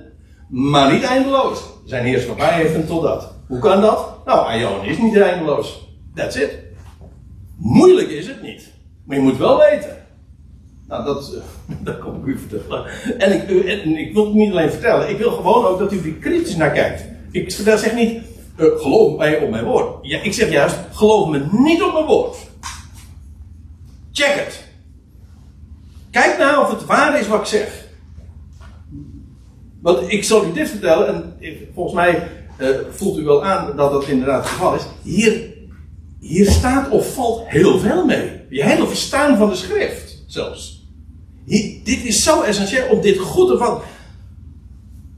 Maar 0.48 0.92
niet 0.92 1.02
eindeloos. 1.04 1.62
Zijn 1.84 2.04
heerschappij 2.04 2.52
heeft 2.52 2.72
hem 2.72 2.86
tot 2.86 3.02
dat. 3.02 3.32
Hoe 3.48 3.58
kan 3.58 3.80
dat? 3.80 4.08
Nou, 4.24 4.46
Aion 4.46 4.84
is 4.84 4.98
niet 4.98 5.16
eindeloos. 5.16 5.88
That's 6.14 6.36
it. 6.36 6.58
Moeilijk 7.56 8.08
is 8.08 8.26
het 8.26 8.42
niet. 8.42 8.70
Maar 9.06 9.16
je 9.16 9.22
moet 9.22 9.38
wel 9.38 9.58
weten. 9.58 10.03
Nou, 10.88 11.04
dat, 11.04 11.32
dat 11.84 11.98
kom 11.98 12.14
ik 12.14 12.24
u 12.24 12.38
vertellen. 12.48 12.86
En 13.18 13.32
ik, 13.32 13.66
en 13.66 13.96
ik 13.96 14.12
wil 14.12 14.24
het 14.24 14.34
niet 14.34 14.50
alleen 14.50 14.70
vertellen. 14.70 15.08
Ik 15.08 15.18
wil 15.18 15.30
gewoon 15.30 15.64
ook 15.64 15.78
dat 15.78 15.92
u 15.92 15.98
er 15.98 16.12
kritisch 16.12 16.56
naar 16.56 16.70
kijkt. 16.70 17.04
Ik 17.30 17.50
zeg 17.50 17.94
niet, 17.94 18.22
uh, 18.56 18.80
geloof 18.80 19.16
mij 19.16 19.38
op 19.38 19.50
mijn 19.50 19.64
woord. 19.64 20.06
Ja, 20.06 20.20
ik 20.22 20.32
zeg 20.32 20.50
juist, 20.50 20.76
geloof 20.92 21.28
me 21.28 21.46
niet 21.50 21.82
op 21.82 21.92
mijn 21.92 22.06
woord. 22.06 22.36
Check 24.12 24.34
het. 24.34 24.64
Kijk 26.10 26.38
nou 26.38 26.64
of 26.64 26.70
het 26.70 26.84
waar 26.84 27.20
is 27.20 27.28
wat 27.28 27.40
ik 27.40 27.46
zeg. 27.46 27.84
Want 29.80 30.12
ik 30.12 30.24
zal 30.24 30.44
u 30.44 30.52
dit 30.52 30.68
vertellen, 30.68 31.06
en 31.08 31.34
volgens 31.74 31.94
mij 31.94 32.28
voelt 32.90 33.18
u 33.18 33.24
wel 33.24 33.44
aan 33.44 33.76
dat 33.76 33.90
dat 33.90 34.06
inderdaad 34.06 34.42
het 34.42 34.52
geval 34.52 34.74
is. 34.74 34.82
Hier, 35.02 35.52
hier 36.20 36.50
staat 36.50 36.90
of 36.90 37.14
valt 37.14 37.42
heel 37.46 37.78
veel 37.78 38.04
mee. 38.04 38.40
Je 38.48 38.64
hele 38.64 38.86
verstaan 38.86 39.36
van 39.36 39.48
de 39.48 39.54
schrift 39.54 40.24
zelfs. 40.26 40.73
Dit 41.84 42.04
is 42.04 42.22
zo 42.22 42.42
essentieel 42.42 42.88
om 42.88 43.00
dit 43.00 43.18
goed 43.18 43.48
te 43.48 43.58
vatten. 43.58 43.88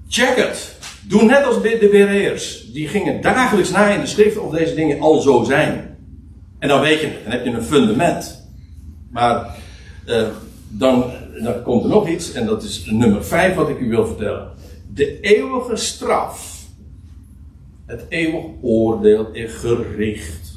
Check 0.09 0.37
het. 0.37 0.77
Doe 1.09 1.23
net 1.23 1.45
als 1.45 1.63
de 1.63 1.89
Bereërs. 1.91 2.73
Die 2.73 2.89
gingen 2.89 3.21
dagelijks 3.21 3.71
na 3.71 3.89
in 3.89 4.01
de 4.01 4.07
schrift 4.07 4.39
of 4.39 4.53
deze 4.53 4.75
dingen 4.75 5.01
al 5.01 5.21
zo 5.21 5.45
zijn. 5.45 5.97
En 6.59 6.69
dan 6.69 6.81
weet 6.81 7.01
je. 7.01 7.11
Dan 7.23 7.33
heb 7.33 7.45
je 7.45 7.51
een 7.51 7.63
fundament. 7.63 8.49
Maar 9.11 9.57
uh, 10.07 10.27
dan, 10.69 11.05
dan 11.43 11.63
komt 11.63 11.83
er 11.83 11.89
nog 11.89 12.09
iets. 12.09 12.33
En 12.33 12.47
dat 12.47 12.63
is 12.63 12.85
nummer 12.85 13.25
5 13.25 13.55
wat 13.55 13.69
ik 13.69 13.79
u 13.79 13.89
wil 13.89 14.07
vertellen 14.07 14.55
de 14.97 15.21
eeuwige 15.21 15.77
straf, 15.77 16.67
het 17.87 18.05
eeuwig 18.09 18.45
oordeel 18.61 19.33
en 19.33 19.49
gericht. 19.49 20.55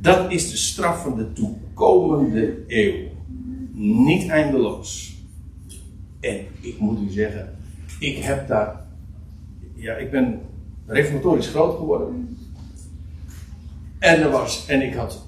Dat 0.00 0.32
is 0.32 0.50
de 0.50 0.56
straf 0.56 1.02
van 1.02 1.16
de 1.16 1.32
toekomende 1.32 2.64
eeuw. 2.66 3.07
Niet 3.78 4.28
eindeloos. 4.28 5.16
En 6.20 6.46
ik 6.60 6.78
moet 6.78 7.00
u 7.00 7.10
zeggen, 7.10 7.56
ik 7.98 8.16
heb 8.16 8.48
daar. 8.48 8.86
Ja, 9.74 9.94
ik 9.94 10.10
ben 10.10 10.40
reformatorisch 10.86 11.48
groot 11.48 11.76
geworden. 11.76 12.38
En 13.98 14.22
er 14.22 14.30
was, 14.30 14.66
en 14.66 14.82
ik 14.82 14.94
had 14.94 15.26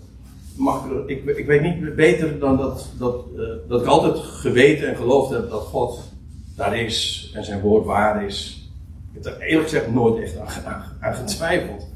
makkelijk, 0.56 1.08
ik, 1.08 1.24
ik 1.24 1.46
weet 1.46 1.62
niet 1.62 1.94
beter 1.96 2.38
dan 2.38 2.56
dat, 2.56 2.88
dat, 2.98 3.24
uh, 3.36 3.48
dat 3.68 3.80
ik 3.80 3.86
altijd 3.86 4.16
geweten 4.16 4.88
en 4.88 4.96
geloofd 4.96 5.30
heb 5.30 5.50
dat 5.50 5.62
God 5.62 6.12
daar 6.56 6.78
is 6.78 7.30
en 7.34 7.44
zijn 7.44 7.60
woord 7.60 7.84
waar 7.84 8.24
is. 8.24 8.70
Ik 9.12 9.24
heb 9.24 9.34
er 9.34 9.40
eerlijk 9.40 9.68
gezegd 9.68 9.92
nooit 9.92 10.22
echt 10.22 10.64
aan, 10.64 11.14
getwijfeld. 11.14 11.88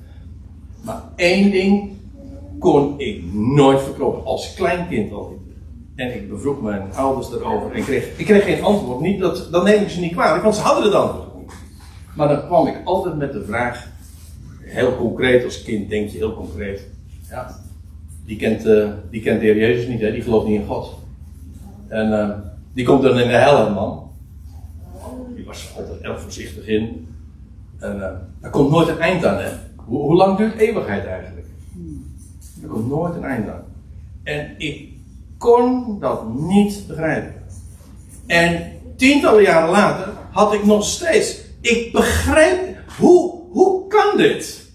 Maar 0.82 1.02
één 1.16 1.50
ding 1.50 1.92
kon 2.58 3.00
ik 3.00 3.32
nooit 3.32 3.82
verkroppen. 3.82 4.24
Als 4.24 4.54
kleinkind 4.54 5.12
al. 5.12 5.42
En 5.94 6.14
ik 6.14 6.30
bevroeg 6.30 6.62
mijn 6.62 6.92
ouders 6.94 7.32
erover 7.32 7.72
en 7.72 7.84
kreeg, 7.84 8.18
ik 8.18 8.24
kreeg 8.24 8.44
geen 8.44 8.62
antwoord. 8.62 9.00
Niet 9.00 9.20
dat, 9.20 9.48
dat 9.50 9.64
neem 9.64 9.82
ik 9.82 9.88
ze 9.88 10.00
niet 10.00 10.12
kwalijk, 10.12 10.42
want 10.42 10.54
ze 10.54 10.60
hadden 10.60 10.84
het 10.84 10.94
antwoord 10.94 11.38
niet. 11.38 11.52
Maar 12.14 12.28
dan 12.28 12.46
kwam 12.46 12.66
ik 12.66 12.80
altijd 12.84 13.16
met 13.16 13.32
de 13.32 13.44
vraag, 13.44 13.86
heel 14.60 14.96
concreet 14.96 15.44
als 15.44 15.62
kind 15.62 15.88
denk 15.88 16.10
je 16.10 16.18
heel 16.18 16.34
concreet. 16.34 16.86
Ja, 17.30 17.56
die 18.24 18.36
kent, 18.36 18.66
uh, 18.66 18.90
die 19.10 19.22
kent 19.22 19.40
de 19.40 19.46
Heer 19.46 19.56
Jezus 19.56 19.86
niet, 19.86 20.00
hè? 20.00 20.12
die 20.12 20.22
gelooft 20.22 20.46
niet 20.46 20.60
in 20.60 20.66
God. 20.66 20.94
En 21.88 22.08
uh, 22.08 22.30
die 22.72 22.84
komt 22.84 23.02
dan 23.02 23.18
in 23.18 23.28
de 23.28 23.34
hel, 23.34 23.70
man. 23.70 24.10
Die 25.34 25.44
was 25.44 25.72
altijd 25.76 26.00
erg 26.00 26.20
voorzichtig 26.20 26.66
in. 26.66 27.08
En 27.78 27.96
uh, 27.96 28.04
er 28.40 28.50
komt 28.50 28.70
nooit 28.70 28.88
een 28.88 28.98
eind 28.98 29.24
aan, 29.24 29.38
hè? 29.42 29.50
Hoe, 29.76 30.02
hoe 30.02 30.14
lang 30.14 30.36
duurt 30.36 30.58
eeuwigheid 30.58 31.04
eigenlijk? 31.04 31.46
Er 32.62 32.68
komt 32.68 32.88
nooit 32.88 33.14
een 33.14 33.24
eind 33.24 33.48
aan. 33.48 33.62
En 34.22 34.54
ik 34.58 34.93
kon 35.44 35.96
dat 36.00 36.34
niet 36.34 36.84
begrijpen. 36.88 37.34
En 38.26 38.72
tientallen 38.96 39.42
jaren 39.42 39.70
later 39.70 40.12
had 40.32 40.52
ik 40.52 40.64
nog 40.64 40.84
steeds. 40.84 41.40
Ik 41.60 41.92
begrijp. 41.92 42.60
Hoe, 42.98 43.34
hoe 43.50 43.86
kan 43.86 44.16
dit? 44.16 44.72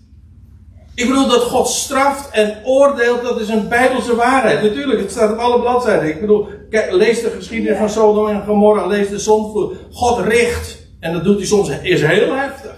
Ik 0.95 1.07
bedoel 1.07 1.28
dat 1.28 1.41
God 1.41 1.67
straft 1.67 2.30
en 2.30 2.57
oordeelt, 2.63 3.22
dat 3.22 3.39
is 3.39 3.49
een 3.49 3.67
bijbelse 3.67 4.15
waarheid. 4.15 4.61
Natuurlijk, 4.63 4.99
het 4.99 5.11
staat 5.11 5.32
op 5.32 5.38
alle 5.38 5.59
bladzijden. 5.59 6.09
Ik 6.09 6.20
bedoel, 6.20 6.47
kijk, 6.70 6.91
lees 6.91 7.22
de 7.22 7.30
geschiedenis 7.30 7.78
van 7.78 7.89
Sodom 7.89 8.28
en 8.28 8.43
Gomorra, 8.45 8.86
lees 8.86 9.09
de 9.09 9.20
zondvloed. 9.20 9.76
God 9.91 10.20
richt. 10.20 10.88
En 10.99 11.13
dat 11.13 11.24
doet 11.24 11.38
hij 11.38 11.45
soms, 11.45 11.70
is 11.70 12.01
heel 12.01 12.36
heftig. 12.36 12.76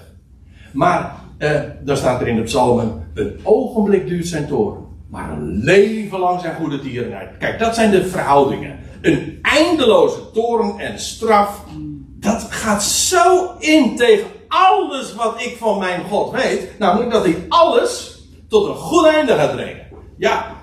Maar, 0.73 1.15
eh, 1.37 1.61
daar 1.83 1.97
staat 1.97 2.21
er 2.21 2.27
in 2.27 2.35
de 2.35 2.43
psalmen, 2.43 3.11
een 3.13 3.39
ogenblik 3.43 4.07
duurt 4.07 4.27
zijn 4.27 4.47
toren. 4.47 4.90
Maar 5.12 5.32
een 5.32 5.64
leven 5.64 6.20
lang 6.20 6.41
zijn 6.41 6.55
goede 6.55 6.82
dieren 6.82 7.18
uit. 7.18 7.38
Kijk, 7.38 7.59
dat 7.59 7.76
zijn 7.76 7.91
de 7.91 8.07
verhoudingen. 8.07 8.80
Een 9.01 9.39
eindeloze 9.41 10.32
toren 10.34 10.80
en 10.80 10.99
straf. 10.99 11.64
Dat 12.20 12.47
gaat 12.49 12.84
zo 12.84 13.55
in 13.59 13.95
tegen 13.95 14.28
alles 14.47 15.16
wat 15.16 15.41
ik 15.41 15.57
van 15.59 15.80
mijn 15.80 16.03
God 16.03 16.32
weet. 16.32 16.80
Namelijk 16.80 17.12
dat 17.12 17.24
hij 17.24 17.45
alles 17.49 18.20
tot 18.49 18.68
een 18.68 18.76
goed 18.76 19.05
einde 19.05 19.36
gaat 19.36 19.55
brengen. 19.55 19.88
Ja. 20.18 20.55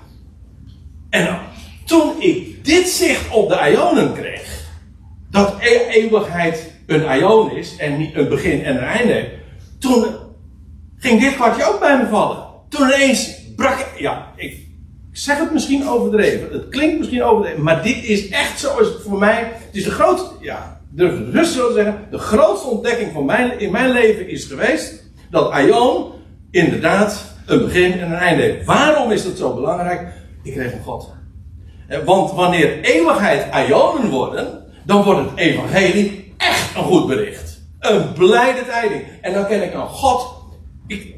En 1.09 1.39
toen 1.85 2.21
ik 2.21 2.65
dit 2.65 2.87
zicht 2.87 3.31
op 3.31 3.49
de 3.49 3.71
Ionen 3.71 4.13
kreeg. 4.13 4.67
Dat 5.31 5.55
e 5.59 5.87
eeuwigheid 5.89 6.73
een 6.85 7.19
Ion 7.19 7.51
is 7.51 7.75
en 7.77 7.97
niet 7.97 8.15
een 8.15 8.29
begin 8.29 8.63
en 8.63 8.75
een 8.75 8.83
einde. 8.83 9.29
Toen 9.79 10.05
ging 10.97 11.21
dit 11.21 11.35
kwartje 11.35 11.73
ook 11.73 11.79
bij 11.79 11.97
me 11.97 12.07
vallen. 12.07 12.43
Toen 12.69 12.87
ineens 12.87 13.38
ja, 13.97 14.33
ik, 14.35 14.67
zeg 15.11 15.37
het 15.37 15.51
misschien 15.51 15.89
overdreven. 15.89 16.51
Het 16.51 16.69
klinkt 16.69 16.97
misschien 16.97 17.23
overdreven, 17.23 17.63
maar 17.63 17.83
dit 17.83 18.03
is 18.03 18.29
echt 18.29 18.61
het 18.61 19.01
voor 19.03 19.19
mij. 19.19 19.51
Het 19.53 19.75
is 19.75 19.83
de 19.83 19.91
grootste, 19.91 20.29
ja, 20.39 20.81
durf 20.89 21.17
het 21.17 21.33
rustig 21.33 21.61
zo 21.61 21.67
te 21.67 21.73
zeggen. 21.73 22.07
De 22.11 22.17
grootste 22.17 22.67
ontdekking 22.67 23.11
van 23.13 23.25
mijn, 23.25 23.59
in 23.59 23.71
mijn 23.71 23.91
leven 23.91 24.27
is 24.27 24.45
geweest 24.45 25.03
dat 25.29 25.51
Aion 25.51 26.11
inderdaad 26.51 27.35
een 27.45 27.59
begin 27.59 27.91
en 27.91 28.11
een 28.11 28.17
einde 28.17 28.41
heeft. 28.41 28.65
Waarom 28.65 29.11
is 29.11 29.23
dat 29.23 29.37
zo 29.37 29.53
belangrijk? 29.53 30.13
Ik 30.43 30.53
kreeg 30.53 30.73
een 30.73 30.83
God. 30.83 31.13
Eh, 31.87 31.99
want 32.05 32.31
wanneer 32.31 32.81
eeuwigheid 32.81 33.51
Aionen 33.51 34.09
worden, 34.09 34.63
dan 34.85 35.03
wordt 35.03 35.29
het 35.29 35.39
evangelie 35.39 36.33
echt 36.37 36.75
een 36.75 36.83
goed 36.83 37.07
bericht. 37.07 37.61
Een 37.79 38.13
blijde 38.13 38.65
tijding. 38.65 39.03
En 39.21 39.33
dan 39.33 39.47
ken 39.47 39.63
ik 39.63 39.73
een 39.73 39.87
God. 39.87 40.27
Ik, 40.87 41.15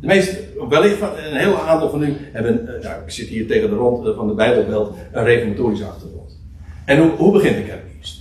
de 0.00 0.06
meeste, 0.06 0.38
wellicht 0.68 1.00
een 1.00 1.36
heel 1.36 1.60
aantal 1.60 1.90
van 1.90 2.02
u 2.02 2.16
hebben, 2.32 2.64
nou, 2.82 3.02
ik 3.04 3.10
zit 3.10 3.28
hier 3.28 3.46
tegen 3.46 3.70
de 3.70 3.76
rond 3.76 4.16
van 4.16 4.26
de 4.26 4.34
Bijbelbelt, 4.34 4.96
een 5.12 5.24
reformatorische 5.24 5.84
achtergrond. 5.84 6.40
En 6.84 6.98
hoe, 6.98 7.10
hoe 7.10 7.32
begint 7.32 7.56
de 7.56 7.62
kerkdienst? 7.62 8.20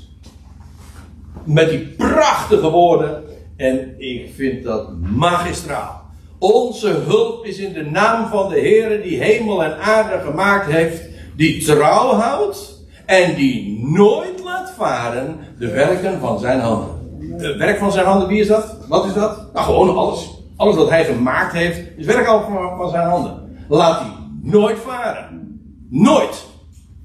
Met 1.43 1.69
die 1.69 1.79
prachtige 1.79 2.69
woorden, 2.69 3.23
en 3.57 3.95
ik 3.97 4.29
vind 4.35 4.63
dat 4.63 4.89
magistraal. 4.99 6.03
Onze 6.39 6.87
hulp 6.87 7.45
is 7.45 7.57
in 7.57 7.73
de 7.73 7.83
naam 7.83 8.27
van 8.27 8.49
de 8.49 8.59
Heer 8.59 9.01
die 9.01 9.21
hemel 9.21 9.63
en 9.63 9.77
aarde 9.77 10.25
gemaakt 10.25 10.71
heeft, 10.71 11.01
die 11.35 11.63
trouw 11.63 12.13
houdt 12.13 12.83
en 13.05 13.35
die 13.35 13.79
nooit 13.83 14.43
laat 14.43 14.71
varen 14.77 15.37
de 15.59 15.71
werken 15.71 16.19
van 16.19 16.39
zijn 16.39 16.59
handen. 16.59 16.93
Het 17.37 17.57
werk 17.57 17.77
van 17.77 17.91
zijn 17.91 18.05
handen, 18.05 18.27
wie 18.27 18.39
is 18.39 18.47
dat? 18.47 18.77
Wat 18.87 19.05
is 19.05 19.13
dat? 19.13 19.53
Nou, 19.53 19.65
gewoon 19.65 19.95
alles. 19.95 20.34
Alles 20.55 20.75
wat 20.75 20.89
hij 20.89 21.05
gemaakt 21.05 21.53
heeft, 21.53 21.81
is 21.97 22.05
werk 22.05 22.27
al 22.27 22.41
van, 22.77 22.89
zijn 22.89 23.07
handen. 23.07 23.57
Laat 23.67 23.99
hij 23.99 24.09
nooit 24.41 24.77
varen. 24.79 25.59
Nooit. 25.89 26.45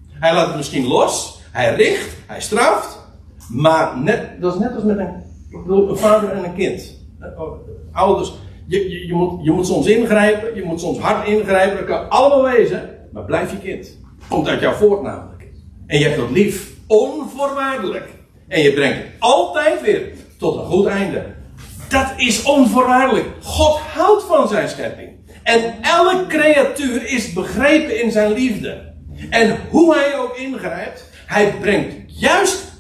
Hij 0.09 0.35
laat 0.35 0.47
het 0.47 0.57
misschien 0.57 0.87
los. 0.87 1.41
Hij 1.53 1.75
richt. 1.75 2.17
Hij 2.27 2.41
straft. 2.41 2.99
Maar 3.49 3.99
net, 3.99 4.41
dat 4.41 4.55
is 4.55 4.61
net 4.61 4.75
als 4.75 4.85
met 4.85 4.99
een, 4.99 5.23
een 5.67 5.97
vader 5.97 6.31
en 6.31 6.45
een 6.45 6.55
kind. 6.55 6.99
Oh, 7.39 7.53
ouders. 7.93 8.33
Je, 8.67 9.07
je, 9.07 9.15
moet, 9.15 9.45
je 9.45 9.51
moet 9.51 9.67
soms 9.67 9.87
ingrijpen. 9.87 10.55
Je 10.55 10.63
moet 10.63 10.81
soms 10.81 10.99
hard 10.99 11.29
ingrijpen. 11.29 11.77
Dat 11.77 11.87
kan 11.87 12.11
allemaal 12.11 12.43
wezen. 12.43 12.91
Maar 13.13 13.25
blijf 13.25 13.51
je 13.51 13.59
kind. 13.59 13.99
Komt 14.29 14.49
uit 14.49 14.61
jouw 14.61 14.73
voort 14.73 15.03
namelijk. 15.03 15.49
En 15.87 15.99
je 15.99 16.05
hebt 16.05 16.17
dat 16.17 16.31
lief. 16.31 16.73
Onvoorwaardelijk. 16.87 18.09
En 18.49 18.63
je 18.63 18.73
brengt 18.73 18.97
het 18.97 19.07
altijd 19.19 19.81
weer 19.81 20.09
tot 20.39 20.57
een 20.57 20.65
goed 20.65 20.87
einde. 20.87 21.25
Dat 21.91 22.13
is 22.17 22.43
onvoorwaardelijk. 22.43 23.27
God 23.43 23.79
houdt 23.79 24.25
van 24.25 24.49
zijn 24.49 24.69
schepping. 24.69 25.09
En 25.43 25.75
elke 25.83 26.27
creatuur 26.27 27.07
is 27.07 27.33
begrepen 27.33 28.03
in 28.03 28.11
zijn 28.11 28.33
liefde. 28.33 28.93
En 29.31 29.59
hoe 29.71 29.95
hij 29.95 30.19
ook 30.19 30.37
ingrijpt, 30.37 31.05
hij 31.27 31.55
brengt 31.61 31.95
juist 32.07 32.73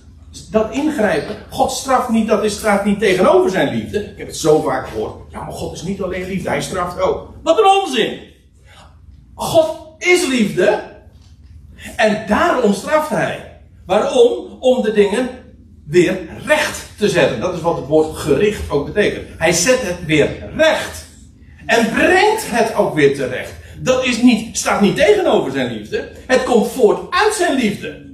dat 0.50 0.74
ingrijpen. 0.74 1.36
God 1.48 1.72
straft 1.72 2.08
niet, 2.08 2.28
dat 2.28 2.44
is, 2.44 2.54
staat 2.54 2.84
niet 2.84 2.98
tegenover 2.98 3.50
zijn 3.50 3.76
liefde. 3.76 4.04
Ik 4.04 4.18
heb 4.18 4.26
het 4.26 4.36
zo 4.36 4.60
vaak 4.60 4.88
gehoord. 4.88 5.32
Ja, 5.32 5.42
maar 5.42 5.52
God 5.52 5.74
is 5.74 5.82
niet 5.82 6.02
alleen 6.02 6.26
liefde, 6.26 6.48
hij 6.48 6.62
straft 6.62 7.00
ook. 7.00 7.34
Wat 7.42 7.58
een 7.58 7.66
onzin! 7.66 8.18
God 9.34 9.94
is 9.98 10.26
liefde. 10.26 10.82
En 11.96 12.24
daarom 12.26 12.72
straft 12.72 13.08
hij. 13.08 13.60
Waarom? 13.86 14.56
Om 14.60 14.82
de 14.82 14.92
dingen 14.92 15.28
weer 15.86 16.18
recht 16.46 16.79
te 17.00 17.08
zetten. 17.08 17.40
Dat 17.40 17.54
is 17.54 17.60
wat 17.60 17.76
het 17.76 17.86
woord 17.86 18.16
gericht 18.16 18.70
ook 18.70 18.86
betekent. 18.86 19.26
Hij 19.38 19.52
zet 19.52 19.80
het 19.82 20.04
weer 20.06 20.50
recht. 20.56 21.06
En 21.66 21.90
brengt 21.92 22.50
het 22.50 22.74
ook 22.74 22.94
weer 22.94 23.14
terecht. 23.14 23.52
Dat 23.78 24.04
is 24.04 24.22
niet, 24.22 24.56
staat 24.58 24.80
niet 24.80 24.96
tegenover 24.96 25.52
zijn 25.52 25.72
liefde. 25.72 26.10
Het 26.26 26.42
komt 26.42 26.70
voort 26.70 26.98
uit 27.10 27.34
zijn 27.34 27.58
liefde. 27.58 28.08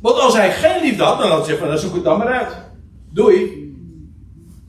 Want 0.00 0.18
als 0.18 0.34
hij 0.34 0.52
geen 0.52 0.82
liefde 0.82 1.02
had, 1.02 1.18
dan 1.18 1.28
had 1.28 1.38
hij 1.38 1.48
zeggen: 1.48 1.68
dan 1.68 1.78
zoek 1.78 1.94
het 1.94 2.04
dan 2.04 2.18
maar 2.18 2.26
uit. 2.26 2.56
Doei. 3.12 3.74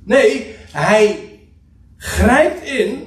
Nee, 0.06 0.56
hij 0.72 1.20
grijpt 1.98 2.64
in. 2.64 3.06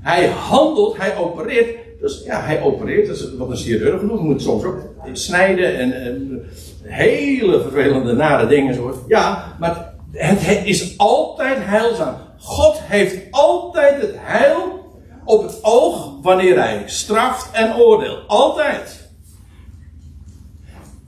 Hij 0.00 0.28
handelt, 0.28 0.96
hij 0.96 1.16
opereert. 1.16 1.76
Dus 2.00 2.22
ja, 2.24 2.40
hij 2.40 2.62
opereert, 2.62 3.08
is 3.08 3.34
wat 3.36 3.50
een 3.50 3.56
chirurg 3.56 4.00
doet. 4.00 4.20
moet 4.20 4.42
soms 4.42 4.64
ook 4.64 4.78
snijden 5.12 5.78
en, 5.78 6.04
en 6.04 6.42
hele 6.82 7.60
vervelende, 7.60 8.12
nare 8.12 8.46
dingen. 8.46 8.74
Zo. 8.74 9.04
Ja, 9.08 9.56
maar 9.58 9.92
het 10.12 10.64
is 10.64 10.98
altijd 10.98 11.58
heilzaam. 11.60 12.14
God 12.38 12.80
heeft 12.82 13.16
altijd 13.30 14.00
het 14.00 14.14
heil 14.16 14.90
op 15.24 15.42
het 15.42 15.58
oog 15.62 16.12
wanneer 16.22 16.58
hij 16.58 16.82
straft 16.86 17.50
en 17.52 17.76
oordeelt. 17.76 18.22
Altijd. 18.26 19.08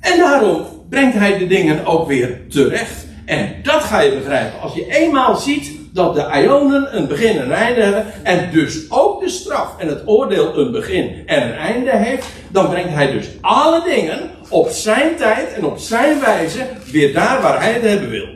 En 0.00 0.18
daarom 0.18 0.66
brengt 0.88 1.16
hij 1.16 1.38
de 1.38 1.46
dingen 1.46 1.86
ook 1.86 2.06
weer 2.06 2.40
terecht. 2.48 3.06
En 3.24 3.54
dat 3.62 3.82
ga 3.82 4.00
je 4.00 4.14
begrijpen. 4.14 4.60
Als 4.60 4.74
je 4.74 4.86
eenmaal 4.86 5.36
ziet 5.36 5.81
dat 5.92 6.14
de 6.14 6.42
Ionen 6.42 6.96
een 6.96 7.08
begin 7.08 7.36
en 7.36 7.44
een 7.44 7.52
einde 7.52 7.82
hebben. 7.82 8.04
En 8.22 8.50
dus 8.52 8.90
ook 8.90 9.20
de 9.20 9.28
straf 9.28 9.78
en 9.78 9.88
het 9.88 10.02
oordeel 10.06 10.58
een 10.58 10.72
begin 10.72 11.22
en 11.26 11.42
een 11.42 11.54
einde 11.54 11.96
heeft. 11.96 12.26
Dan 12.48 12.68
brengt 12.68 12.94
hij 12.94 13.12
dus 13.12 13.28
alle 13.40 13.82
dingen 13.84 14.30
op 14.48 14.68
zijn 14.68 15.16
tijd 15.16 15.52
en 15.52 15.64
op 15.64 15.78
zijn 15.78 16.20
wijze 16.20 16.66
weer 16.90 17.12
daar 17.12 17.42
waar 17.42 17.60
hij 17.60 17.72
het 17.72 17.82
hebben 17.82 18.10
wil. 18.10 18.28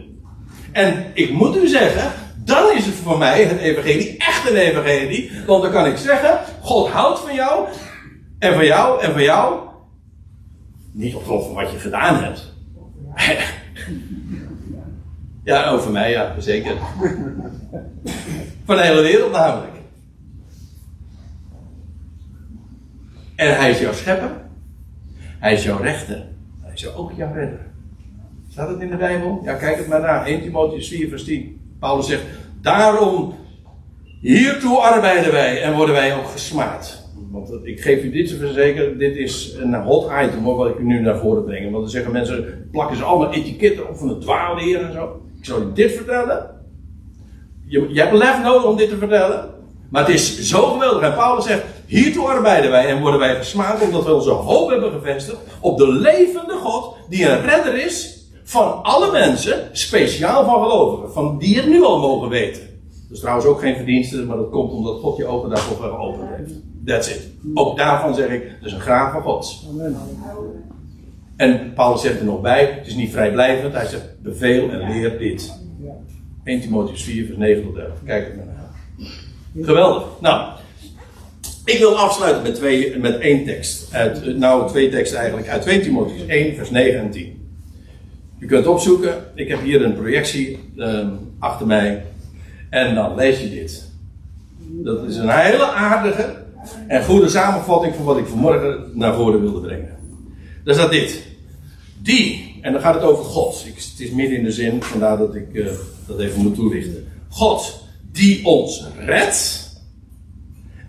En 0.73 1.05
ik 1.15 1.31
moet 1.31 1.57
u 1.57 1.67
zeggen, 1.67 2.13
dan 2.45 2.77
is 2.77 2.87
het 2.87 2.95
voor 2.95 3.19
mij 3.19 3.43
het 3.43 3.61
evangelie 3.61 4.19
echt 4.19 4.51
een 4.51 4.57
evangelie. 4.57 5.31
Want 5.47 5.63
dan 5.63 5.73
kan 5.73 5.87
ik 5.87 5.97
zeggen, 5.97 6.41
God 6.61 6.89
houdt 6.89 7.21
van 7.21 7.35
jou. 7.35 7.67
En 8.39 8.55
van 8.55 8.65
jou 8.65 9.03
en 9.03 9.13
van 9.13 9.23
jou. 9.23 9.59
Niet 10.93 11.15
op 11.15 11.25
grond 11.25 11.45
van 11.45 11.55
wat 11.55 11.71
je 11.71 11.79
gedaan 11.79 12.23
hebt. 12.23 12.55
ja, 15.47 15.71
over 15.71 15.91
mij, 15.91 16.11
ja, 16.11 16.35
zeker. 16.41 16.77
Van 18.67 18.77
de 18.77 18.83
hele 18.83 19.03
wereld 19.03 19.33
namelijk. 19.33 19.73
En 23.37 23.57
hij 23.57 23.71
is 23.71 23.81
jouw 23.81 23.93
schepper. 23.93 24.31
Hij 25.39 25.53
is 25.53 25.65
jouw 25.65 25.79
rechter. 25.79 26.27
Hij 26.63 26.73
is 26.75 26.95
ook 26.95 27.13
jouw 27.13 27.33
redder. 27.33 27.67
Staat 28.51 28.69
het 28.69 28.81
in 28.81 28.91
de 28.91 28.97
Bijbel? 28.97 29.41
Ja, 29.45 29.55
kijk 29.55 29.77
het 29.77 29.89
maar 29.89 30.01
naar. 30.01 30.27
1 30.27 30.41
Timotheus 30.43 30.89
4 30.89 31.09
vers 31.09 31.25
10. 31.25 31.61
Paulus 31.79 32.07
zegt, 32.07 32.23
daarom 32.61 33.35
Hiertoe 34.21 34.79
arbeiden 34.79 35.33
wij 35.33 35.63
en 35.63 35.75
worden 35.75 35.95
wij 35.95 36.17
ook 36.17 36.27
gesmaad. 36.27 37.11
Want 37.31 37.51
ik 37.63 37.81
geef 37.81 38.03
u 38.03 38.11
dit 38.11 38.29
te 38.29 38.37
verzekeren, 38.37 38.99
dit 38.99 39.17
is 39.17 39.57
een 39.61 39.75
hot 39.75 40.11
item 40.23 40.43
wat 40.43 40.69
ik 40.69 40.79
u 40.79 40.85
nu 40.85 41.01
naar 41.01 41.19
voren 41.19 41.45
breng. 41.45 41.63
Want 41.63 41.75
dan 41.75 41.91
zeggen 41.91 42.13
mensen, 42.13 42.69
plakken 42.73 42.97
ze 42.97 43.03
allemaal 43.03 43.33
etiketten 43.33 43.89
op 43.89 43.97
van 43.97 44.09
de 44.09 44.19
dwaalleer 44.19 44.85
en 44.85 44.93
zo. 44.93 45.21
Zal 45.47 45.61
u 45.61 45.73
dit 45.73 45.93
vertellen. 45.93 46.51
Je, 47.67 47.89
je 47.89 48.01
hebt 48.01 48.13
lef 48.13 48.43
nodig 48.43 48.65
om 48.65 48.77
dit 48.77 48.89
te 48.89 48.97
vertellen. 48.97 49.51
Maar 49.91 50.05
het 50.07 50.15
is 50.15 50.41
zo 50.41 50.63
geweldig. 50.73 51.03
En 51.03 51.15
Paulus 51.15 51.45
zegt, 51.45 51.65
hiertoe 51.87 52.27
arbeiden 52.27 52.71
wij 52.71 52.87
en 52.87 53.01
worden 53.01 53.21
wij 53.21 53.37
gesmaakt 53.37 53.83
omdat 53.83 54.05
we 54.05 54.15
onze 54.15 54.31
hoop 54.31 54.71
hebben 54.71 54.93
gevestigd 54.93 55.39
op 55.61 55.79
de 55.79 55.93
levende 55.93 56.55
God, 56.55 56.97
die 57.09 57.29
een 57.29 57.41
redder 57.41 57.85
is 57.85 58.27
van 58.45 58.83
alle 58.83 59.13
mensen, 59.13 59.69
speciaal 59.73 60.45
van 60.45 60.63
gelovigen, 60.63 61.13
van 61.13 61.39
die 61.39 61.57
het 61.57 61.67
nu 61.67 61.83
al 61.83 61.99
mogen 61.99 62.29
weten. 62.29 62.63
Is 63.11 63.21
trouwens 63.21 63.47
ook 63.47 63.61
geen 63.61 63.77
verdienste, 63.77 64.25
maar 64.25 64.37
dat 64.37 64.51
komt 64.51 64.73
omdat 64.73 65.01
God 65.01 65.17
je 65.17 65.27
ogen 65.27 65.49
daarvoor 65.49 65.77
geopend 65.77 66.29
heeft. 66.37 66.53
That's 66.85 67.09
it. 67.09 67.29
Ook 67.55 67.77
daarvan 67.77 68.15
zeg 68.15 68.29
ik, 68.29 68.53
is 68.63 68.73
een 68.73 68.81
graag 68.81 69.13
van 69.13 69.23
Gods. 69.23 69.67
Amen. 69.71 69.97
En 71.37 71.73
Paulus 71.75 72.01
zegt 72.01 72.19
er 72.19 72.25
nog 72.25 72.41
bij, 72.41 72.75
het 72.79 72.87
is 72.87 72.95
niet 72.95 73.11
vrijblijvend, 73.11 73.75
hij 73.75 73.87
zegt 73.87 74.23
beveel 74.23 74.71
en 74.71 74.91
leer 74.91 75.19
dit. 75.19 75.53
1 76.45 76.61
Timotheus 76.61 77.05
4 77.05 77.27
vers 77.27 77.37
9 77.37 77.63
tot 77.63 77.77
11. 77.77 77.89
Kijk 78.05 78.29
er 78.29 78.37
maar 78.37 78.47
naar. 78.47 79.65
Geweldig. 79.65 80.05
Nou, 80.21 80.51
ik 81.65 81.79
wil 81.79 81.99
afsluiten 81.99 82.43
met, 82.43 82.55
twee, 82.55 82.99
met 82.99 83.19
één 83.19 83.45
tekst. 83.45 83.95
Uit, 83.95 84.37
nou, 84.37 84.69
twee 84.69 84.89
teksten 84.89 85.19
eigenlijk 85.19 85.49
uit 85.49 85.63
2 85.63 85.81
Timotheus 85.81 86.27
1 86.27 86.55
vers 86.55 86.71
9 86.71 87.01
en 87.01 87.11
10. 87.11 87.49
Je 88.39 88.47
kunt 88.47 88.67
opzoeken, 88.67 89.15
ik 89.35 89.49
heb 89.49 89.63
hier 89.63 89.85
een 89.85 89.95
projectie 89.95 90.59
um, 90.77 91.19
achter 91.39 91.67
mij. 91.67 92.05
En 92.71 92.95
dan 92.95 93.15
lees 93.15 93.41
je 93.41 93.51
dit. 93.51 93.91
Dat 94.59 95.05
is 95.05 95.17
een 95.17 95.29
hele 95.29 95.71
aardige 95.71 96.35
en 96.87 97.05
goede 97.05 97.29
samenvatting 97.29 97.95
van 97.95 98.05
wat 98.05 98.19
ik 98.19 98.27
vanmorgen 98.27 98.91
naar 98.93 99.15
voren 99.15 99.41
wilde 99.41 99.61
brengen. 99.61 99.96
Daar 100.67 100.75
staat 100.75 100.91
dit. 100.91 101.23
Die, 102.03 102.59
en 102.63 102.73
dan 102.73 102.81
gaat 102.81 102.95
het 102.95 103.03
over 103.03 103.25
God. 103.25 103.65
Ik, 103.67 103.75
het 103.75 104.01
is 104.01 104.11
midden 104.11 104.39
in 104.39 104.45
de 104.45 104.53
zin, 104.53 104.83
vandaar 104.83 105.19
dat 105.19 105.35
ik 105.35 105.47
uh, 105.53 105.67
dat 106.07 106.19
even 106.19 106.43
moet 106.43 106.55
toelichten. 106.55 107.09
God 107.29 107.85
die 108.13 108.45
ons 108.45 108.87
redt 108.99 109.71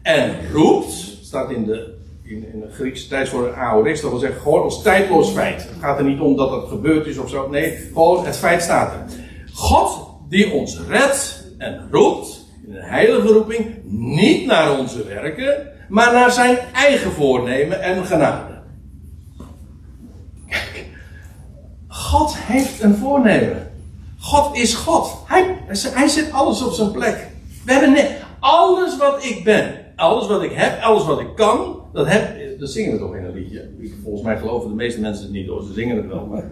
en 0.01 0.51
roept, 0.51 0.91
staat 1.21 1.51
in 1.51 1.65
de, 1.65 1.93
in, 2.23 2.53
in 2.53 2.59
de 2.59 2.71
Griekse 2.71 3.07
tijdswoord 3.07 3.53
aorist, 3.53 4.01
dat 4.01 4.11
wil 4.11 4.19
zeggen 4.19 4.41
gewoon 4.41 4.61
als 4.61 4.81
tijdloos 4.81 5.29
feit. 5.29 5.61
Het 5.61 5.79
gaat 5.79 5.97
er 5.97 6.05
niet 6.05 6.19
om 6.19 6.35
dat 6.35 6.51
het 6.51 6.69
gebeurd 6.69 7.05
is 7.05 7.17
of 7.17 7.29
zo, 7.29 7.49
nee, 7.49 7.77
gewoon 7.93 8.25
het 8.25 8.37
feit 8.37 8.61
staat 8.61 8.93
er. 8.93 9.05
God 9.53 10.07
die 10.29 10.51
ons 10.51 10.79
redt 10.87 11.45
en 11.57 11.87
roept 11.91 12.45
in 12.67 12.75
een 12.75 12.83
heilige 12.83 13.27
roeping 13.27 13.65
niet 13.83 14.45
naar 14.45 14.79
onze 14.79 15.03
werken, 15.03 15.67
maar 15.89 16.13
naar 16.13 16.31
zijn 16.31 16.57
eigen 16.73 17.11
voornemen 17.11 17.81
en 17.81 18.05
genade. 18.05 18.55
Kijk, 20.47 20.85
God 22.07 22.37
heeft 22.37 22.81
een 22.81 22.95
voornemen. 22.95 23.71
God 24.19 24.57
is 24.57 24.73
God. 24.73 25.17
Hij, 25.25 25.57
hij 25.93 26.07
zet 26.07 26.31
alles 26.31 26.63
op 26.63 26.73
zijn 26.73 26.91
plek. 26.91 27.27
We 27.65 27.71
hebben 27.71 27.91
net, 27.91 28.11
alles 28.39 28.97
wat 28.97 29.23
ik 29.23 29.43
ben, 29.43 29.75
alles 29.95 30.27
wat 30.27 30.43
ik 30.43 30.51
heb, 30.53 30.81
alles 30.81 31.05
wat 31.05 31.19
ik 31.19 31.35
kan, 31.35 31.81
dat, 31.93 32.07
heb, 32.07 32.59
dat 32.59 32.69
zingen 32.69 32.91
we 32.91 32.99
toch 32.99 33.15
in 33.15 33.23
een 33.23 33.33
liedje. 33.33 33.69
Volgens 34.03 34.23
mij 34.23 34.37
geloven 34.37 34.69
de 34.69 34.75
meeste 34.75 34.99
mensen 34.99 35.23
het 35.23 35.33
niet 35.33 35.47
hoor, 35.47 35.63
ze 35.63 35.73
zingen 35.73 35.97
het 35.97 36.07
wel. 36.07 36.25
Maar... 36.25 36.43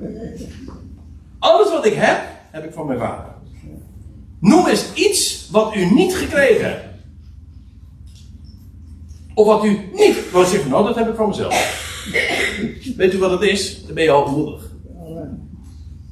Alles 1.40 1.72
wat 1.72 1.86
ik 1.86 1.94
heb, 1.94 2.22
heb 2.52 2.64
ik 2.64 2.74
van 2.74 2.88
mijn 2.88 3.00
vader. 3.00 3.34
Noem 4.40 4.68
eens 4.68 4.94
iets 4.94 5.50
wat 5.52 5.76
u 5.76 5.94
niet 5.94 6.16
gekregen 6.16 6.70
hebt. 6.70 6.86
Of 9.34 9.46
wat 9.46 9.66
u 9.66 9.80
niet. 9.94 10.32
Wat 10.32 10.48
zegt, 10.48 10.68
nou 10.70 10.86
dat 10.86 10.96
heb 10.96 11.10
ik 11.10 11.16
van 11.16 11.28
mezelf. 11.28 11.84
Weet 12.98 13.14
u 13.14 13.18
wat 13.18 13.32
het 13.32 13.42
is? 13.42 13.86
Dan 13.86 13.94
ben 13.94 14.04
je 14.04 14.10
hoogmoedig. 14.10 14.65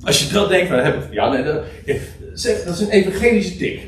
Als 0.04 0.24
je 0.24 0.34
dat 0.34 0.50
denkt, 0.50 0.70
dan 0.70 0.80
heb 0.80 1.04
ik. 1.04 1.14
Ja, 1.14 1.32
nee, 1.32 1.44
dat, 1.44 1.64
dat 2.66 2.74
is 2.74 2.80
een 2.80 2.90
evangelische 2.90 3.58
tik. 3.58 3.82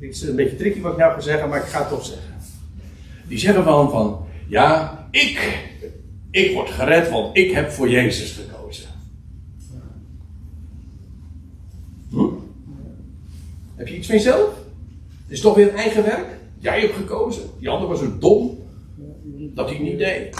Het 0.00 0.14
is 0.14 0.22
een 0.22 0.36
beetje 0.36 0.56
tricky 0.56 0.80
wat 0.80 0.92
ik 0.92 0.98
nou 0.98 1.12
ga 1.12 1.20
zeggen, 1.20 1.48
maar 1.48 1.58
ik 1.58 1.64
ga 1.64 1.78
het 1.78 1.88
toch 1.88 2.04
zeggen. 2.04 2.34
Die 3.28 3.38
zeggen 3.38 3.64
van, 3.64 3.90
van 3.90 4.26
ja, 4.48 4.98
ik, 5.10 5.58
ik 6.30 6.54
word 6.54 6.70
gered, 6.70 7.10
want 7.10 7.36
ik 7.36 7.50
heb 7.50 7.70
voor 7.70 7.90
Jezus 7.90 8.32
gekozen. 8.32 8.88
Hm? 12.10 12.26
Heb 13.74 13.88
je 13.88 13.96
iets 13.96 14.06
van 14.06 14.16
jezelf? 14.16 14.48
Het 15.22 15.32
is 15.32 15.40
toch 15.40 15.54
weer 15.54 15.68
een 15.68 15.76
eigen 15.76 16.04
werk? 16.04 16.26
Jij 16.58 16.80
hebt 16.80 16.94
gekozen. 16.94 17.42
Die 17.58 17.68
ander 17.68 17.88
was 17.88 17.98
zo 17.98 18.18
dom 18.18 18.58
dat 19.54 19.68
hij 19.70 19.78
niet 19.78 19.98
deed. 19.98 20.36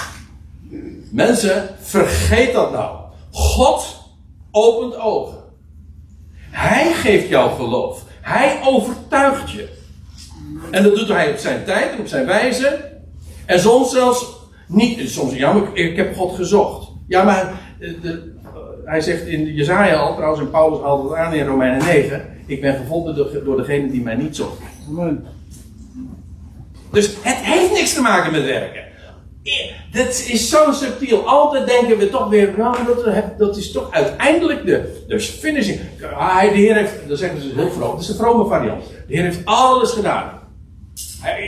Mensen, 1.11 1.69
vergeet 1.81 2.53
dat 2.53 2.73
nou. 2.73 2.99
God 3.31 4.02
opent 4.53 4.97
ogen. 4.97 5.39
Hij 6.51 6.93
geeft 6.93 7.29
jou 7.29 7.51
geloof. 7.51 8.05
Hij 8.21 8.61
overtuigt 8.65 9.51
je. 9.51 9.69
En 10.71 10.83
dat 10.83 10.95
doet 10.95 11.09
hij 11.09 11.31
op 11.31 11.37
zijn 11.37 11.65
tijd 11.65 11.93
en 11.93 11.99
op 11.99 12.07
zijn 12.07 12.27
wijze. 12.27 12.91
En 13.47 13.61
soms 13.61 13.91
zelfs 13.91 14.27
niet. 14.69 15.11
Soms, 15.11 15.35
ja, 15.35 15.53
maar 15.53 15.77
ik, 15.77 15.97
heb 15.97 16.17
God 16.17 16.35
gezocht. 16.35 16.89
Ja, 17.09 17.23
maar 17.25 17.53
eh, 17.79 17.91
de, 18.03 18.33
hij 18.85 19.01
zegt 19.01 19.27
in 19.27 19.55
Jezaja 19.55 19.97
al, 19.97 20.15
trouwens, 20.15 20.41
en 20.41 20.51
Paulus 20.51 20.81
haalt 20.81 21.09
het 21.11 21.19
aan 21.19 21.35
in 21.35 21.47
Romeinen 21.47 21.85
9. 21.85 22.39
Ik 22.47 22.61
ben 22.61 22.77
gevonden 22.77 23.15
door, 23.15 23.45
door 23.45 23.57
degene 23.57 23.91
die 23.91 24.03
mij 24.03 24.15
niet 24.15 24.37
zocht. 24.37 24.59
Dus 26.93 27.07
het 27.07 27.37
heeft 27.37 27.73
niks 27.73 27.95
te 27.95 28.01
maken 28.01 28.33
met 28.33 28.45
werken. 28.45 28.85
Dat 29.93 30.09
is 30.09 30.49
zo 30.49 30.73
subtiel. 30.73 31.27
Altijd 31.27 31.67
denken 31.67 31.99
we 31.99 32.11
toch 32.11 32.29
weer, 32.29 32.55
nou, 32.57 32.77
dat, 32.87 33.39
dat 33.39 33.57
is 33.57 33.73
toch 33.73 33.91
uiteindelijk 33.91 34.67
de, 34.67 35.05
de 35.07 35.21
finishing. 35.21 35.81
Ah, 36.15 36.41
de 36.41 36.49
Heer 36.49 36.75
heeft, 36.75 37.09
dan 37.09 37.17
zeggen 37.17 37.41
ze 37.41 37.53
heel 37.55 37.71
vroom, 37.71 37.91
dat 37.91 38.01
is 38.01 38.09
een 38.09 38.15
vrome 38.15 38.49
variant. 38.49 38.85
De 38.85 39.15
Heer 39.15 39.23
heeft 39.23 39.45
alles 39.45 39.91
gedaan. 39.91 40.41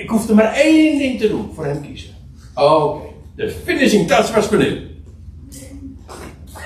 Ik 0.02 0.08
hoefde 0.08 0.34
maar 0.34 0.52
één 0.52 0.98
ding 0.98 1.20
te 1.20 1.28
doen, 1.28 1.50
voor 1.54 1.64
hem 1.64 1.82
kiezen. 1.82 2.10
Oké, 2.54 3.06
de 3.36 3.50
finishing 3.64 4.06
touch 4.06 4.34
was 4.34 4.46
voor 4.46 4.58
nu. 4.58 4.88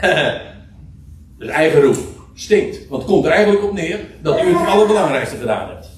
de 1.39 1.51
eigen 1.51 1.81
roep 1.81 1.97
stinkt. 2.35 2.89
Want 2.89 3.03
het 3.03 3.11
komt 3.11 3.25
er 3.25 3.31
eigenlijk 3.31 3.65
op 3.65 3.73
neer 3.73 4.01
dat 4.23 4.43
u 4.43 4.57
het 4.57 4.67
allerbelangrijkste 4.67 5.37
gedaan 5.37 5.69
hebt. 5.69 5.89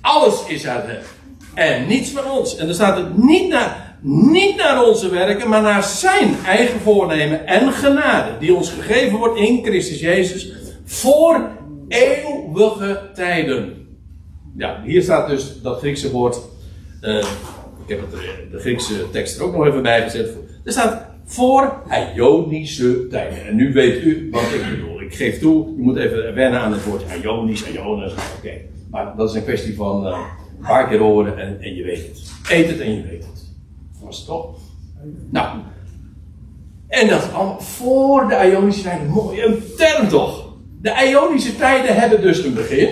Alles 0.00 0.46
is 0.46 0.66
uit 0.66 0.86
hem. 0.86 1.02
En 1.54 1.86
niets 1.86 2.10
van 2.10 2.30
ons. 2.30 2.56
En 2.56 2.66
dan 2.66 2.74
staat 2.74 2.96
het 2.96 3.16
niet 3.16 3.48
naar, 3.48 3.96
niet 4.02 4.56
naar 4.56 4.84
onze 4.84 5.08
werken, 5.08 5.48
maar 5.48 5.62
naar 5.62 5.82
zijn 5.82 6.34
eigen 6.46 6.80
voornemen 6.80 7.46
en 7.46 7.72
genade. 7.72 8.38
Die 8.38 8.54
ons 8.54 8.70
gegeven 8.70 9.18
wordt 9.18 9.38
in 9.38 9.64
Christus 9.64 10.00
Jezus. 10.00 10.52
Voor 10.84 11.50
eeuwige 11.88 13.00
tijden. 13.14 13.86
Ja, 14.56 14.82
hier 14.84 15.02
staat 15.02 15.28
dus 15.28 15.62
dat 15.62 15.78
Griekse 15.78 16.10
woord. 16.10 16.40
Uh, 17.02 17.16
ik 17.86 17.88
heb 17.88 18.00
het, 18.00 18.10
de 18.50 18.58
Griekse 18.58 19.10
tekst 19.10 19.38
er 19.38 19.44
ook 19.44 19.56
nog 19.56 19.66
even 19.66 19.82
bij 19.82 20.02
gezet. 20.02 20.36
Er 20.64 20.72
staat 20.72 21.06
voor 21.24 21.82
Ionische 22.14 23.06
tijden. 23.06 23.46
En 23.46 23.56
nu 23.56 23.72
weet 23.72 24.02
u 24.02 24.28
wat 24.30 24.42
ik 24.42 24.70
bedoel. 24.70 25.00
Ik 25.00 25.14
geef 25.14 25.38
toe, 25.38 25.66
je 25.76 25.82
moet 25.82 25.96
even 25.96 26.34
wennen 26.34 26.60
aan 26.60 26.72
het 26.72 26.84
woord 26.84 27.02
Ionisch, 27.22 27.64
Ionis. 27.72 28.12
Oké. 28.38 28.52
Maar 28.90 29.16
dat 29.16 29.30
is 29.30 29.34
een 29.36 29.44
kwestie 29.44 29.74
van 29.74 30.06
uh, 30.06 30.18
een 30.62 30.68
paar 30.68 30.88
keer 30.88 30.98
horen 30.98 31.38
en, 31.38 31.60
en 31.60 31.74
je 31.74 31.82
weet 31.82 32.06
het. 32.08 32.32
Eet 32.50 32.68
het 32.68 32.80
en 32.80 32.94
je 32.94 33.02
weet 33.02 33.24
het. 33.24 33.50
Dat 33.92 34.02
was 34.02 34.16
het 34.16 34.26
toch? 34.26 34.58
Nou. 35.30 35.58
En 36.88 37.08
dat 37.08 37.32
allemaal 37.32 37.60
voor 37.60 38.28
de 38.28 38.50
Ionische 38.50 38.82
tijden. 38.82 39.06
Mooi, 39.06 39.42
een 39.42 39.62
term 39.76 40.08
toch? 40.08 40.54
De 40.80 41.08
Ionische 41.10 41.56
tijden 41.56 41.96
hebben 41.96 42.20
dus 42.20 42.44
een 42.44 42.54
begin. 42.54 42.88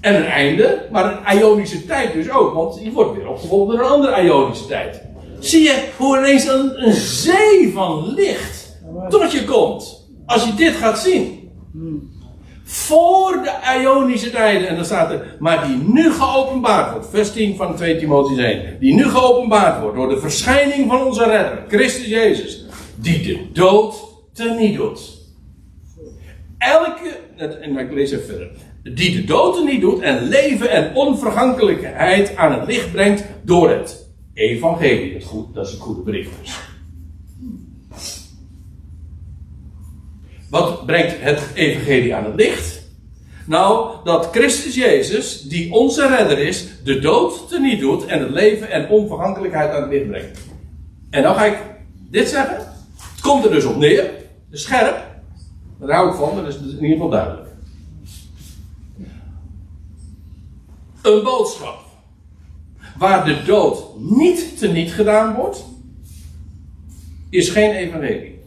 En 0.00 0.14
een 0.14 0.24
einde. 0.24 0.86
Maar 0.90 1.04
een 1.04 1.38
Ionische 1.38 1.86
tijd 1.86 2.12
dus 2.12 2.30
ook. 2.30 2.54
Want 2.54 2.78
die 2.78 2.92
wordt 2.92 3.16
weer 3.16 3.28
opgevolgd 3.28 3.70
door 3.70 3.80
een 3.80 3.90
andere 3.90 4.22
Ionische 4.22 4.66
tijd. 4.66 5.02
Zie 5.38 5.62
je 5.62 5.88
hoe 5.96 6.18
ineens 6.18 6.48
een, 6.48 6.86
een 6.86 6.92
zee 6.92 7.70
van 7.72 8.14
licht 8.14 8.78
tot 9.08 9.32
je 9.32 9.44
komt. 9.44 10.08
Als 10.26 10.44
je 10.44 10.54
dit 10.54 10.74
gaat 10.74 10.98
zien. 10.98 11.50
Voor 12.72 13.42
de 13.42 13.80
Ionische 13.80 14.30
tijden. 14.30 14.68
En 14.68 14.74
dan 14.74 14.84
staat 14.84 15.10
er, 15.10 15.36
maar 15.38 15.66
die 15.66 15.76
nu 15.76 16.12
geopenbaard 16.12 16.92
wordt. 16.92 17.06
Vers 17.10 17.32
10 17.32 17.56
van 17.56 17.76
2 17.76 17.96
Timotheus 17.96 18.38
1. 18.38 18.76
Die 18.80 18.94
nu 18.94 19.04
geopenbaard 19.04 19.80
wordt 19.80 19.96
door 19.96 20.08
de 20.08 20.20
verschijning 20.20 20.90
van 20.90 21.02
onze 21.02 21.24
redder, 21.24 21.64
Christus 21.68 22.06
Jezus. 22.06 22.64
Die 22.94 23.22
de 23.22 23.52
dood 23.52 23.94
teniet 24.32 24.76
doet. 24.76 25.18
Elke, 26.58 27.18
en 27.36 27.78
ik 27.78 27.92
lees 27.92 28.10
even 28.10 28.26
verder. 28.26 28.50
Die 28.82 29.16
de 29.16 29.24
dood 29.24 29.64
niet 29.64 29.80
doet 29.80 30.00
en 30.00 30.28
leven 30.28 30.70
en 30.70 30.94
onvergankelijkheid 30.94 32.36
aan 32.36 32.52
het 32.52 32.66
licht 32.66 32.92
brengt 32.92 33.24
door 33.44 33.70
het 33.70 34.10
evangelie. 34.34 35.14
Het 35.14 35.24
goed, 35.24 35.54
dat 35.54 35.66
is 35.66 35.72
het 35.72 35.80
goede 35.80 36.02
bericht 36.02 36.30
dus. 36.40 36.69
Wat 40.50 40.86
brengt 40.86 41.14
het 41.20 41.42
evangelie 41.54 42.14
aan 42.14 42.24
het 42.24 42.34
licht? 42.34 42.82
Nou, 43.46 43.96
dat 44.04 44.28
Christus 44.32 44.74
Jezus, 44.74 45.42
die 45.42 45.72
onze 45.72 46.08
redder 46.08 46.38
is, 46.38 46.66
de 46.84 46.98
dood 46.98 47.48
teniet 47.48 47.80
doet 47.80 48.06
en 48.06 48.20
het 48.20 48.30
leven 48.30 48.70
en 48.70 48.88
onvergankelijkheid 48.88 49.70
aan 49.70 49.82
het 49.82 49.90
licht 49.90 50.08
brengt. 50.08 50.38
En 51.10 51.22
dan 51.22 51.34
ga 51.34 51.44
ik 51.44 51.58
dit 52.10 52.28
zeggen. 52.28 52.56
Het 53.12 53.20
komt 53.20 53.44
er 53.44 53.50
dus 53.50 53.64
op 53.64 53.76
neer. 53.76 54.10
Scherp. 54.50 55.08
Daar 55.80 55.96
hou 55.96 56.10
ik 56.10 56.16
van, 56.16 56.36
dat 56.36 56.46
is 56.46 56.56
in 56.56 56.72
ieder 56.72 56.90
geval 56.90 57.08
duidelijk. 57.08 57.48
Een 61.02 61.22
boodschap 61.22 61.78
waar 62.98 63.24
de 63.24 63.42
dood 63.42 63.84
niet 63.98 64.58
teniet 64.58 64.92
gedaan 64.92 65.34
wordt, 65.34 65.64
is 67.30 67.48
geen 67.48 67.70
evangelie. 67.70 68.39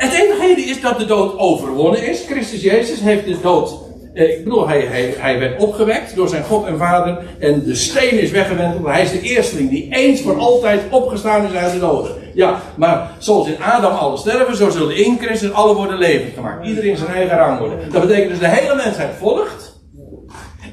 Het 0.00 0.12
evangelie 0.12 0.64
is 0.64 0.80
dat 0.80 0.98
de 0.98 1.04
dood 1.04 1.38
overwonnen 1.38 2.08
is. 2.08 2.24
Christus 2.26 2.62
Jezus 2.62 3.00
heeft 3.00 3.24
de 3.24 3.40
dood. 3.42 3.74
Eh, 4.14 4.30
ik 4.30 4.44
bedoel, 4.44 4.68
hij, 4.68 4.80
hij, 4.80 5.14
hij 5.18 5.38
werd 5.38 5.62
opgewekt 5.62 6.14
door 6.14 6.28
zijn 6.28 6.44
God 6.44 6.66
en 6.66 6.78
Vader. 6.78 7.22
En 7.38 7.62
de 7.64 7.74
steen 7.74 8.20
is 8.20 8.30
weggewend. 8.30 8.86
Hij 8.86 9.02
is 9.02 9.10
de 9.10 9.20
eersteling 9.20 9.70
die 9.70 9.88
eens 9.90 10.20
voor 10.20 10.38
altijd 10.38 10.80
opgestaan 10.90 11.44
is 11.44 11.52
uit 11.52 11.72
de 11.72 11.78
doden. 11.78 12.12
Ja, 12.34 12.60
maar 12.76 13.10
zoals 13.18 13.48
in 13.48 13.62
Adam 13.62 13.92
alle 13.92 14.16
sterven, 14.16 14.56
zo 14.56 14.70
zullen 14.70 14.96
in 14.96 15.18
Christus 15.20 15.52
alle 15.52 15.74
worden 15.74 15.98
levend 15.98 16.34
gemaakt. 16.34 16.66
Iedereen 16.66 16.96
zijn 16.96 17.10
eigen 17.10 17.36
rang 17.36 17.58
worden. 17.58 17.78
Dat 17.92 18.00
betekent 18.00 18.30
dus 18.30 18.38
de 18.38 18.48
hele 18.48 18.74
mensheid 18.74 19.10
volgt. 19.18 19.80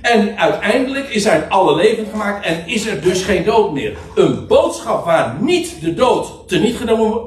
En 0.02 0.38
uiteindelijk 0.38 1.10
is 1.10 1.24
zijn 1.24 1.50
alle 1.50 1.76
levend 1.76 2.08
gemaakt 2.12 2.46
en 2.46 2.68
is 2.68 2.86
er 2.86 3.02
dus 3.02 3.24
geen 3.24 3.44
dood 3.44 3.74
meer. 3.74 3.98
Een 4.16 4.48
boodschap 4.48 5.06
waar 5.06 5.36
niet 5.40 5.82
de 5.82 5.94
dood 5.94 6.48
teniet 6.48 6.76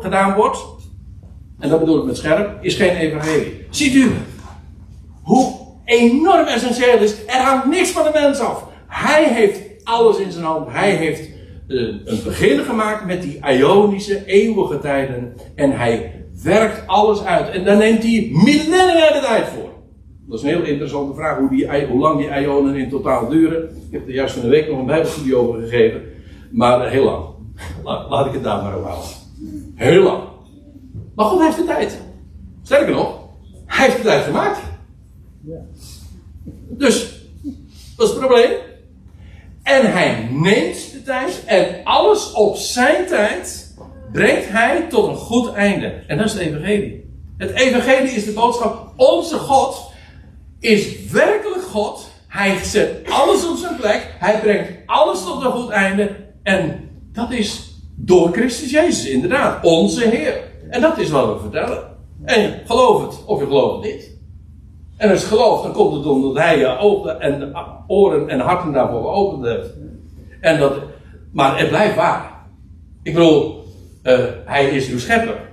gedaan 0.00 0.34
wordt, 0.34 0.58
en 1.60 1.68
dat 1.68 1.80
bedoel 1.80 1.98
ik 1.98 2.04
met 2.04 2.16
scherp, 2.16 2.64
is 2.64 2.74
geen 2.74 2.96
evangelie. 2.96 3.66
Ziet 3.70 3.94
u 3.94 4.10
hoe 5.22 5.52
enorm 5.84 6.46
essentieel 6.46 6.98
is? 6.98 7.26
Er 7.26 7.40
hangt 7.40 7.66
niks 7.66 7.90
van 7.90 8.04
de 8.04 8.10
mens 8.14 8.38
af. 8.38 8.64
Hij 8.86 9.24
heeft 9.24 9.60
alles 9.84 10.18
in 10.18 10.32
zijn 10.32 10.44
hand. 10.44 10.68
Hij 10.70 10.90
heeft 10.90 11.28
uh, 11.68 11.94
een 12.04 12.20
begin 12.24 12.58
gemaakt 12.58 13.06
met 13.06 13.22
die 13.22 13.40
Ionische 13.46 14.24
eeuwige 14.26 14.78
tijden. 14.78 15.34
En 15.54 15.78
hij 15.78 16.24
werkt 16.42 16.86
alles 16.86 17.24
uit. 17.24 17.50
En 17.50 17.64
daar 17.64 17.76
neemt 17.76 18.02
hij 18.02 18.28
millennia 18.32 19.12
de 19.12 19.20
tijd 19.26 19.46
voor. 19.46 19.68
Dat 20.28 20.38
is 20.38 20.44
een 20.44 20.56
heel 20.56 20.64
interessante 20.64 21.14
vraag 21.14 21.38
hoe, 21.38 21.98
lang 21.98 22.18
die 22.18 22.40
Ionen 22.42 22.74
in 22.74 22.88
totaal 22.88 23.28
duren. 23.28 23.62
Ik 23.62 23.92
heb 23.92 24.06
er 24.06 24.14
juist 24.14 24.34
van 24.34 24.42
de 24.42 24.48
week 24.48 24.68
nog 24.68 24.78
een 24.78 24.86
bijbelstudie 24.86 25.36
over 25.36 25.60
gegeven. 25.60 26.02
Maar 26.50 26.90
heel 26.90 27.04
lang. 27.04 27.24
Laat, 27.84 28.10
laat 28.10 28.26
ik 28.26 28.32
het 28.32 28.42
daar 28.42 28.62
maar 28.62 28.76
op 28.76 28.84
houden. 28.84 29.10
Heel 29.74 30.02
lang. 30.02 30.22
Maar 31.20 31.28
God 31.28 31.40
heeft 31.40 31.56
de 31.56 31.64
tijd. 31.64 32.00
Sterker 32.62 32.94
nog, 32.94 33.18
hij 33.66 33.84
heeft 33.84 33.96
de 33.96 34.02
tijd 34.02 34.24
gemaakt. 34.24 34.58
Dus, 36.68 37.08
dat 37.96 38.06
is 38.06 38.10
het 38.10 38.18
probleem. 38.18 38.50
En 39.62 39.92
hij 39.92 40.28
neemt 40.30 40.92
de 40.92 41.02
tijd 41.02 41.42
en 41.44 41.84
alles 41.84 42.32
op 42.32 42.56
zijn 42.56 43.06
tijd 43.06 43.74
brengt 44.12 44.48
hij 44.48 44.86
tot 44.88 45.08
een 45.08 45.16
goed 45.16 45.52
einde. 45.52 45.86
En 46.06 46.16
dat 46.16 46.26
is 46.26 46.32
het 46.32 46.42
evangelie. 46.42 47.14
Het 47.36 47.50
evangelie 47.50 48.10
is 48.10 48.24
de 48.24 48.32
boodschap. 48.32 48.92
Onze 48.96 49.38
God 49.38 49.90
is 50.58 51.06
werkelijk 51.10 51.62
God. 51.62 52.10
Hij 52.28 52.58
zet 52.64 53.10
alles 53.10 53.48
op 53.48 53.56
zijn 53.56 53.76
plek. 53.76 54.14
Hij 54.18 54.40
brengt 54.40 54.70
alles 54.86 55.24
tot 55.24 55.44
een 55.44 55.52
goed 55.52 55.70
einde. 55.70 56.16
En 56.42 56.88
dat 57.12 57.32
is 57.32 57.74
door 57.96 58.32
Christus 58.32 58.70
Jezus, 58.70 59.06
inderdaad. 59.06 59.64
Onze 59.64 60.08
Heer. 60.08 60.48
En 60.70 60.80
dat 60.80 60.98
is 60.98 61.10
wat 61.10 61.32
we 61.32 61.40
vertellen. 61.40 61.82
En 62.24 62.60
geloof 62.66 63.06
het 63.06 63.24
of 63.24 63.40
je 63.40 63.46
gelooft 63.46 63.84
het 63.84 63.94
niet. 63.94 64.18
En 64.96 65.10
als 65.10 65.20
je 65.20 65.26
gelooft, 65.26 65.62
dan 65.62 65.72
komt 65.72 65.94
het 65.94 66.06
omdat 66.06 66.42
hij 66.42 66.58
je 66.58 66.78
ogen 66.78 67.20
en 67.20 67.52
oren 67.86 68.28
en 68.28 68.40
harten 68.40 68.72
daarvoor 68.72 69.02
geopend 69.02 69.44
heeft. 69.44 69.70
En 70.40 70.58
dat, 70.58 70.72
maar 71.32 71.58
het 71.58 71.68
blijft 71.68 71.96
waar. 71.96 72.30
Ik 73.02 73.14
bedoel, 73.14 73.64
uh, 74.02 74.18
hij 74.44 74.68
is 74.68 74.88
uw 74.88 74.98
schepper. 74.98 75.48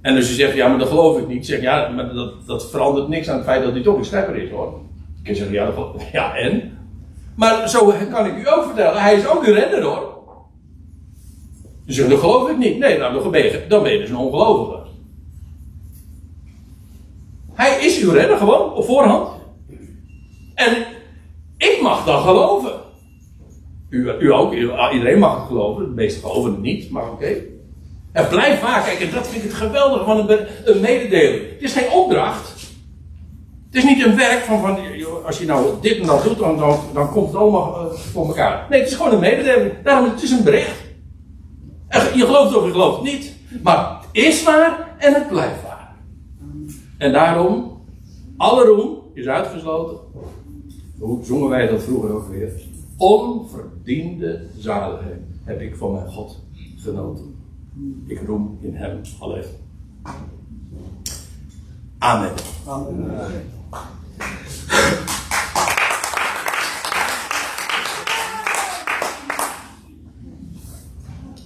En 0.00 0.16
als 0.16 0.28
je 0.28 0.34
zegt, 0.34 0.54
ja, 0.54 0.68
maar 0.68 0.78
dat 0.78 0.88
geloof 0.88 1.18
ik 1.18 1.28
niet, 1.28 1.46
zeg 1.46 1.60
ja, 1.60 1.88
maar 1.88 2.14
dat, 2.14 2.46
dat 2.46 2.70
verandert 2.70 3.08
niks 3.08 3.28
aan 3.28 3.36
het 3.36 3.44
feit 3.44 3.62
dat 3.62 3.72
hij 3.72 3.82
toch 3.82 3.96
een 3.96 4.04
schepper 4.04 4.36
is 4.36 4.50
hoor. 4.50 4.80
Ik 5.22 5.36
zeggen, 5.36 5.54
ja, 5.54 5.72
ja 6.12 6.34
en? 6.34 6.78
Maar 7.34 7.68
zo 7.68 7.92
kan 8.10 8.26
ik 8.26 8.36
u 8.36 8.48
ook 8.48 8.64
vertellen, 8.64 9.02
hij 9.02 9.14
is 9.14 9.26
ook 9.28 9.44
uw 9.44 9.52
redder 9.52 9.82
hoor. 9.82 10.17
Je 11.88 11.94
zegt, 11.94 12.10
dat 12.10 12.18
geloof 12.18 12.50
ik 12.50 12.58
niet. 12.58 12.78
Nee, 12.78 12.98
nou, 12.98 13.22
dan 13.22 13.30
ben 13.30 13.42
je, 13.42 13.64
dan 13.68 13.82
ben 13.82 13.92
je 13.92 13.98
dus 13.98 14.08
een 14.08 14.16
ongelovige. 14.16 14.80
Hij 17.52 17.84
is 17.84 18.00
uw 18.00 18.10
redder 18.10 18.36
gewoon, 18.36 18.74
op 18.74 18.84
voorhand. 18.84 19.28
En 20.54 20.86
ik 21.56 21.78
mag 21.82 22.04
dan 22.04 22.22
geloven. 22.22 22.72
U, 23.88 24.10
u 24.18 24.32
ook, 24.32 24.52
iedereen 24.92 25.18
mag 25.18 25.38
het 25.38 25.46
geloven. 25.46 25.84
De 25.84 25.90
meeste 25.90 26.20
geloven 26.20 26.50
het 26.50 26.60
niet, 26.60 26.90
maar 26.90 27.02
oké. 27.02 27.12
Okay. 27.12 27.46
Het 28.12 28.28
blijft 28.28 28.62
waar. 28.62 28.84
Kijk, 28.84 29.00
en 29.00 29.10
dat 29.10 29.28
vind 29.28 29.44
ik 29.44 29.50
het 29.50 29.58
geweldige 29.58 30.04
van 30.04 30.30
een, 30.30 30.46
een 30.64 30.80
mededeling. 30.80 31.42
Het 31.52 31.62
is 31.62 31.72
geen 31.72 31.90
opdracht. 31.90 32.50
Het 33.66 33.76
is 33.76 33.84
niet 33.84 34.04
een 34.04 34.16
werk 34.16 34.40
van, 34.40 34.60
van 34.60 34.78
als 35.24 35.38
je 35.38 35.46
nou 35.46 35.74
dit 35.80 35.98
en 36.00 36.06
dat 36.06 36.24
doet, 36.24 36.38
dan, 36.38 36.58
dan, 36.58 36.80
dan 36.92 37.10
komt 37.10 37.26
het 37.26 37.36
allemaal 37.36 37.84
uh, 37.84 37.98
voor 37.98 38.26
elkaar. 38.26 38.66
Nee, 38.70 38.80
het 38.80 38.90
is 38.90 38.96
gewoon 38.96 39.12
een 39.12 39.20
mededeling. 39.20 39.72
Daarom, 39.82 40.10
het 40.10 40.22
is 40.22 40.30
een 40.30 40.44
bericht. 40.44 40.87
Je 42.14 42.24
gelooft 42.24 42.56
of 42.56 42.64
je 42.64 42.70
gelooft 42.70 43.02
niet. 43.02 43.32
Maar 43.62 44.00
het 44.00 44.08
is 44.12 44.44
waar 44.44 44.94
en 44.98 45.14
het 45.14 45.28
blijft 45.28 45.62
waar. 45.62 45.94
En 46.98 47.12
daarom, 47.12 47.80
alle 48.36 48.64
roem 48.64 48.98
is 49.14 49.26
uitgesloten. 49.26 49.98
Hoe 50.98 51.24
zongen 51.24 51.48
wij 51.48 51.66
dat 51.66 51.82
vroeger 51.82 52.10
ook 52.10 52.28
weer? 52.28 52.52
Onverdiende 52.96 54.46
zaligheid 54.56 55.22
heb 55.44 55.60
ik 55.60 55.76
van 55.76 55.92
mijn 55.92 56.08
God 56.08 56.42
genoten. 56.76 57.34
Ik 58.06 58.20
roem 58.26 58.58
in 58.60 58.74
hem 58.74 59.00
alleen. 59.18 59.44
Amen. 61.98 62.32
Amen. 62.66 63.10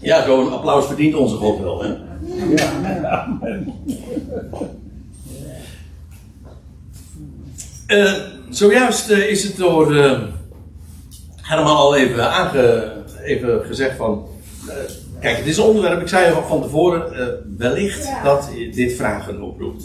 Ja, 0.02 0.24
zo'n 0.24 0.52
applaus 0.52 0.86
verdient 0.86 1.14
onze 1.14 1.36
God 1.36 1.60
wel, 1.60 1.82
hè? 1.82 1.94
Ja. 2.56 3.38
Uh, 7.88 8.12
zojuist 8.50 9.10
uh, 9.10 9.30
is 9.30 9.44
het 9.44 9.56
door 9.56 9.94
uh, 9.94 10.22
Herman 11.36 11.76
al 11.76 11.96
even, 11.96 12.30
aange, 12.30 12.92
even 13.22 13.64
gezegd 13.64 13.96
van. 13.96 14.26
kijk, 15.20 15.36
het 15.36 15.46
is 15.46 15.56
een 15.56 15.64
onderwerp, 15.64 16.00
ik 16.00 16.08
zei 16.08 16.34
van 16.46 16.62
tevoren, 16.62 17.02
wellicht 17.58 18.10
dat 18.24 18.50
dit 18.72 18.92
vragen 18.92 19.42
oproept. 19.42 19.84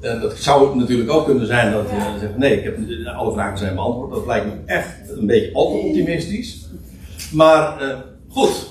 dat 0.00 0.36
zou 0.36 0.76
natuurlijk 0.76 1.10
ook 1.10 1.24
kunnen 1.24 1.46
zijn 1.46 1.72
dat 1.72 1.86
je 1.90 2.18
zegt: 2.20 2.36
nee, 2.36 2.58
ik 2.58 2.64
heb, 2.64 2.78
alle 3.16 3.32
vragen 3.32 3.58
zijn 3.58 3.74
beantwoord. 3.74 4.12
Dat 4.12 4.26
lijkt 4.26 4.46
me 4.46 4.52
echt 4.66 5.10
een 5.16 5.26
beetje 5.26 5.54
al 5.54 5.70
te 5.70 5.76
optimistisch. 5.76 6.68
Maar 7.32 7.82
goed, 8.28 8.68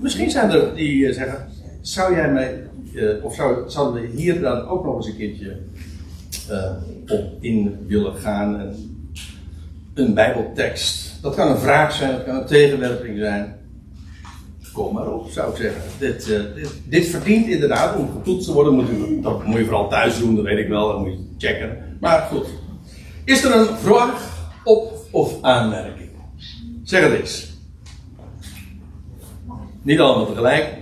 Misschien 0.00 0.30
zijn 0.30 0.50
er 0.50 0.74
die 0.74 1.06
eh, 1.06 1.14
zeggen: 1.14 1.48
zou 1.80 2.14
jij 2.14 2.32
mij, 2.32 2.62
uh, 2.92 3.24
of 3.24 3.34
zou, 3.34 3.70
zouden 3.70 4.02
we 4.02 4.08
hier 4.16 4.40
dan 4.40 4.68
ook 4.68 4.84
nog 4.84 4.96
eens 4.96 5.06
een 5.06 5.16
keertje 5.16 5.56
uh, 6.50 6.72
op 7.06 7.36
in 7.40 7.76
willen 7.86 8.14
gaan? 8.14 8.60
En 8.60 8.96
een 9.94 10.14
Bijbeltekst. 10.14 11.22
Dat 11.22 11.34
kan 11.34 11.50
een 11.50 11.58
vraag 11.58 11.92
zijn, 11.92 12.12
dat 12.12 12.24
kan 12.24 12.36
een 12.36 12.46
tegenwerping 12.46 13.18
zijn. 13.18 13.56
Kom 14.72 14.94
maar 14.94 15.12
op, 15.12 15.30
zou 15.30 15.50
ik 15.50 15.56
zeggen. 15.56 15.82
Dit, 15.98 16.26
dit, 16.54 16.80
dit, 16.88 17.06
verdient 17.06 17.46
inderdaad 17.46 17.96
om 17.96 18.10
getoetst 18.12 18.46
te 18.46 18.52
worden. 18.52 18.74
Moet 18.74 18.90
u, 18.90 19.20
dat 19.20 19.44
moet 19.44 19.58
je 19.58 19.64
vooral 19.64 19.88
thuis 19.88 20.18
doen, 20.18 20.34
dat 20.34 20.44
weet 20.44 20.58
ik 20.58 20.68
wel, 20.68 20.88
dat 20.88 20.98
moet 20.98 21.12
je 21.12 21.46
checken. 21.46 21.76
Maar 22.00 22.20
goed. 22.20 22.46
Is 23.24 23.44
er 23.44 23.56
een 23.56 23.76
vraag 23.76 24.48
op 24.64 24.92
of 25.10 25.42
aanmerking? 25.42 26.10
Zeg 26.82 27.02
het 27.02 27.20
eens. 27.20 27.57
Niet 29.88 30.00
allemaal 30.00 30.26
tegelijk. 30.26 30.74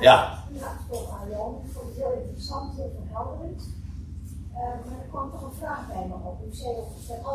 Ja. 0.00 0.44
Ik 0.54 0.60
maar 0.60 0.70
er 5.00 5.06
kwam 5.10 5.30
toch 5.30 5.42
een 5.42 5.56
vraag 5.58 5.86
bij 5.88 6.06
me 6.08 6.14
op. 6.14 6.38
U 6.50 6.54
zei 6.56 6.74
dat 6.74 6.84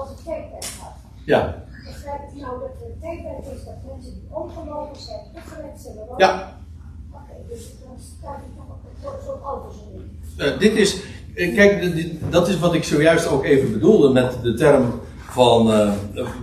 het 0.10 0.24
tijdperk 0.26 0.66
gaat. 0.66 0.95
Ja. 1.26 1.64
Begrijpt 1.86 2.36
u 2.36 2.39
nou 2.39 2.60
dat 2.60 2.70
het 2.80 3.02
tijdperk 3.02 3.45
is 3.56 3.64
dat 3.66 3.74
mensen 3.88 4.14
die 4.14 4.28
ongeloven 4.30 5.02
zijn, 5.02 5.20
zullen 5.78 6.06
worden? 6.08 6.28
Ja. 6.28 6.58
Oké, 7.12 7.34
dus 7.50 7.64
dan 7.84 7.95
staat 8.18 8.39
u 8.47 8.50
toch 8.56 8.70
op 8.70 8.80
een 9.14 9.24
soort 9.26 9.43
auto's 9.43 9.76
in. 9.93 10.20
Dit 10.60 10.76
is, 10.76 11.02
eh, 11.36 11.56
kijk, 11.56 12.06
dat 12.32 12.47
is 12.47 12.60
wat 12.60 12.74
ik 12.74 12.84
zojuist 12.84 13.28
ook 13.28 13.43
even 13.43 13.72
bedoelde 13.72 14.10
met 14.10 14.41
de 14.41 14.54
term 14.54 15.00
van 15.30 15.72
uh, 15.72 15.93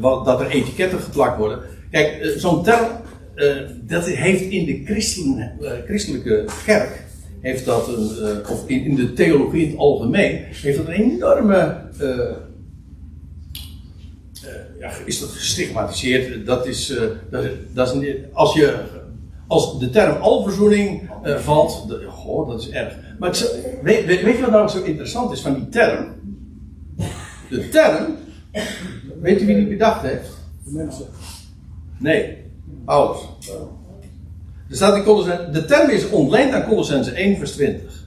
dat 0.01 0.41
er 0.41 0.47
etiketten 0.47 1.01
geplakt 1.01 1.39
worden. 1.39 1.61
Kijk, 1.91 2.33
zo'n 2.37 2.63
term 2.63 3.05
eh, 3.37 3.57
dat 3.83 4.07
heeft 4.07 4.43
in 4.43 4.65
de 4.65 4.83
christen, 4.85 5.53
eh, 5.61 5.71
christelijke 5.85 6.45
kerk, 6.65 7.05
heeft 7.41 7.65
dat 7.65 7.89
een, 7.89 8.11
eh, 8.45 8.51
of 8.51 8.69
in, 8.69 8.85
in 8.85 8.95
de 8.95 9.13
theologie 9.13 9.63
in 9.63 9.69
het 9.71 9.79
algemeen, 9.79 10.39
heeft 10.45 10.77
dat 10.77 10.87
een 10.87 10.93
enorme, 10.93 11.85
ja, 14.79 14.91
is 15.05 15.21
dat 15.21 15.29
gestigmatiseerd. 15.29 16.47
Dat 16.47 16.67
is, 16.67 16.87
dat, 17.31 17.45
dat 17.73 17.89
is 17.89 18.01
niet- 18.01 18.17
als 18.33 18.55
je, 18.55 18.81
als 19.47 19.79
de 19.79 19.91
term 19.91 20.17
alverzoening 20.21 21.11
valt, 21.23 21.89
de, 21.89 22.05
goh, 22.09 22.49
dat 22.49 22.61
is 22.61 22.69
erg. 22.71 22.97
Maar 23.19 23.31
weet, 23.83 24.05
weet, 24.05 24.23
weet 24.23 24.37
je 24.37 24.41
wat 24.41 24.51
nou 24.51 24.69
zo 24.69 24.83
interessant 24.83 25.33
is 25.33 25.41
van 25.41 25.55
die 25.55 25.69
term? 25.69 26.15
De 27.51 27.69
term, 27.69 28.17
weet 29.21 29.43
u 29.43 29.47
wie 29.47 29.57
die 29.57 29.67
bedacht 29.69 30.03
heeft? 30.03 30.29
De 30.65 30.71
mensen. 30.73 31.07
Nee, 31.99 32.37
Paulus. 32.87 33.19
Er 34.71 34.77
staat 34.77 34.97
in 34.97 35.03
Colossense, 35.03 35.51
de 35.51 35.65
term 35.65 35.91
is 35.91 36.09
ontleend 36.11 36.53
aan 36.53 36.65
Colossense 36.69 37.11
1 37.11 37.37
vers 37.37 37.53
20. 37.53 38.05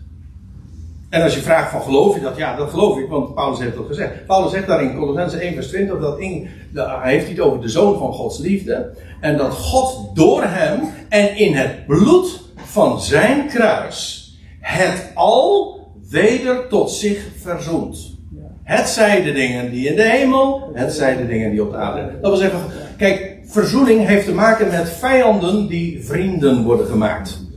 En 1.09 1.21
als 1.21 1.35
je 1.35 1.41
vraagt 1.41 1.71
van 1.71 1.81
geloof 1.81 2.15
je 2.15 2.21
dat? 2.21 2.37
Ja, 2.37 2.55
dat 2.55 2.69
geloof 2.69 2.97
ik, 2.97 3.09
want 3.09 3.33
Paulus 3.35 3.59
heeft 3.59 3.75
dat 3.75 3.85
gezegd. 3.87 4.25
Paulus 4.25 4.51
zegt 4.51 4.67
daar 4.67 4.83
in 4.83 4.97
Colossense 4.97 5.37
1 5.37 5.53
vers 5.53 5.67
20 5.67 5.99
dat 5.99 6.19
in, 6.19 6.47
de- 6.73 6.97
hij 7.01 7.11
heeft 7.13 7.29
het 7.29 7.39
over 7.39 7.61
de 7.61 7.69
zoon 7.69 7.97
van 7.97 8.13
Gods 8.13 8.37
liefde. 8.39 8.91
En 9.21 9.37
dat 9.37 9.53
God 9.53 10.15
door 10.15 10.43
hem 10.43 10.79
en 11.09 11.37
in 11.37 11.53
het 11.55 11.85
bloed 11.87 12.41
van 12.55 13.01
zijn 13.01 13.47
kruis 13.47 14.17
het 14.59 15.11
al 15.15 15.79
weder 16.09 16.67
tot 16.67 16.91
zich 16.91 17.27
verzoent. 17.41 18.17
Het 18.63 18.87
zij 18.89 19.21
de 19.23 19.31
dingen 19.31 19.71
die 19.71 19.87
in 19.89 19.95
de 19.95 20.09
hemel, 20.09 20.69
het 20.73 20.93
zij 20.93 21.17
de 21.17 21.27
dingen 21.27 21.51
die 21.51 21.63
op 21.63 21.71
de 21.71 21.77
aarde. 21.77 22.11
Dat 22.21 22.31
wil 22.31 22.39
zeggen, 22.39 22.59
kijk, 22.97 23.28
verzoening 23.49 24.07
heeft 24.07 24.25
te 24.25 24.33
maken 24.33 24.67
met 24.67 24.89
vijanden 24.89 25.67
die 25.67 26.03
vrienden 26.03 26.63
worden 26.63 26.87
gemaakt. 26.87 27.47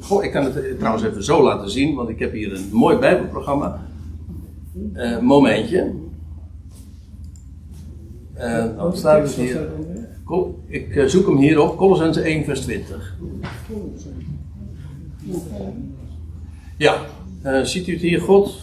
Goh, 0.00 0.24
ik 0.24 0.32
kan 0.32 0.44
het 0.44 0.78
trouwens 0.78 1.04
even 1.04 1.24
zo 1.24 1.42
laten 1.42 1.70
zien, 1.70 1.94
want 1.94 2.08
ik 2.08 2.18
heb 2.18 2.32
hier 2.32 2.52
een 2.54 2.68
mooi 2.72 2.96
Bijbelprogramma. 2.96 3.80
Eh, 4.92 5.18
momentje. 5.18 5.92
Eh, 8.34 8.76
dan 8.76 8.96
staat 8.96 9.22
het 9.22 9.34
hier. 9.34 9.68
Ik 10.66 10.96
eh, 10.96 11.04
zoek 11.04 11.26
hem 11.26 11.36
hier 11.36 11.60
op, 11.60 11.76
Colossense 11.76 12.20
1 12.20 12.44
vers 12.44 12.60
20. 12.60 13.16
Ja, 16.76 16.96
eh, 17.42 17.62
ziet 17.62 17.86
u 17.88 17.92
het 17.92 18.02
hier 18.02 18.20
God? 18.20 18.58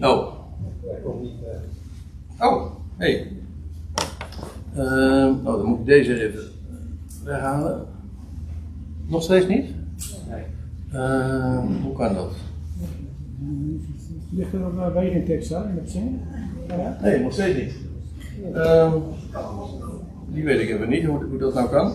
Oh. 0.00 0.38
Oh, 2.40 2.70
hey. 2.96 3.32
Ehm, 4.74 5.34
oh, 5.44 5.44
dan 5.44 5.64
moet 5.64 5.78
ik 5.78 5.86
deze 5.86 6.22
even 6.22 6.40
weghalen. 7.24 7.86
Nog 9.06 9.22
steeds 9.22 9.46
niet? 9.46 9.66
Nee. 10.28 10.44
hoe 11.82 11.96
kan 11.96 12.14
dat? 12.14 12.32
Ligt 14.30 14.52
er 14.52 14.58
nog 14.58 14.74
maar 14.74 14.92
bij 14.92 15.16
een 15.16 15.24
tekst 15.24 15.52
aan 15.52 15.68
in 15.68 15.76
het 15.76 15.90
zin? 15.90 16.20
Ja. 16.68 16.98
Nee, 17.02 17.20
nog 17.20 17.32
steeds 17.32 17.58
niet. 17.58 17.74
Ehm, 18.54 18.92
die 20.28 20.44
weet 20.44 20.60
ik 20.60 20.70
even 20.70 20.88
niet 20.88 21.04
hoe, 21.04 21.24
hoe 21.24 21.38
dat 21.38 21.54
nou 21.54 21.68
kan. 21.68 21.92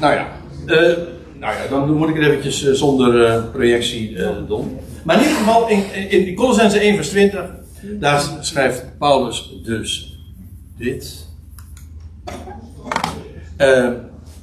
Nou 0.00 0.14
ja, 0.14 0.28
eh, 0.66 0.96
nou 1.38 1.54
ja, 1.54 1.66
dan 1.68 1.94
moet 1.94 2.08
ik 2.08 2.14
het 2.14 2.24
eventjes 2.24 2.66
eh, 2.66 2.72
zonder 2.72 3.24
eh, 3.24 3.50
projectie 3.52 4.22
eh, 4.22 4.36
doen. 4.46 4.78
Maar 5.04 5.16
in 5.16 5.22
ieder 5.22 5.36
geval, 5.36 5.68
in, 5.68 6.10
in, 6.10 6.34
Colossense 6.34 6.78
1 6.78 6.94
vers 6.94 7.08
20, 7.08 7.50
daar 7.82 8.22
schrijft 8.40 8.84
Paulus 8.98 9.54
dus 9.62 10.18
dit. 10.78 11.26
Eh, 13.56 13.90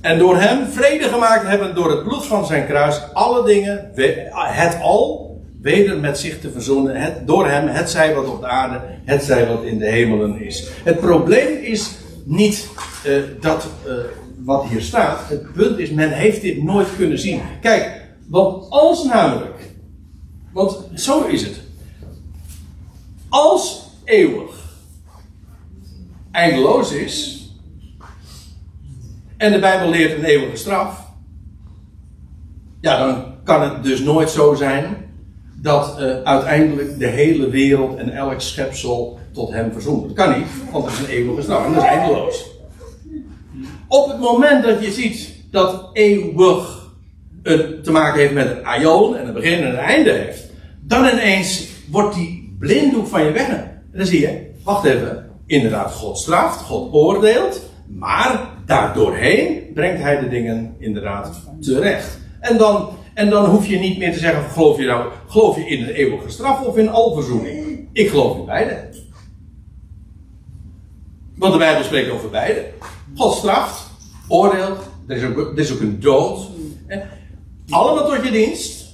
en 0.02 0.18
door 0.18 0.38
hem 0.38 0.68
vrede 0.68 1.04
gemaakt 1.04 1.48
hebben 1.48 1.76
door 1.76 1.92
het 1.92 2.04
bloed 2.04 2.26
van 2.26 2.46
zijn 2.46 2.66
kruis 2.66 3.02
alle 3.14 3.46
dingen, 3.46 3.92
het 4.34 4.78
al, 4.82 5.28
weder 5.62 6.00
met 6.00 6.18
zich 6.18 6.40
te 6.40 6.52
verzoenen. 6.52 6.96
Het, 6.96 7.28
door 7.28 7.48
hem, 7.48 7.68
het 7.68 7.90
zij 7.90 8.16
wat 8.16 8.28
op 8.28 8.40
de 8.42 8.48
aarde, 8.48 8.82
het 9.06 9.24
zij 9.24 9.48
wat 9.48 9.64
in 9.64 9.78
de 9.78 9.86
hemelen 9.86 10.42
is. 10.42 10.70
Het 10.84 11.00
probleem 11.00 11.58
is 11.62 11.96
niet 12.24 12.68
eh, 13.04 13.14
dat 13.42 13.68
eh, 13.86 13.94
wat 14.44 14.66
hier 14.66 14.82
staat. 14.82 15.30
Het 15.30 15.54
punt 15.54 15.78
is, 15.78 15.90
men 15.90 16.12
heeft 16.12 16.42
dit 16.42 16.64
nooit 16.64 16.88
kunnen 16.98 17.20
zien. 17.20 17.42
Kijk, 17.62 18.02
want 18.28 18.70
als 18.70 19.04
namelijk, 19.04 19.57
want 20.58 20.78
zo 20.96 21.26
is 21.26 21.42
het. 21.42 21.60
Als 23.30 23.90
eeuwig 24.04 24.56
eindeloos 26.32 26.92
is, 26.92 27.46
en 29.38 29.52
de 29.52 29.60
Bijbel 29.60 29.90
leert 29.90 30.18
een 30.18 30.24
eeuwige 30.24 30.56
straf, 30.56 31.06
ja, 32.82 33.06
dan 33.06 33.24
kan 33.44 33.62
het 33.62 33.84
dus 33.84 34.00
nooit 34.00 34.30
zo 34.30 34.54
zijn 34.54 34.98
dat 35.56 36.00
eh, 36.00 36.22
uiteindelijk 36.24 37.00
de 37.00 37.08
hele 37.08 37.50
wereld 37.50 37.98
en 37.98 38.10
elk 38.10 38.42
schepsel 38.42 39.20
tot 39.34 39.52
hem 39.52 39.72
verzoent. 39.72 40.04
Dat 40.04 40.26
kan 40.26 40.38
niet, 40.38 40.48
want 40.72 40.84
dat 40.84 40.94
is 40.94 41.00
een 41.00 41.10
eeuwige 41.10 41.42
straf 41.42 41.66
en 41.66 41.74
dat 41.74 41.84
is 41.84 41.90
eindeloos. 41.90 42.46
Op 43.88 44.08
het 44.08 44.20
moment 44.20 44.64
dat 44.64 44.84
je 44.84 44.92
ziet 44.92 45.34
dat 45.52 45.90
eeuwig 45.94 46.86
te 47.84 47.92
maken 47.92 48.20
heeft 48.20 48.34
met 48.34 48.50
een 48.50 48.66
aion 48.66 49.16
en 49.16 49.28
een 49.28 49.34
begin 49.34 49.64
en 49.64 49.70
een 49.70 49.78
einde 49.78 50.12
heeft, 50.12 50.47
dan 50.88 51.06
ineens 51.06 51.68
wordt 51.90 52.16
die 52.16 52.56
blinddoek 52.60 53.08
van 53.08 53.24
je 53.24 53.32
weg. 53.32 53.48
En 53.48 53.92
dan 53.94 54.06
zie 54.06 54.22
je, 54.22 54.52
wacht 54.64 54.86
even, 54.86 55.30
inderdaad, 55.46 55.92
God 55.92 56.18
straft, 56.18 56.62
God 56.62 56.94
oordeelt, 56.94 57.62
maar 57.88 58.50
daardoorheen 58.66 59.72
brengt 59.74 60.02
hij 60.02 60.20
de 60.20 60.28
dingen 60.28 60.76
inderdaad 60.80 61.42
terecht. 61.62 62.20
En 62.40 62.58
dan, 62.58 62.90
en 63.14 63.30
dan 63.30 63.46
hoef 63.46 63.68
je 63.68 63.80
niet 63.80 63.98
meer 63.98 64.14
te 64.14 64.20
zeggen, 64.20 64.50
geloof 64.50 64.78
je 64.78 64.86
nou, 64.86 65.12
geloof 65.28 65.56
je 65.56 65.68
in 65.68 65.84
een 65.84 65.90
eeuwige 65.90 66.30
straf 66.30 66.62
of 66.62 66.78
in 66.78 66.90
alverzoening? 66.90 67.88
Ik 67.92 68.10
geloof 68.10 68.38
in 68.38 68.46
beide. 68.46 68.90
Want 71.36 71.54
de 71.54 71.60
Bijbel 71.60 71.84
spreekt 71.84 72.10
over 72.10 72.30
beide. 72.30 72.66
God 73.16 73.34
straft, 73.34 73.90
oordeelt, 74.28 74.80
er 75.08 75.16
is 75.56 75.72
ook, 75.72 75.80
een 75.80 76.00
dood. 76.00 76.50
Allemaal 77.70 78.06
tot 78.06 78.26
je 78.26 78.32
dienst. 78.32 78.86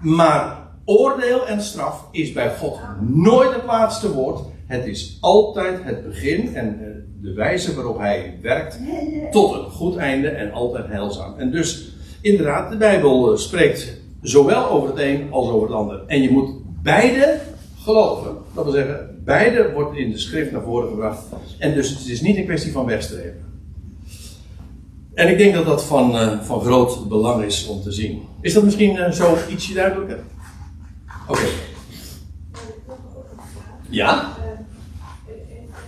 Maar 0.00 0.63
oordeel 0.84 1.46
en 1.46 1.62
straf 1.62 2.08
is 2.10 2.32
bij 2.32 2.54
God 2.56 2.78
nooit 3.00 3.54
het 3.54 3.64
laatste 3.64 4.12
woord. 4.12 4.40
Het 4.66 4.86
is 4.86 5.18
altijd 5.20 5.78
het 5.82 6.06
begin 6.06 6.54
en 6.54 6.78
de 7.20 7.32
wijze 7.32 7.74
waarop 7.74 7.98
hij 7.98 8.38
werkt 8.42 8.78
tot 9.30 9.54
een 9.54 9.70
goed 9.70 9.96
einde 9.96 10.28
en 10.28 10.52
altijd 10.52 10.86
heilzaam. 10.86 11.38
En 11.38 11.50
dus 11.50 11.94
inderdaad, 12.20 12.70
de 12.70 12.76
Bijbel 12.76 13.32
eh, 13.32 13.38
spreekt 13.38 13.96
zowel 14.20 14.70
over 14.70 14.88
het 14.88 14.98
een 14.98 15.28
als 15.30 15.48
over 15.48 15.68
het 15.68 15.76
ander. 15.76 16.02
En 16.06 16.22
je 16.22 16.30
moet 16.30 16.50
beide 16.82 17.40
geloven. 17.78 18.36
Dat 18.54 18.64
wil 18.64 18.72
zeggen, 18.72 19.20
beide 19.24 19.72
wordt 19.72 19.96
in 19.96 20.10
de 20.10 20.18
schrift 20.18 20.52
naar 20.52 20.62
voren 20.62 20.88
gebracht. 20.88 21.22
En 21.58 21.74
dus 21.74 21.88
het 21.88 22.06
is 22.06 22.20
niet 22.20 22.36
een 22.36 22.44
kwestie 22.44 22.72
van 22.72 22.86
wegstreven. 22.86 23.42
En 25.14 25.28
ik 25.28 25.38
denk 25.38 25.54
dat 25.54 25.66
dat 25.66 25.84
van, 25.84 26.18
eh, 26.18 26.40
van 26.40 26.60
groot 26.60 27.08
belang 27.08 27.44
is 27.44 27.66
om 27.66 27.82
te 27.82 27.92
zien. 27.92 28.22
Is 28.40 28.52
dat 28.52 28.62
misschien 28.62 28.96
eh, 28.96 29.10
zo 29.10 29.36
ietsje 29.50 29.74
duidelijker? 29.74 30.18
Oké. 31.28 31.46
Ja? 33.88 34.36
En 34.46 34.66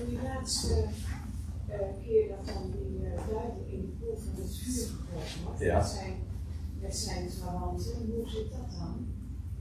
die 0.09 0.19
laatste 0.25 0.75
eh, 1.69 1.77
keer 2.05 2.29
dat 2.29 2.55
dan 2.55 2.63
die 2.73 2.99
uh, 3.03 3.09
duivel 3.17 3.67
in 3.71 3.81
de 3.81 4.05
poel 4.05 4.19
van 4.25 4.43
het 4.43 4.57
vuur 4.63 4.83
gekomen 4.87 5.45
wordt, 5.45 5.61
Ja. 5.61 5.77
met, 5.77 5.87
zijn, 5.87 6.15
met 6.81 6.97
zijn 6.97 7.31
verwanten, 7.41 7.93
hoe 8.15 8.29
zit 8.29 8.51
dat 8.51 8.79
dan? 8.79 9.07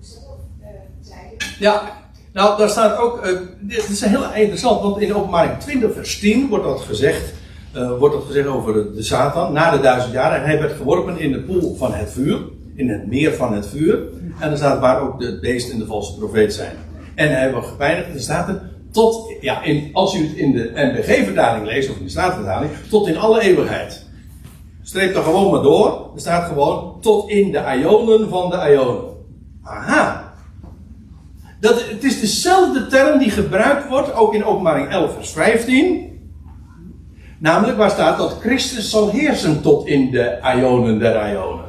Is 0.01 0.13
dat 0.13 0.23
ook 0.29 0.39
uh, 0.61 0.67
tijdelijk? 1.09 1.55
Ja. 1.59 2.03
Nou, 2.33 2.57
daar 2.57 2.69
staat 2.69 2.97
ook. 2.97 3.19
eh, 3.21 3.37
dit 3.61 3.89
is 3.89 4.01
heel 4.05 4.33
interessant, 4.33 4.81
want 4.81 4.99
in 5.01 5.13
openbaring 5.15 5.59
20, 5.59 5.93
vers 5.93 6.19
10 6.19 6.47
wordt 6.49 6.63
dat 6.65 6.81
gezegd. 6.81 7.33
eh, 7.73 7.97
wordt 7.97 8.15
dat 8.15 8.25
gezegd 8.25 8.47
over 8.47 8.73
de, 8.73 8.91
de 8.93 9.03
Satan 9.03 9.53
na 9.53 9.71
de 9.71 9.79
duizend 9.79 10.13
jaar. 10.13 10.35
En 10.39 10.43
hij 10.45 10.59
werd 10.59 10.77
geworpen 10.77 11.17
in 11.19 11.31
de 11.31 11.41
poel 11.41 11.75
van 11.75 11.93
het 11.93 12.11
vuur. 12.11 12.39
In 12.75 12.89
het 12.89 13.07
meer 13.07 13.33
van 13.33 13.53
het 13.53 13.67
vuur. 13.67 13.99
En 14.39 14.51
er 14.51 14.57
staat 14.57 14.79
waar 14.79 15.01
ook 15.01 15.19
de 15.19 15.39
beest 15.41 15.71
en 15.71 15.79
de 15.79 15.85
valse 15.85 16.17
profeet 16.17 16.53
zijn. 16.53 16.75
En 17.15 17.35
hij 17.35 17.51
wordt 17.51 17.67
gepijnigd. 17.67 18.13
Er 18.13 18.19
staat 18.19 18.47
er 18.47 18.61
tot, 18.91 19.33
ja, 19.41 19.63
in, 19.63 19.89
als 19.93 20.15
u 20.15 20.27
het 20.27 20.35
in 20.35 20.51
de 20.51 20.71
NBG-vertaling 20.73 21.65
leest, 21.65 21.89
of 21.89 21.97
in 21.97 22.03
de 22.03 22.09
Statenvertaling, 22.09 22.71
tot 22.89 23.07
in 23.07 23.17
alle 23.17 23.41
eeuwigheid. 23.41 24.05
Streep 24.81 25.15
er 25.15 25.23
gewoon 25.23 25.51
maar 25.51 25.61
door. 25.61 26.11
Er 26.13 26.19
staat 26.21 26.47
gewoon 26.47 26.97
tot 27.01 27.29
in 27.29 27.51
de 27.51 27.63
ionen 27.79 28.29
van 28.29 28.49
de 28.49 28.71
ionen. 28.71 29.03
Aha. 29.63 30.33
Dat, 31.59 31.89
het 31.89 32.03
is 32.03 32.19
dezelfde 32.19 32.87
term 32.87 33.19
die 33.19 33.29
gebruikt 33.29 33.87
wordt, 33.87 34.13
ook 34.13 34.33
in 34.33 34.43
openbaring 34.43 34.89
11 34.89 35.13
vers 35.13 35.31
15. 35.31 36.13
Namelijk 37.39 37.77
waar 37.77 37.89
staat 37.89 38.17
dat 38.17 38.37
Christus 38.39 38.89
zal 38.89 39.09
heersen 39.09 39.61
tot 39.61 39.87
in 39.87 40.11
de 40.11 40.39
ionen 40.57 40.99
der 40.99 41.31
ionen. 41.31 41.64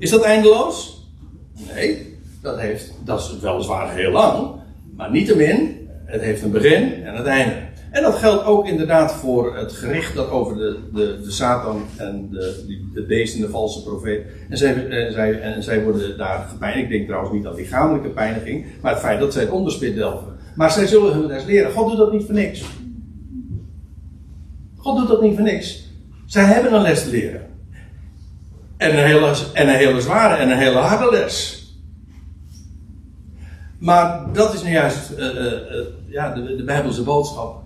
Is 0.00 0.10
dat 0.10 0.22
eindeloos? 0.22 1.06
Nee. 1.74 2.16
dat, 2.42 2.60
heeft, 2.60 2.92
dat 3.04 3.20
is 3.20 3.38
weliswaar 3.40 3.94
heel 3.94 4.10
lang, 4.10 4.50
maar 4.96 5.10
niettemin, 5.10 5.88
het 6.04 6.20
heeft 6.20 6.42
een 6.42 6.50
begin 6.50 7.04
en 7.04 7.14
het 7.14 7.26
einde. 7.26 7.54
En 7.90 8.02
dat 8.02 8.14
geldt 8.14 8.44
ook 8.44 8.66
inderdaad 8.66 9.12
voor 9.12 9.56
het 9.56 9.72
gericht 9.72 10.14
dat 10.14 10.30
over 10.30 10.56
de, 10.56 10.78
de, 10.94 11.20
de 11.24 11.30
Satan 11.30 11.82
en 11.96 12.28
de, 12.30 12.64
die- 12.66 12.90
de 12.94 13.02
beest 13.06 13.34
en 13.34 13.40
de 13.40 13.48
valse 13.48 13.82
profeet. 13.82 14.20
En 14.48 14.56
zij, 14.58 14.88
en, 14.88 15.12
zij, 15.12 15.40
en 15.40 15.62
zij 15.62 15.82
worden 15.84 16.18
daar 16.18 16.46
gepijnigd. 16.48 16.84
Ik 16.84 16.88
denk 16.90 17.06
trouwens 17.06 17.32
niet 17.34 17.46
aan 17.46 17.54
lichamelijke 17.54 18.08
pijniging, 18.08 18.66
maar 18.82 18.92
het 18.92 19.00
feit 19.00 19.20
dat 19.20 19.32
zij 19.32 19.42
het 19.42 19.50
onderspit 19.50 19.94
delven. 19.94 20.36
Maar 20.56 20.70
zij 20.70 20.86
zullen 20.86 21.12
hun 21.12 21.26
les 21.26 21.44
leren. 21.44 21.72
God 21.72 21.88
doet 21.88 21.98
dat 21.98 22.12
niet 22.12 22.24
voor 22.24 22.34
niks. 22.34 22.62
God 24.76 24.98
doet 24.98 25.08
dat 25.08 25.22
niet 25.22 25.34
voor 25.34 25.44
niks. 25.44 25.88
Zij 26.26 26.44
hebben 26.44 26.72
een 26.74 26.82
les 26.82 27.04
te 27.04 27.10
leren. 27.10 27.46
En 28.80 28.98
een 28.98 29.04
hele, 29.04 29.34
en 29.52 29.68
een 29.68 29.74
hele 29.74 30.00
zware 30.00 30.34
en 30.34 30.50
een 30.50 30.58
hele 30.58 30.78
harde 30.78 31.10
les. 31.10 31.64
Maar 33.78 34.32
dat 34.32 34.54
is 34.54 34.62
nu 34.62 34.70
juist 34.70 35.10
eh, 35.10 35.26
eh, 35.26 35.52
eh, 35.52 35.86
ja, 36.06 36.34
de, 36.34 36.56
de 36.56 36.64
Bijbelse 36.64 37.02
boodschap. 37.02 37.62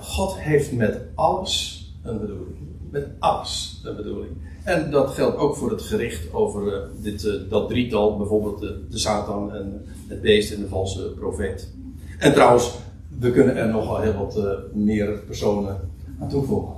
God 0.00 0.38
heeft 0.38 0.72
met 0.72 1.00
alles 1.14 1.86
een 2.02 2.18
bedoeling. 2.18 2.56
Met 2.90 3.06
alles 3.18 3.80
een 3.84 3.96
bedoeling. 3.96 4.30
En 4.64 4.90
dat 4.90 5.10
geldt 5.10 5.36
ook 5.36 5.56
voor 5.56 5.70
het 5.70 5.82
gericht 5.82 6.32
over 6.32 6.88
dit, 7.02 7.40
dat 7.48 7.68
drietal, 7.68 8.16
bijvoorbeeld 8.16 8.60
de, 8.60 8.86
de 8.90 8.98
Satan 8.98 9.54
en 9.54 9.84
het 10.08 10.20
beest 10.20 10.52
en 10.52 10.60
de 10.60 10.68
valse 10.68 11.02
profeet. 11.02 11.72
En 12.18 12.32
trouwens, 12.32 12.74
we 13.18 13.30
kunnen 13.30 13.56
er 13.56 13.68
nogal 13.68 14.00
heel 14.00 14.14
wat 14.14 14.40
meer 14.72 15.18
personen 15.26 15.90
aan 16.20 16.28
toevoegen. 16.28 16.74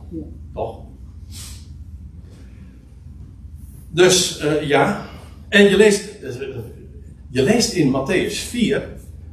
Toch? 0.55 0.88
Dus 3.91 4.38
eh, 4.38 4.68
ja, 4.68 5.01
en 5.49 5.64
je 5.64 5.76
leest, 5.76 6.22
eh, 6.22 6.30
je 7.28 7.43
leest 7.43 7.72
in 7.72 7.93
Matthäus 7.93 8.34
4, 8.49 8.82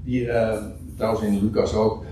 die, 0.03 0.29
eh, 0.29 0.57
trouwens 0.95 1.23
in 1.23 1.39
Lucas 1.41 1.73
ook, 1.73 2.05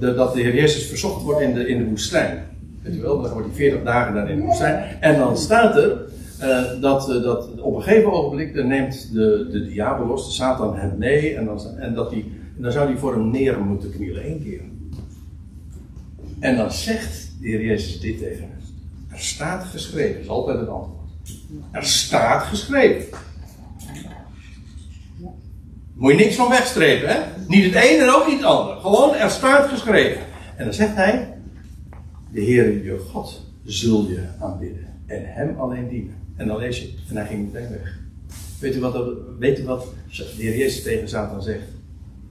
dat 0.00 0.34
de 0.34 0.40
Heer 0.40 0.54
Jezus 0.54 0.86
verzocht 0.86 1.22
wordt 1.22 1.40
in 1.40 1.54
de, 1.54 1.68
in 1.68 1.78
de 1.78 1.84
woestijn. 1.84 2.44
Weet 2.82 2.94
je 2.94 3.00
wel, 3.00 3.22
dan 3.22 3.32
wordt 3.32 3.46
hij 3.46 3.56
40 3.56 3.82
dagen 3.82 4.14
daar 4.14 4.30
in 4.30 4.36
de 4.36 4.42
woestijn. 4.42 5.00
En 5.00 5.18
dan 5.18 5.36
staat 5.36 5.76
er 5.76 5.98
dat, 6.80 7.06
dat 7.06 7.60
op 7.60 7.74
een 7.76 7.82
gegeven 7.82 8.12
ogenblik 8.12 8.54
dan 8.54 8.66
neemt 8.66 9.12
de, 9.12 9.48
de 9.50 9.66
diabolos, 9.66 10.26
de 10.26 10.32
Satan, 10.32 10.76
hem 10.76 10.98
mee. 10.98 11.36
En 11.36 11.44
dan, 11.44 11.78
en 11.78 11.94
dat 11.94 12.12
en 12.56 12.62
dan 12.62 12.72
zou 12.72 12.88
hij 12.88 12.96
voor 12.96 13.12
hem 13.12 13.30
neer 13.30 13.60
moeten 13.60 13.90
knielen, 13.90 14.22
één 14.22 14.42
keer. 14.42 14.60
En 16.40 16.56
dan 16.56 16.72
zegt 16.72 17.32
de 17.40 17.48
Heer 17.48 17.64
Jezus 17.64 18.00
dit 18.00 18.18
tegen 18.18 18.40
hem. 18.40 18.58
Er 19.08 19.18
staat 19.18 19.64
geschreven, 19.64 20.20
is 20.20 20.28
altijd 20.28 20.58
het 20.58 20.68
antwoord. 20.68 21.01
Er 21.70 21.84
staat 21.84 22.42
geschreven. 22.42 23.18
Moet 25.94 26.12
je 26.12 26.18
niks 26.18 26.34
van 26.34 26.48
wegstrepen, 26.48 27.08
hè? 27.08 27.20
Niet 27.46 27.64
het 27.64 27.74
een 27.74 28.00
en 28.00 28.14
ook 28.14 28.26
niet 28.26 28.36
het 28.36 28.46
ander. 28.46 28.76
Gewoon, 28.76 29.14
er 29.14 29.30
staat 29.30 29.68
geschreven. 29.68 30.22
En 30.56 30.64
dan 30.64 30.74
zegt 30.74 30.94
hij: 30.94 31.34
De 32.32 32.40
Heer 32.40 32.84
je 32.84 32.98
God 32.98 33.42
zul 33.64 34.08
je 34.08 34.24
aanbidden. 34.40 34.86
En 35.06 35.22
hem 35.24 35.56
alleen 35.58 35.88
dienen. 35.88 36.14
En 36.36 36.46
dan 36.46 36.58
lees 36.58 36.80
je, 36.80 36.94
en 37.08 37.16
hij 37.16 37.26
ging 37.26 37.52
meteen 37.52 37.68
weg. 37.68 37.98
Weet 38.60 38.76
u 38.76 38.80
wat, 38.80 39.04
weet 39.38 39.58
u 39.58 39.64
wat 39.64 39.86
de 40.16 40.24
Heer 40.36 40.56
Jezus 40.56 40.82
tegen 40.82 41.08
Satan 41.08 41.42
zegt? 41.42 41.66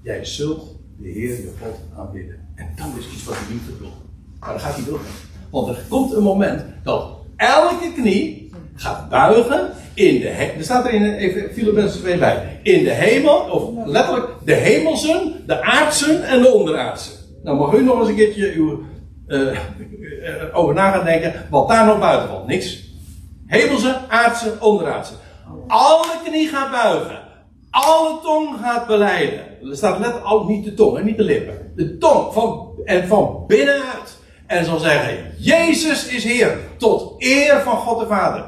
Jij 0.01 0.25
zult 0.25 0.75
de 0.97 1.09
Heer 1.09 1.29
je 1.29 1.51
God 1.61 1.79
aanbidden. 1.97 2.47
En 2.55 2.67
dat 2.75 2.87
is 2.99 3.13
iets 3.13 3.23
wat 3.23 3.35
hij 3.37 3.53
niet 3.53 3.79
wil. 3.79 3.91
Maar 4.39 4.49
dan 4.49 4.59
gaat 4.59 4.75
hij 4.75 4.85
door. 4.85 5.01
Want 5.49 5.67
er 5.67 5.83
komt 5.89 6.13
een 6.13 6.23
moment 6.23 6.63
dat 6.83 7.17
elke 7.35 7.93
knie 7.93 8.50
gaat 8.76 9.09
buigen 9.09 9.69
in 9.93 10.19
de 10.19 10.28
hemel. 10.28 10.55
Er 10.57 10.63
staat 10.63 10.86
er 10.86 10.93
in 10.93 11.13
even 11.13 11.53
Filippenzen 11.53 12.01
2 12.01 12.17
bij. 12.17 12.59
In 12.63 12.84
de 12.84 12.93
hemel, 12.93 13.36
of 13.36 13.86
letterlijk 13.86 14.28
de 14.45 14.53
hemelsen, 14.53 15.43
de 15.47 15.61
aardsen 15.61 16.24
en 16.24 16.41
de 16.41 16.51
onderaardsen. 16.51 17.13
Nou 17.43 17.57
mag 17.57 17.74
u 17.74 17.84
nog 17.84 17.99
eens 17.99 18.09
een 18.09 18.15
keertje 18.15 18.53
uw, 18.53 18.84
eh, 19.28 19.49
eh, 19.51 19.57
over 20.53 20.74
na 20.74 20.91
gaan 20.91 21.05
denken 21.05 21.34
wat 21.49 21.67
daar 21.67 21.86
nog 21.86 21.99
buiten 21.99 22.30
valt. 22.30 22.47
Niks. 22.47 22.89
Hemelse, 23.47 23.97
aardse, 24.07 24.53
onderaardse. 24.59 25.13
Alle 25.67 26.07
knie 26.24 26.47
gaat 26.47 26.72
buigen. 26.72 27.19
Alle 27.69 28.19
tong 28.24 28.55
gaat 28.61 28.88
beleiden. 28.88 29.39
Er 29.69 29.76
staat 29.76 29.99
let 29.99 30.24
ook 30.24 30.47
niet 30.47 30.65
de 30.65 30.74
tong 30.74 30.97
en 30.97 31.05
niet 31.05 31.17
de 31.17 31.24
lippen. 31.24 31.72
De 31.76 31.97
tong 31.97 32.34
van, 32.34 32.72
en 32.86 33.07
van 33.07 33.43
binnenuit. 33.47 34.19
En 34.47 34.65
zal 34.65 34.80
zeggen: 34.80 35.17
Jezus 35.38 36.07
is 36.07 36.24
Heer. 36.24 36.57
Tot 36.78 37.15
eer 37.17 37.61
van 37.61 37.78
God 37.78 37.99
de 37.99 38.07
Vader. 38.07 38.45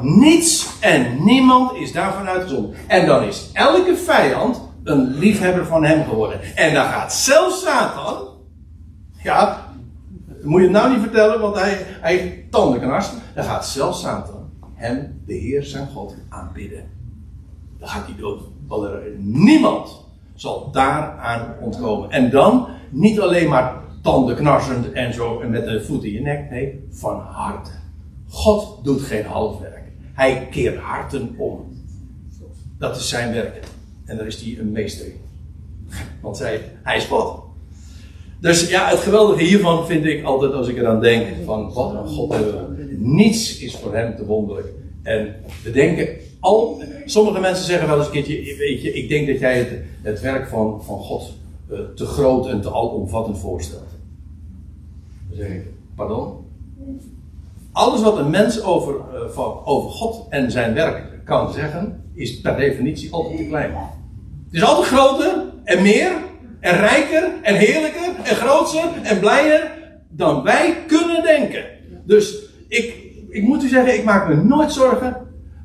Niets 0.00 0.80
en 0.80 1.24
niemand 1.24 1.76
is 1.76 1.92
daarvan 1.92 2.28
uitgezonderd. 2.28 2.78
En 2.86 3.06
dan 3.06 3.22
is 3.22 3.50
elke 3.52 3.96
vijand 3.96 4.60
een 4.84 5.14
liefhebber 5.14 5.66
van 5.66 5.84
hem 5.84 6.04
geworden. 6.04 6.40
En 6.54 6.74
dan 6.74 6.84
gaat 6.84 7.14
zelfs 7.14 7.62
Satan. 7.62 8.28
Ja, 9.22 9.66
moet 10.42 10.60
je 10.60 10.66
het 10.66 10.76
nou 10.76 10.90
niet 10.90 11.02
vertellen, 11.02 11.40
want 11.40 11.54
hij, 11.54 11.86
hij 12.00 12.16
heeft 12.16 12.50
tandenknarst. 12.50 13.12
Dan 13.34 13.44
gaat 13.44 13.66
zelfs 13.66 14.00
Satan 14.00 14.42
hem, 14.82 15.22
de 15.26 15.34
Heer 15.34 15.64
zijn 15.64 15.88
God, 15.88 16.14
aanbidden. 16.28 16.84
Dan 17.78 17.88
gaat 17.88 18.06
hij 18.06 18.16
dood. 18.16 18.40
Niemand 19.18 20.04
zal 20.34 20.70
daaraan 20.70 21.54
ontkomen. 21.60 22.10
En 22.10 22.30
dan 22.30 22.68
niet 22.90 23.20
alleen 23.20 23.48
maar 23.48 23.74
tandenknarsend 24.02 24.92
en 24.92 25.14
zo 25.14 25.40
en 25.40 25.50
met 25.50 25.64
de 25.64 25.84
voet 25.84 26.04
in 26.04 26.12
je 26.12 26.20
nek. 26.20 26.50
Nee, 26.50 26.86
van 26.90 27.20
harte. 27.20 27.70
God 28.32 28.84
doet 28.84 29.00
geen 29.00 29.24
halfwerk. 29.24 29.92
Hij 30.12 30.48
keert 30.50 30.76
harten 30.76 31.34
om. 31.36 31.80
Dat 32.78 32.96
is 32.96 33.08
zijn 33.08 33.32
werk. 33.32 33.60
En 34.04 34.16
daar 34.16 34.26
is 34.26 34.42
hij 34.42 34.58
een 34.58 34.72
meester 34.72 35.06
in. 35.06 35.20
Want 36.20 36.36
zij, 36.36 36.60
hij 36.82 36.96
is 36.96 37.04
God. 37.04 37.42
Dus 38.40 38.68
ja, 38.68 38.88
het 38.88 38.98
geweldige 38.98 39.44
hiervan 39.44 39.86
vind 39.86 40.04
ik 40.04 40.24
altijd 40.24 40.52
als 40.52 40.68
ik 40.68 40.76
eraan 40.76 41.00
denk: 41.00 41.26
van 41.44 41.72
wat 41.72 41.94
een 41.94 42.06
God 42.06 42.32
hebben. 42.32 42.76
Niets 42.98 43.58
is 43.58 43.76
voor 43.76 43.94
hem 43.94 44.16
te 44.16 44.24
wonderlijk. 44.26 44.68
En 45.02 45.34
we 45.62 45.70
denken 45.70 46.08
al, 46.40 46.82
sommige 47.04 47.40
mensen 47.40 47.64
zeggen 47.64 47.88
wel 47.88 47.96
eens 47.96 48.06
een 48.06 48.12
keertje: 48.12 48.56
Weet 48.56 48.82
je, 48.82 48.92
ik 48.92 49.08
denk 49.08 49.26
dat 49.26 49.38
jij 49.38 49.58
het, 49.58 49.68
het 50.02 50.20
werk 50.20 50.48
van, 50.48 50.84
van 50.84 50.98
God 50.98 51.32
eh, 51.70 51.78
te 51.94 52.04
groot 52.04 52.46
en 52.48 52.60
te 52.60 52.70
alomvattend 52.70 53.38
voorstelt. 53.38 53.88
Dan 55.28 55.36
zeg 55.36 55.48
ik: 55.48 55.62
Pardon? 55.94 56.36
Alles 57.72 58.02
wat 58.02 58.18
een 58.18 58.30
mens 58.30 58.62
over, 58.62 58.94
eh, 58.94 59.28
van, 59.28 59.60
over 59.64 59.90
God 59.90 60.26
en 60.28 60.50
zijn 60.50 60.74
werk 60.74 61.24
kan 61.24 61.52
zeggen, 61.52 62.10
is 62.14 62.40
per 62.40 62.56
definitie 62.56 63.12
altijd 63.12 63.36
te 63.36 63.46
klein. 63.46 63.72
Het 64.44 64.54
is 64.54 64.64
altijd 64.64 64.86
groter 64.86 65.44
en 65.64 65.82
meer 65.82 66.12
en 66.60 66.76
rijker 66.76 67.30
en 67.42 67.54
heerlijker 67.54 68.14
en 68.22 68.36
groter 68.36 68.84
en 69.02 69.20
blijer 69.20 69.70
dan 70.08 70.42
wij 70.42 70.76
kunnen 70.86 71.22
denken. 71.22 71.64
Dus 72.04 72.36
ik, 72.68 72.94
ik 73.28 73.42
moet 73.42 73.64
u 73.64 73.68
zeggen, 73.68 73.94
ik 73.94 74.04
maak 74.04 74.28
me 74.28 74.34
nooit 74.34 74.72
zorgen 74.72 75.16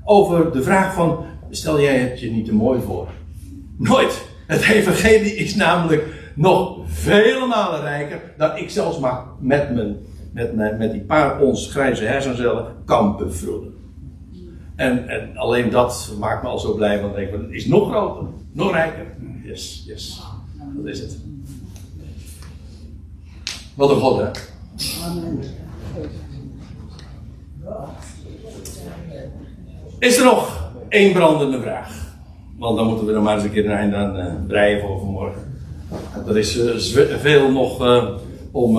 over 0.03 0.51
de 0.51 0.63
vraag 0.63 0.93
van, 0.93 1.25
stel 1.49 1.81
jij 1.81 1.97
het 1.97 2.19
je 2.19 2.31
niet 2.31 2.45
te 2.45 2.53
mooi 2.53 2.81
voor? 2.81 3.07
Nooit. 3.77 4.25
Het 4.47 4.61
evangelie 4.61 5.35
is 5.35 5.55
namelijk 5.55 6.05
nog 6.35 6.77
vele 6.85 7.45
malen 7.45 7.81
rijker 7.81 8.21
dan 8.37 8.57
ik 8.57 8.69
zelfs 8.69 8.99
maar 8.99 9.23
met, 9.39 9.73
mijn, 9.73 9.97
met, 10.55 10.77
met 10.77 10.91
die 10.91 11.01
paar 11.01 11.39
ons 11.41 11.71
grijze 11.71 12.03
hersencellen 12.03 12.65
kan 12.85 13.17
bevroeden. 13.17 13.73
En, 14.75 15.07
en 15.07 15.37
alleen 15.37 15.69
dat 15.69 16.13
maakt 16.19 16.43
me 16.43 16.49
al 16.49 16.59
zo 16.59 16.73
blij, 16.73 17.01
want 17.01 17.17
ik 17.17 17.31
denk, 17.31 17.43
het 17.43 17.51
is 17.51 17.65
nog 17.65 17.89
groter, 17.89 18.27
nog 18.51 18.71
rijker. 18.71 19.05
Yes, 19.43 19.83
yes. 19.87 20.21
Dat 20.75 20.85
is 20.85 20.99
het. 20.99 21.17
Wat 23.75 23.89
een 23.89 23.99
God, 23.99 24.17
hè? 24.17 24.29
Is 29.99 30.17
er 30.17 30.23
nog 30.23 30.71
één 30.89 31.13
brandende 31.13 31.61
vraag? 31.61 32.15
Want 32.57 32.77
dan 32.77 32.87
moeten 32.87 33.05
we 33.05 33.13
er 33.13 33.21
maar 33.21 33.35
eens 33.35 33.43
een 33.43 33.51
keer 33.51 33.65
een 33.65 33.71
eind 33.71 33.93
aan 33.93 34.17
uh, 34.19 34.33
breien 34.47 34.81
voor 34.81 34.99
vanmorgen. 34.99 35.41
Er 36.27 36.37
is 36.37 36.57
uh, 36.57 37.17
veel 37.17 37.51
nog 37.51 37.85
uh, 37.85 38.09
om, 38.51 38.77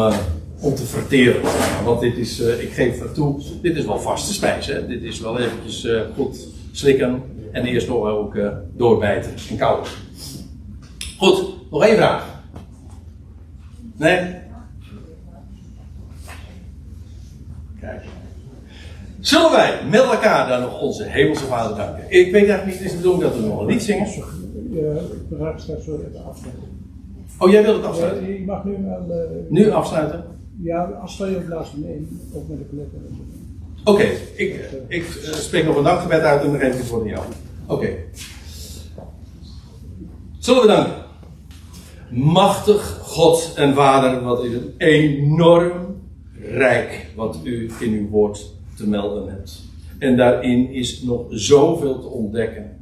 om 0.61 0.74
te 0.74 0.84
verteren. 0.84 1.42
Want 1.84 2.00
dit 2.00 2.16
is, 2.16 2.40
uh, 2.40 2.62
ik 2.62 2.72
geef 2.72 3.00
er 3.00 3.12
toe, 3.12 3.40
dit 3.62 3.76
is 3.76 3.84
wel 3.84 4.00
vaste 4.00 4.32
spijs. 4.32 4.66
Hè? 4.66 4.86
Dit 4.86 5.02
is 5.02 5.20
wel 5.20 5.38
eventjes 5.38 5.84
uh, 5.84 6.00
goed 6.16 6.46
slikken 6.72 7.22
en 7.52 7.64
eerst 7.64 7.88
nog 7.88 8.06
ook 8.06 8.34
uh, 8.34 8.48
doorbijten 8.76 9.32
en 9.50 9.56
kauwen. 9.56 9.88
Goed, 11.18 11.44
nog 11.70 11.84
één 11.84 11.96
vraag. 11.96 12.42
Nee? 13.96 14.34
Kijk. 17.80 18.04
Zullen 19.20 19.50
wij 19.50 19.80
met 19.90 20.02
elkaar 20.02 20.48
dan 20.48 20.61
nog 20.61 20.80
onze 20.80 21.04
hemelse 21.04 21.44
vader 21.44 21.76
danken? 21.76 22.04
Ik 22.09 22.32
weet 22.32 22.48
eigenlijk 22.48 22.64
niet, 22.64 22.80
is 22.80 22.92
het 22.92 22.96
bedoeling 22.96 23.22
dat 23.22 23.34
we 23.34 23.46
nog 23.46 23.61
een 23.61 23.66
lied 23.66 23.82
zingen? 23.82 24.06
Ja, 24.70 24.92
ik 24.92 25.28
begrijp 25.28 25.59
straks 25.59 25.86
wel 25.86 26.00
even 26.09 26.24
afsluiten. 26.24 26.62
Oh, 27.38 27.50
jij 27.50 27.62
wilt 27.62 27.76
het 27.76 27.86
afsluiten? 27.86 28.28
Ja, 28.28 28.34
ik 28.34 28.46
mag 28.46 28.64
nu 28.64 28.76
wel. 28.86 29.06
Uh, 29.09 29.50
nu 29.50 29.70
afsluiten? 29.70 30.24
Ja, 30.62 30.82
afsluit 30.84 31.32
je 31.32 31.38
op 31.38 31.48
laatste 31.48 31.78
neem, 31.78 32.20
ook 32.34 32.48
met 32.48 32.59
de 32.59 32.64
kleppen. 32.64 33.18
Oké, 33.84 34.02
ik, 34.34 34.70
ik 34.88 35.02
uh, 35.02 35.32
spreek 35.32 35.64
nog 35.64 35.76
een 35.76 35.84
dankgebed 35.84 36.20
uit 36.20 36.42
en 36.42 36.50
dan 36.50 36.61
geef 36.61 36.72
ik 36.72 36.78
het 36.78 36.86
voor 36.86 37.09
jou. 37.09 37.24
Oké. 37.66 37.88
Zullen 40.38 40.62
we 40.62 40.68
danken? 40.68 40.94
Machtig 42.11 42.98
God 43.02 43.52
en 43.54 43.74
Vader, 43.74 44.22
wat 44.22 44.44
is 44.44 44.52
het 44.52 44.64
enorm 44.76 45.72
rijk 46.40 47.06
wat 47.16 47.38
u 47.44 47.70
in 47.80 47.92
uw 47.92 48.09
woord 48.09 48.54
te 48.76 48.88
melden 48.88 49.28
hebt. 49.28 49.62
En 49.98 50.16
daarin 50.16 50.70
is 50.70 51.02
nog 51.02 51.26
zoveel 51.30 52.00
te 52.00 52.06
ontdekken. 52.06 52.76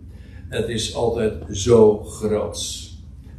Het 0.49 0.69
is 0.69 0.95
altijd 0.95 1.35
zo 1.51 2.03
groot. 2.03 2.86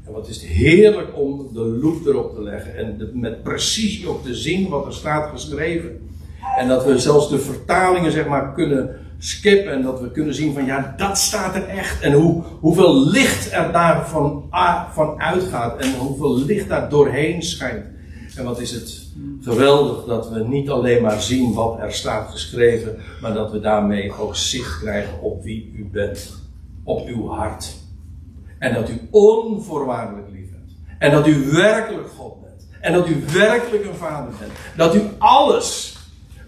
En 0.08 0.14
wat 0.14 0.28
is 0.28 0.42
het 0.42 0.46
heerlijk 0.46 1.18
om 1.18 1.50
de 1.54 1.60
loep 1.60 2.06
erop 2.06 2.36
te 2.36 2.42
leggen 2.42 2.78
en 2.78 3.10
met 3.14 3.44
precisie 3.44 4.08
ook 4.10 4.24
te 4.24 4.36
zien 4.36 4.70
wat 4.70 4.86
er 4.86 4.94
staat 4.94 5.30
geschreven. 5.30 6.10
En 6.58 6.68
dat 6.68 6.86
we 6.86 7.00
zelfs 7.00 7.30
de 7.30 7.40
vertalingen 7.40 8.12
zeg 8.12 8.28
maar 8.28 8.54
kunnen 8.54 8.96
skippen 9.18 9.74
en 9.74 9.82
dat 9.82 10.02
we 10.02 10.12
kunnen 10.12 10.34
zien 10.34 10.54
van 10.54 10.66
ja, 10.66 10.94
dat 10.98 11.18
staat 11.18 11.56
er 11.56 11.68
echt. 11.68 12.02
En 12.02 12.14
hoe, 12.14 12.44
hoeveel 12.60 13.10
licht 13.10 13.52
er 13.52 13.72
daarvan 13.72 14.50
van 14.94 15.22
uitgaat 15.22 15.82
en 15.82 15.94
hoeveel 15.94 16.38
licht 16.38 16.70
daar 16.70 16.90
doorheen 16.90 17.44
schijnt. 17.44 17.86
En 18.36 18.44
wat 18.44 18.60
is 18.60 18.72
het 18.72 19.06
geweldig 19.42 20.06
dat 20.06 20.30
we 20.30 20.48
niet 20.48 20.70
alleen 20.70 21.02
maar 21.02 21.22
zien 21.22 21.54
wat 21.54 21.80
er 21.80 21.94
staat 21.94 22.32
geschreven, 22.32 22.98
maar 23.22 23.34
dat 23.34 23.52
we 23.52 23.60
daarmee 23.60 24.14
ook 24.20 24.36
zicht 24.36 24.80
krijgen 24.80 25.22
op 25.22 25.44
wie 25.44 25.74
u 25.76 25.90
bent, 25.92 26.36
op 26.84 27.08
uw 27.08 27.28
hart. 27.28 27.76
En 28.60 28.74
dat 28.74 28.90
u 28.90 29.08
onvoorwaardelijk 29.12 30.28
lief 30.32 30.50
hebt. 30.52 30.74
En 31.00 31.12
dat 31.12 31.28
u 31.28 31.52
werkelijk 31.52 32.10
God 32.18 32.42
bent. 32.42 32.68
En 32.82 32.94
dat 32.94 33.08
u 33.08 33.24
werkelijk 33.34 33.86
een 33.86 33.96
vader 33.96 34.34
bent. 34.40 34.52
Dat 34.78 34.96
u 34.96 35.02
alles, 35.18 35.98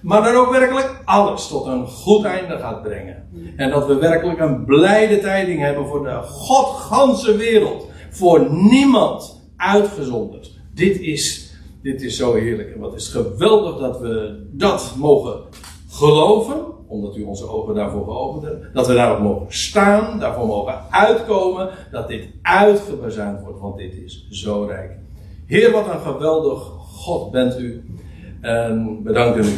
maar 0.01 0.23
dan 0.23 0.35
ook 0.35 0.51
werkelijk 0.51 1.01
alles 1.05 1.47
tot 1.47 1.65
een 1.65 1.87
goed 1.87 2.25
einde 2.25 2.57
gaat 2.57 2.81
brengen. 2.81 3.27
En 3.55 3.69
dat 3.69 3.87
we 3.87 3.95
werkelijk 3.95 4.39
een 4.39 4.65
blijde 4.65 5.19
tijding 5.19 5.59
hebben 5.59 5.87
voor 5.87 6.03
de 6.03 6.21
godganse 6.21 7.35
wereld. 7.35 7.87
Voor 8.09 8.51
niemand 8.51 9.41
uitgezonderd. 9.57 10.59
Dit 10.73 10.99
is, 10.99 11.53
dit 11.81 12.01
is 12.01 12.17
zo 12.17 12.33
heerlijk. 12.33 12.73
En 12.73 12.79
wat 12.79 12.95
is 12.95 13.07
geweldig 13.07 13.77
dat 13.77 13.99
we 13.99 14.45
dat 14.51 14.93
mogen 14.97 15.41
geloven, 15.89 16.65
omdat 16.89 17.15
u 17.15 17.23
onze 17.23 17.49
ogen 17.49 17.75
daarvoor 17.75 18.03
geopend 18.03 18.73
dat 18.73 18.87
we 18.87 18.93
daarop 18.93 19.19
mogen 19.19 19.45
staan, 19.49 20.19
daarvoor 20.19 20.47
mogen 20.47 20.81
uitkomen, 20.89 21.69
dat 21.91 22.07
dit 22.07 22.27
uitgebazuind 22.41 23.41
wordt, 23.41 23.59
want 23.59 23.77
dit 23.77 23.93
is 23.93 24.27
zo 24.29 24.65
rijk. 24.69 24.91
Heer, 25.45 25.71
wat 25.71 25.87
een 25.87 25.99
geweldig 25.99 26.61
God 26.99 27.31
bent 27.31 27.59
u. 27.59 27.83
En 28.41 29.03
we 29.03 29.13
danken 29.13 29.43
u 29.43 29.57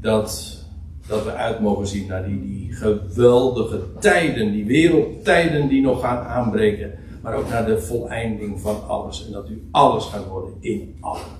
dat, 0.00 0.58
dat 1.06 1.24
we 1.24 1.32
uit 1.32 1.60
mogen 1.60 1.86
zien 1.86 2.06
naar 2.06 2.24
die, 2.24 2.40
die 2.40 2.72
geweldige 2.72 3.80
tijden, 3.98 4.52
die 4.52 4.64
wereldtijden 4.64 5.68
die 5.68 5.82
nog 5.82 6.00
gaan 6.00 6.26
aanbreken, 6.26 6.92
maar 7.22 7.34
ook 7.34 7.48
naar 7.48 7.66
de 7.66 7.80
voleinding 7.80 8.60
van 8.60 8.88
alles. 8.88 9.26
En 9.26 9.32
dat 9.32 9.48
u 9.48 9.68
alles 9.70 10.04
gaat 10.04 10.26
worden 10.26 10.54
in 10.60 10.96
allen. 11.00 11.38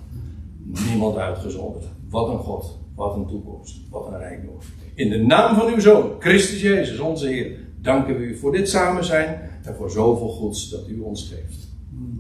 Niemand 0.89 1.17
uitgezonderd. 1.17 1.85
Wat 2.11 2.29
een 2.29 2.39
God, 2.39 2.79
wat 3.01 3.17
een 3.17 3.27
toekomst, 3.27 3.81
wat 3.91 4.07
een 4.07 4.19
rijkdom. 4.19 4.59
In 4.95 5.11
de 5.11 5.19
naam 5.19 5.57
van 5.57 5.73
uw 5.73 5.81
Zoon, 5.81 6.11
Christus 6.19 6.61
Jezus, 6.61 6.99
onze 6.99 7.27
Heer, 7.27 7.59
danken 7.81 8.17
we 8.17 8.23
u 8.23 8.37
voor 8.37 8.53
dit 8.53 8.69
samen 8.69 9.05
zijn 9.05 9.51
en 9.63 9.75
voor 9.75 9.91
zoveel 9.91 10.29
goeds 10.29 10.71
dat 10.71 10.89
u 10.89 11.01
ons 11.01 11.33
geeft. 11.35 11.69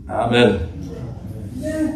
Amen. 0.07 0.59
Nee. 1.53 1.95